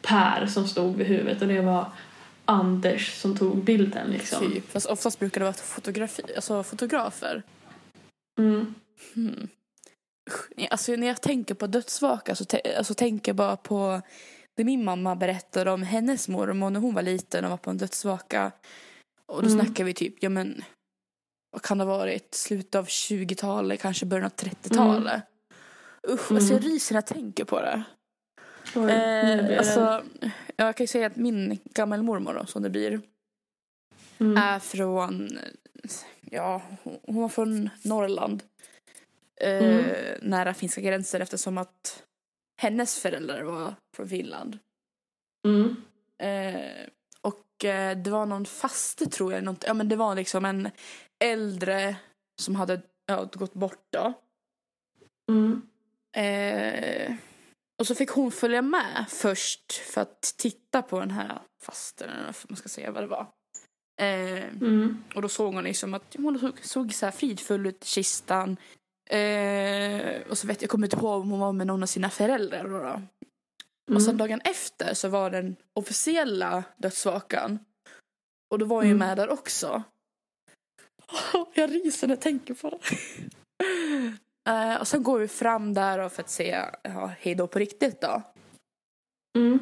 Per 0.03 0.47
som 0.47 0.69
stod 0.69 0.97
vid 0.97 1.07
huvudet 1.07 1.43
och 1.43 1.49
det 1.49 1.61
var 1.61 1.85
Anders 2.45 3.21
som 3.21 3.37
tog 3.37 3.65
bilden 3.65 4.11
liksom. 4.11 4.53
typ. 4.53 4.73
Fast 4.73 4.87
oftast 4.87 5.19
brukar 5.19 5.41
det 5.41 5.45
vara 5.45 5.53
fotografi, 5.55 6.23
alltså 6.37 6.63
fotografer. 6.63 7.43
Mm. 8.39 8.75
Hmm. 9.15 9.49
Alltså 10.71 10.93
när 10.93 11.07
jag 11.07 11.21
tänker 11.21 11.55
på 11.55 11.67
dödsvaka 11.67 12.35
så 12.35 12.45
te- 12.45 12.77
alltså, 12.79 12.95
tänker 12.95 13.29
jag 13.31 13.37
bara 13.37 13.57
på 13.57 14.03
det 14.57 14.65
min 14.65 14.85
mamma 14.85 15.17
berättade 15.17 15.71
om 15.71 15.83
hennes 15.83 16.29
mormor 16.29 16.71
när 16.71 16.81
hon 16.81 16.95
var 16.95 17.03
liten 17.03 17.45
och 17.45 17.51
var 17.51 17.57
på 17.57 17.71
en 17.71 17.79
dödsvaka. 17.79 18.53
Och 19.27 19.43
då 19.43 19.49
Mm. 19.49 19.65
snackar 19.65 19.85
vi 19.85 19.95
typ, 19.95 20.15
ja 20.21 20.29
men 20.29 20.65
vad 21.53 21.63
kan 21.63 21.79
det 21.79 21.85
ha 21.85 21.99
varit? 21.99 22.35
Slutet 22.35 22.75
av 22.75 22.87
20-talet, 22.87 23.81
kanske 23.81 24.07
början 24.07 24.25
av 24.27 24.31
30-talet. 24.33 25.23
Usch, 26.09 26.33
alltså 26.33 26.53
jag 26.55 26.61
Mm. 26.63 26.73
ryser 26.73 26.95
när 26.95 26.97
jag 26.97 27.07
tänker 27.07 27.45
på 27.45 27.61
det. 27.61 27.83
Oj, 28.75 28.91
Eh, 28.91 29.59
alltså, 29.59 30.05
jag 30.57 30.77
kan 30.77 30.85
ju 30.85 30.89
säga 30.89 31.07
att 31.07 31.17
min 31.17 31.59
gammelmormor 31.65 32.35
då, 32.35 32.47
som 32.47 32.63
det 32.63 32.71
blir, 32.71 33.01
mm. 34.19 34.37
är 34.37 34.59
från, 34.59 35.39
ja, 36.31 36.63
hon- 36.83 37.01
var 37.07 37.29
från 37.29 37.71
Norrland. 37.83 38.43
Eh, 39.41 39.65
Mm. 39.65 39.85
Nära 40.23 40.55
finska 40.55 40.81
gränsen 40.81 41.23
eftersom 41.23 41.59
att 41.59 42.03
hennes 42.61 42.99
föräldrar 42.99 43.43
var 43.43 43.75
från 43.97 44.09
Finland. 44.09 44.59
Mm. 45.49 45.77
Eh, 46.23 46.89
och 47.21 47.65
eh, 47.65 47.99
det 47.99 48.11
var 48.11 48.27
någon 48.27 48.47
faste 48.47 49.07
tror 49.07 49.33
jag, 49.33 49.45
något, 49.45 49.65
ja 49.67 49.75
men 49.75 49.89
det 49.89 49.97
var 49.97 50.15
liksom 50.15 50.45
en 50.45 50.71
äldre 51.25 51.97
som 52.43 52.55
hade 52.55 52.83
ja, 53.07 53.29
gått 53.33 53.55
bort 53.55 53.87
då. 53.91 54.13
Mm. 55.31 55.63
Eh, 56.17 57.15
och 57.81 57.87
så 57.87 57.95
fick 57.95 58.11
hon 58.11 58.31
följa 58.33 58.63
med 58.63 59.07
först 59.09 59.73
för 59.73 60.01
att 60.01 60.23
titta 60.23 60.83
på 60.83 61.01
den 61.01 61.11
här 61.11 61.43
fasten, 61.63 62.11
eller 62.11 62.35
man 62.49 62.57
ska 62.57 62.69
säga 62.69 62.91
vad 62.91 63.03
det 63.03 63.07
var. 63.07 63.27
Eh, 64.01 64.45
Mm. 64.45 65.05
och 65.15 65.23
då 65.23 65.29
såg 65.29 65.55
hon 65.55 65.65
liksom 65.65 65.95
att 65.95 66.17
hon 66.17 66.39
såg, 66.39 66.65
såg 66.65 66.95
så 66.95 67.07
här 67.07 67.13
fridfull 67.13 67.67
ut 67.67 67.85
i 67.85 67.87
kistan. 67.87 68.57
Eh, 69.11 70.21
och 70.31 70.39
så 70.39 70.47
vet 70.47 70.63
jag 70.63 70.71
kommer 70.71 70.87
inte 70.87 70.97
ihåg 70.97 71.21
om 71.21 71.31
hon 71.31 71.41
var 71.41 71.53
med 71.53 71.67
någon 71.67 71.83
av 71.83 71.87
sina 71.87 72.11
föräldrar 72.11 72.65
då. 72.69 72.79
då. 72.79 73.03
Och 73.95 74.03
sen 74.03 74.15
Mm. 74.15 74.17
dagen 74.19 74.41
efter 74.45 74.95
så 74.95 75.09
var 75.09 75.31
den 75.31 75.57
officiella 75.73 76.65
dödsvakan. 76.77 77.59
Och 78.51 78.59
då 78.59 78.67
var 78.67 78.77
jag 78.77 78.85
ju 78.87 78.95
Mm. 78.95 79.09
med 79.09 79.17
där 79.17 79.29
också. 79.31 79.83
Jag 81.55 81.71
ryser 81.75 82.07
när 82.07 82.15
jag 82.15 82.23
tänker 82.23 82.55
på 82.55 82.71
det. 82.71 82.79
Eh, 84.49 84.77
och 84.81 84.89
sen 84.89 85.03
går 85.03 85.19
vi 85.19 85.29
fram 85.29 85.75
där 85.75 85.99
och 85.99 86.13
för 86.13 86.23
att 86.23 86.31
säga 86.31 86.75
ja, 86.83 87.11
hej 87.21 87.35
då 87.35 87.47
på 87.47 87.59
riktigt 87.59 88.01
då. 88.01 88.23
Mm. 89.39 89.59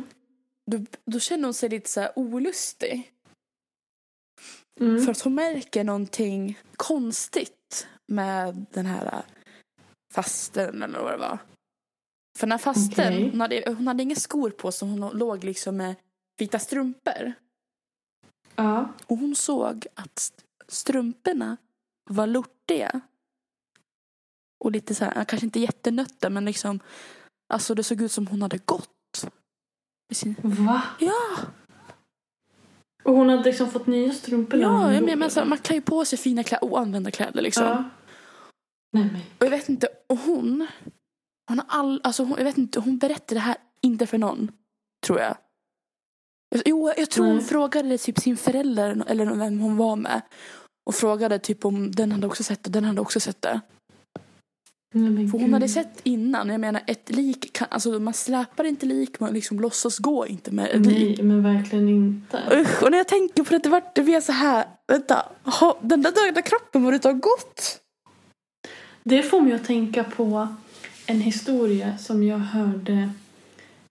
Då, 0.70 0.84
då 1.05 1.20
känner 1.20 1.44
hon 1.44 1.55
sig 1.55 1.68
lite 1.68 1.90
så 1.90 2.01
här 2.01 2.12
olustig. 2.16 3.12
Mm. 4.80 5.05
För 5.05 5.12
att 5.12 5.20
hon 5.20 5.34
märker 5.34 5.84
någonting 5.84 6.59
konstigt 6.76 7.86
med 8.07 8.66
den 8.72 8.86
här 8.86 9.22
fasten 10.14 10.82
eller 10.82 11.00
vad 11.00 11.12
det 11.12 11.16
var. 11.16 11.38
För 12.38 12.46
den 12.46 12.50
här 12.52 12.59
fasten, 12.59 13.12
Okej. 13.14 13.30
hon, 13.30 13.40
hade, 13.40 13.64
hon 13.66 13.86
hade 13.88 14.02
inga 14.02 14.16
skor 14.16 14.50
på 14.50 14.72
sig, 14.72 14.88
hon 14.88 15.11
låg 15.18 15.44
liksom 15.44 15.76
med 15.76 15.94
vita 16.38 16.59
strumpor. 16.59 17.32
Ja. 18.56 18.88
Och 19.06 19.16
hon 19.18 19.34
såg 19.36 19.86
att 19.94 20.18
st- 20.18 20.42
strumporna 20.68 21.56
var 22.11 22.26
lortiga. 22.26 23.00
Och 24.64 24.72
lite 24.72 24.94
så 24.94 25.04
här, 25.04 25.24
kanske 25.24 25.46
inte 25.46 25.61
jättenötta 25.61 26.30
men 26.30 26.44
liksom, 26.44 26.80
alltså 27.52 27.74
det 27.74 27.82
såg 27.84 28.02
ut 28.02 28.12
som 28.12 28.26
hon 28.26 28.42
hade 28.42 28.59
gått. 28.59 29.28
Sin... 30.12 30.34
Va? 30.42 30.82
Ja, 30.98 31.38
Och 33.04 33.14
hon 33.14 33.28
hade 33.28 33.42
liksom 33.44 33.70
fått 33.70 33.86
nya 33.86 34.12
strumpor 34.12 34.56
när 34.56 34.64
ja 34.64 34.92
jag 34.94 35.02
menar, 35.04 35.44
man 35.44 35.59
klär 35.59 35.74
ju 35.76 35.82
på 35.82 36.04
sig 36.04 36.18
fina 36.18 36.42
kläder, 36.42 36.64
oanvända 36.64 37.11
kläder 37.11 37.42
liksom. 37.42 37.64
Ja. 37.64 37.84
Nej. 38.93 39.26
Och 39.39 39.47
jag 39.47 39.51
vet 39.51 39.68
inte, 39.68 39.89
och 40.07 40.18
hon, 40.18 40.66
hon 41.49 41.59
har 41.59 41.66
all, 41.68 42.01
alltså 42.05 42.24
hon, 42.24 42.34
jag 42.39 42.45
vet 42.45 42.59
inte, 42.59 42.80
hon 42.80 42.99
berättade 42.99 43.34
det 43.34 43.41
här 43.41 43.57
inte 43.80 44.07
för 44.07 44.18
någon, 44.18 44.53
tror 45.07 45.20
jag. 45.20 45.36
Jo, 46.64 46.93
jag 46.97 47.11
tror 47.11 47.26
hon 47.26 47.36
Nej. 47.36 47.45
frågade 47.45 47.99
typ 47.99 48.18
sin 48.18 48.36
förälder 48.36 49.05
eller 49.07 49.26
vem 49.26 49.59
hon 49.59 49.76
var 49.76 49.97
med. 49.97 50.22
Och 50.86 50.95
frågade 50.95 51.39
typ 51.39 51.64
om 51.64 51.91
den 51.91 52.12
hade 52.12 52.26
också 52.26 52.43
sett 52.43 52.64
det, 52.64 52.70
den 52.70 52.84
hade 52.84 53.01
också 53.01 53.20
sett 53.20 53.43
det. 53.43 53.61
Nej, 54.95 55.28
För 55.28 55.39
hon 55.39 55.53
hade 55.53 55.68
sett 55.68 56.01
innan, 56.03 56.49
jag 56.49 56.61
menar 56.61 56.82
ett 56.86 57.11
lik, 57.11 57.53
kan, 57.53 57.68
alltså 57.70 57.91
man 57.99 58.14
släpar 58.14 58.64
inte 58.64 58.86
lik, 58.86 59.20
man 59.20 59.32
liksom 59.32 59.61
låtsas 59.61 59.99
gå 59.99 60.26
inte 60.26 60.51
med 60.51 60.68
ett 60.68 60.86
lik. 60.86 61.18
Nej, 61.18 61.26
men 61.26 61.43
verkligen 61.43 61.89
inte. 61.89 62.43
Usch, 62.53 62.82
och 62.82 62.91
när 62.91 62.99
jag 62.99 63.09
tänker 63.09 63.45
på 63.45 63.51
det, 63.51 63.59
det, 63.59 63.68
vart, 63.68 63.95
det 63.95 64.03
blir 64.03 64.20
så 64.20 64.32
här, 64.32 64.66
vänta, 64.86 65.28
ha, 65.45 65.78
den 65.82 66.03
där 66.03 66.12
döda 66.12 66.43
kroppen 66.43 66.82
borde 66.82 66.97
inte 66.97 67.09
ha 67.09 67.12
gått. 67.12 67.80
Det 69.09 69.22
får 69.22 69.40
mig 69.40 69.52
att 69.52 69.64
tänka 69.64 70.04
på 70.04 70.48
en 71.06 71.20
historia 71.20 71.98
som 71.98 72.22
jag 72.22 72.38
hörde 72.38 73.11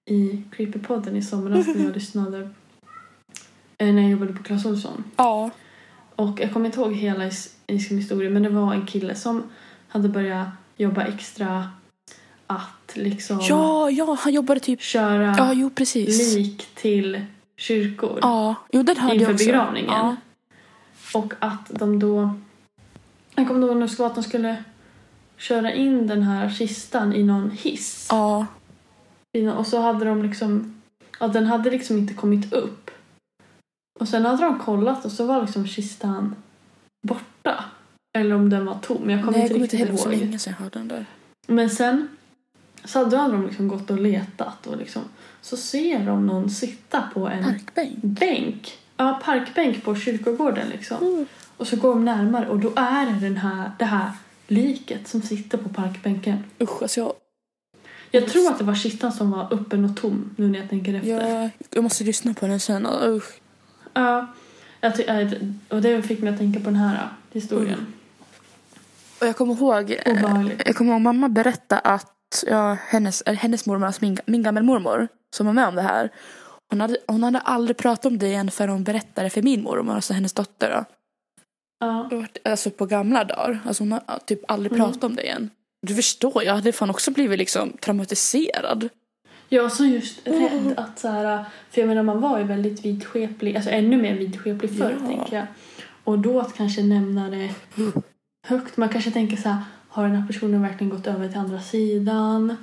i 0.05 0.43
Creepypodden 0.51 1.15
i 1.15 1.21
somras 1.21 1.67
när 1.67 1.83
jag 1.83 1.93
lyssnade 1.95 2.49
eh, 3.77 3.93
när 3.93 4.01
jag 4.01 4.11
jobbade 4.11 4.33
på 4.33 4.43
Clas 4.43 4.65
Ohlson. 4.65 5.03
Ja. 5.15 5.49
Och 6.15 6.39
jag 6.39 6.53
kommer 6.53 6.65
inte 6.65 6.79
ihåg 6.79 6.93
hela 6.93 7.23
his- 7.25 7.53
liksom 7.67 7.97
historien 7.97 8.33
men 8.33 8.43
det 8.43 8.49
var 8.49 8.73
en 8.73 8.85
kille 8.85 9.15
som 9.15 9.43
hade 9.87 10.09
börjat 10.09 10.47
jobba 10.77 11.01
extra 11.03 11.69
att 12.47 12.91
liksom 12.93 13.39
Ja, 13.41 13.89
ja, 13.89 14.17
han 14.19 14.33
jobbade 14.33 14.59
typ, 14.59 14.81
köra 14.81 15.35
ja 15.37 15.53
jo 15.53 15.69
precis. 15.69 16.35
lik 16.35 16.67
till 16.75 17.21
kyrkor 17.57 18.19
Ja, 18.21 18.55
jo 18.71 18.83
den 18.83 18.97
hörde 18.97 19.13
jag 19.15 19.21
inför 19.21 19.33
också. 19.33 19.45
begravningen. 19.45 19.89
Ja. 19.89 20.15
Och 21.13 21.33
att 21.39 21.69
de 21.69 21.99
då... 21.99 22.33
Jag 23.35 23.47
kommer 23.47 23.67
ihåg 23.67 23.83
att 24.05 24.15
de 24.15 24.23
skulle 24.23 24.63
köra 25.37 25.73
in 25.73 26.07
den 26.07 26.23
här 26.23 26.49
kistan 26.49 27.13
i 27.13 27.23
någon 27.23 27.51
hiss. 27.51 28.07
ja. 28.11 28.45
Och 29.57 29.67
så 29.67 29.81
hade 29.81 30.05
de 30.05 30.23
liksom... 30.23 30.81
Ja, 31.19 31.27
den 31.27 31.45
hade 31.45 31.69
liksom 31.69 31.97
inte 31.97 32.13
kommit 32.13 32.53
upp. 32.53 32.91
Och 33.99 34.07
sen 34.07 34.25
hade 34.25 34.43
de 34.43 34.59
kollat 34.59 35.05
och 35.05 35.11
så 35.11 35.25
var 35.25 35.41
liksom 35.41 35.67
kistan 35.67 36.35
borta. 37.07 37.65
Eller 38.17 38.35
om 38.35 38.49
den 38.49 38.65
var 38.65 38.75
tom. 38.75 39.09
Jag 39.09 39.19
kommer 39.19 39.31
Nej, 39.31 39.41
jag 39.41 39.45
inte 39.45 39.53
inte 39.53 39.63
riktigt 39.63 39.79
heller 39.79 39.91
ihåg 39.91 39.99
så 39.99 40.09
länge 40.09 40.39
sedan 40.39 40.53
jag 40.57 40.63
hörde 40.63 40.79
den 40.79 40.87
där. 40.87 41.05
Men 41.47 41.69
sen 41.69 42.07
så 42.83 42.99
hade 42.99 43.17
de 43.17 43.47
liksom 43.47 43.67
gått 43.67 43.89
och 43.89 43.99
letat 43.99 44.67
och 44.67 44.77
liksom 44.77 45.01
så 45.41 45.57
ser 45.57 46.05
de 46.05 46.27
någon 46.27 46.49
sitta 46.49 47.01
på 47.13 47.27
en 47.27 47.43
Parkbänk. 47.43 48.03
bänk. 48.03 48.77
Ja, 48.97 49.19
parkbänk 49.23 49.83
på 49.83 49.95
kyrkogården 49.95 50.69
liksom. 50.69 50.97
Mm. 50.97 51.25
Och 51.57 51.67
så 51.67 51.75
går 51.75 51.89
de 51.89 52.05
närmare 52.05 52.49
och 52.49 52.59
då 52.59 52.73
är 52.75 53.05
det 53.05 53.19
den 53.19 53.37
här, 53.37 53.71
det 53.79 53.85
här 53.85 54.11
liket 54.47 55.07
som 55.07 55.21
sitter 55.21 55.57
på 55.57 55.69
parkbänken. 55.69 56.43
Usch, 56.61 56.81
alltså 56.81 56.99
jag, 56.99 57.13
Jag 58.11 58.27
tror 58.27 58.51
att 58.51 58.57
det 58.57 58.63
var 58.63 58.75
kistan 58.75 59.11
som 59.11 59.31
var 59.31 59.53
öppen 59.53 59.85
och 59.85 59.97
tom 59.97 60.35
nu 60.37 60.47
när 60.47 60.59
jag 60.59 60.69
tänker 60.69 60.93
efter. 60.93 61.09
jag, 61.09 61.49
jag 61.69 61.83
måste 61.83 62.03
lyssna 62.03 62.33
på 62.33 62.47
den 62.47 62.59
sen. 62.59 62.87
Usch. 63.03 63.39
Ja. 63.93 64.27
Jag 64.81 65.33
och 65.69 65.81
det 65.81 66.01
fick 66.01 66.21
mig 66.21 66.33
att 66.33 66.39
tänka 66.39 66.59
på 66.59 66.65
den 66.65 66.75
här 66.75 67.09
historien. 67.31 67.73
Mm. 67.73 67.93
Och 69.21 69.27
jag 69.27 69.35
kommer 69.37 69.53
ihåg, 69.53 69.91
eh, 69.91 70.13
Obehagligt. 70.13 70.61
jag 70.65 70.75
kommer 70.75 70.91
ihåg 70.91 71.01
mamma 71.01 71.29
berätta 71.29 71.79
att 71.79 72.43
ja, 72.47 72.77
hennes, 72.87 73.23
hennes 73.25 73.65
mormor, 73.65 73.85
alltså 73.85 74.05
min, 74.05 74.17
min 74.25 74.43
gammelmormor 74.43 75.07
som 75.35 75.45
var 75.45 75.53
med 75.53 75.67
om 75.67 75.75
det 75.75 75.81
här. 75.81 76.09
Hon 76.69 76.81
hade, 76.81 76.97
hon 77.07 77.23
hade 77.23 77.39
aldrig 77.39 77.77
pratat 77.77 78.05
om 78.05 78.17
det 78.17 78.27
igen 78.27 78.51
förrän 78.51 78.69
hon 78.69 78.83
berättade 78.83 79.29
för 79.29 79.41
min 79.41 79.63
mormor, 79.63 79.95
alltså 79.95 80.13
hennes 80.13 80.33
dotter. 80.33 80.69
Då. 80.71 80.96
Ja. 81.79 82.09
Alltså 82.45 82.69
på 82.69 82.85
gamla 82.85 83.23
dagar. 83.23 83.59
Alltså 83.65 83.83
hon 83.83 83.91
har 83.91 84.01
typ 84.25 84.41
aldrig 84.51 84.71
Mm. 84.73 84.85
pratat 84.85 85.03
om 85.03 85.15
det 85.15 85.23
igen. 85.23 85.49
Du 85.81 85.95
förstår, 85.95 86.43
jag 86.43 86.53
hade 86.53 86.71
fan 86.71 86.89
också 86.89 87.11
blivit 87.11 87.39
liksom 87.39 87.71
traumatiserad. 87.81 88.89
Jag 89.49 89.63
var 89.63 89.69
så 89.69 89.85
just 89.85 90.27
rädd 90.27 90.73
att 90.77 90.99
så 90.99 91.07
här, 91.07 91.45
för 91.71 91.81
jag 91.81 91.87
menar 91.87 92.03
man 92.03 92.21
var 92.21 92.37
ju 92.39 92.43
väldigt 92.43 92.85
vidskeplig, 92.85 93.55
alltså 93.55 93.71
ännu 93.71 93.97
mer 94.01 94.15
vidskeplig 94.15 94.77
förr 94.77 94.95
Ja. 95.01 95.07
tänker 95.07 95.35
jag. 95.37 95.45
Och 96.03 96.19
då 96.19 96.39
att 96.39 96.53
kanske 96.55 96.83
nämna 96.83 97.29
det 97.29 97.49
högt, 98.47 98.77
man 98.77 98.89
kanske 98.89 99.11
tänker 99.11 99.37
så 99.37 99.49
här, 99.49 99.61
har 99.89 100.03
den 100.03 100.15
här 100.15 100.27
personen 100.27 100.61
verkligen 100.61 100.89
gått 100.89 101.07
över 101.07 101.27
till 101.27 101.37
andra 101.37 101.61
sidan? 101.61 102.57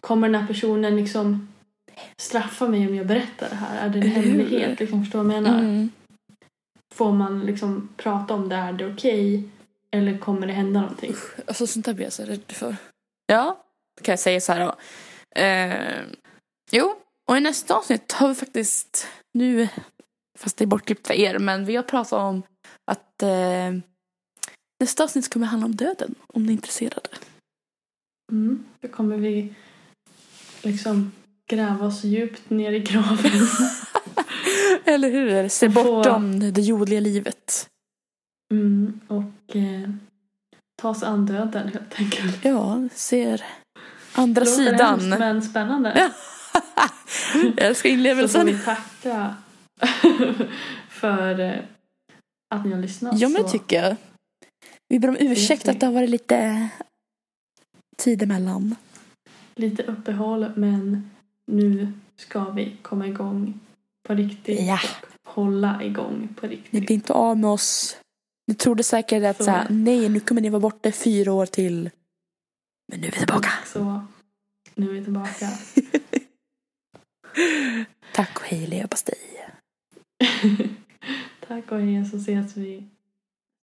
Kommer 0.00 0.28
den 0.28 0.40
här 0.40 0.46
personen 0.46 0.96
liksom 0.96 1.48
straffa 2.16 2.68
mig 2.68 2.88
om 2.88 2.94
jag 2.94 3.06
berättar 3.06 3.48
det 3.50 3.56
här? 3.56 3.86
Är 3.86 3.90
det 3.90 3.98
en 3.98 4.10
hemlighet? 4.10 4.80
Liksom, 4.80 5.04
förstår 5.04 5.18
du 5.22 5.26
vad 5.26 5.36
jag 5.36 5.42
menar? 5.42 5.58
Mm. 5.58 5.90
Får 6.92 7.12
man 7.12 7.40
liksom 7.46 7.88
prata 7.96 8.34
om 8.34 8.48
det? 8.48 8.56
Är 8.56 8.72
det 8.72 8.92
okej? 8.92 9.48
Eller 9.90 10.18
kommer 10.18 10.46
det 10.46 10.52
hända 10.52 10.80
någonting? 10.80 11.14
Alltså 11.46 11.66
sånt 11.66 11.86
där 11.86 11.94
blir 11.94 12.06
jag 12.06 12.12
så 12.12 12.24
rädd 12.24 12.52
för. 12.52 12.76
Ja, 13.26 13.64
kan 14.02 14.12
jag 14.12 14.18
säga 14.18 14.40
så 14.40 14.52
här 14.52 14.60
då. 14.60 14.76
Eh, 15.40 16.02
jo, 16.70 16.94
och 17.28 17.36
i 17.36 17.40
nästa 17.40 17.74
avsnitt 17.74 18.12
har 18.12 18.28
vi 18.28 18.34
faktiskt 18.34 19.06
nu, 19.34 19.68
fast 20.38 20.56
det 20.56 20.64
är 20.64 20.66
bortklippt 20.66 21.06
för 21.06 21.14
er, 21.14 21.38
men 21.38 21.64
vi 21.64 21.76
har 21.76 21.82
pratat 21.82 22.12
om 22.12 22.42
att 22.84 23.22
eh, 23.22 23.72
nästa 24.80 25.04
avsnitt 25.04 25.32
kommer 25.32 25.46
handla 25.46 25.66
om 25.66 25.76
döden, 25.76 26.14
om 26.26 26.42
ni 26.42 26.52
är 26.52 26.56
intresserade. 26.56 27.08
Mm. 28.32 28.64
Då 28.80 28.88
kommer 28.88 29.16
vi 29.16 29.54
liksom 30.62 31.12
gräva 31.46 31.86
oss 31.86 32.04
djupt 32.04 32.50
ner 32.50 32.72
i 32.72 32.80
graven. 32.80 33.32
Eller 34.84 35.10
hur? 35.10 35.48
Se 35.48 35.66
Och 35.66 35.72
få- 35.74 35.82
bortom 35.84 36.52
det 36.52 36.60
jordliga 36.60 37.00
livet. 37.00 37.68
Mm, 38.52 39.00
och 39.08 39.56
eh, 39.56 39.90
ta 40.82 40.88
oss 40.88 41.02
an 41.02 41.26
döden 41.26 41.68
helt 41.68 42.00
enkelt. 42.00 42.44
Ja, 42.44 42.88
ser 42.94 43.44
andra 44.14 44.40
Låter 44.40 44.52
sidan. 44.56 45.00
hemskt, 45.00 45.18
men 45.18 45.42
spännande. 45.42 45.92
Ja. 45.96 46.10
jag 47.34 47.66
älskar 47.66 47.72
Så 47.74 47.80
får 47.82 47.90
inlevelsen. 47.90 48.46
vi 48.46 48.58
tacka 48.58 49.34
för 50.88 51.40
eh, 51.40 51.54
att 52.54 52.64
ni 52.66 52.72
har 52.72 52.80
lyssnat. 52.80 53.18
Ja, 53.20 53.28
men 53.28 53.42
det 53.42 53.48
tycker 53.48 53.82
jag. 53.82 53.96
Vi 54.88 54.98
ber 54.98 55.08
om 55.08 55.16
ursäkt 55.20 55.68
att 55.68 55.80
det 55.80 55.86
har 55.86 55.92
varit 55.92 56.10
lite 56.10 56.68
tid 57.98 58.22
emellan. 58.22 58.76
Lite 59.54 59.82
uppehåll, 59.82 60.52
men 60.56 61.10
nu 61.46 61.92
ska 62.16 62.50
vi 62.50 62.76
komma 62.82 63.06
igång 63.06 63.60
på 64.02 64.14
riktigt. 64.14 64.60
Ja. 64.66 64.80
Hålla 65.24 65.82
igång 65.84 66.28
på 66.36 66.46
Ni 66.46 66.52
riktigt. 66.56 66.70
blir 66.86 66.92
inte 66.92 67.12
av 67.12 67.38
med 67.38 67.50
oss. 67.50 67.96
Ni 68.46 68.54
trodde 68.54 68.82
säkert 68.82 69.24
att 69.24 69.36
Så. 69.36 69.44
så 69.44 69.50
här, 69.50 69.66
nej, 69.70 70.08
nu 70.08 70.20
kommer 70.20 70.40
ni 70.40 70.48
vara 70.48 70.60
borta 70.60 70.92
fyra 70.92 71.32
år 71.32 71.46
till. 71.46 71.90
Men 72.92 73.00
nu 73.00 73.06
är 73.06 73.10
vi 73.12 73.18
tillbaka. 73.18 73.50
Så 73.66 74.06
nu 74.74 74.88
är 74.90 74.92
vi 74.92 75.04
tillbaka. 75.04 75.48
Tack 78.12 78.40
och 78.40 78.46
hej 78.46 78.66
leverpastej. 78.66 79.18
Tack 81.48 81.72
och 81.72 81.80
hej 81.80 82.04
så 82.10 82.16
ses 82.16 82.56
vi 82.56 82.84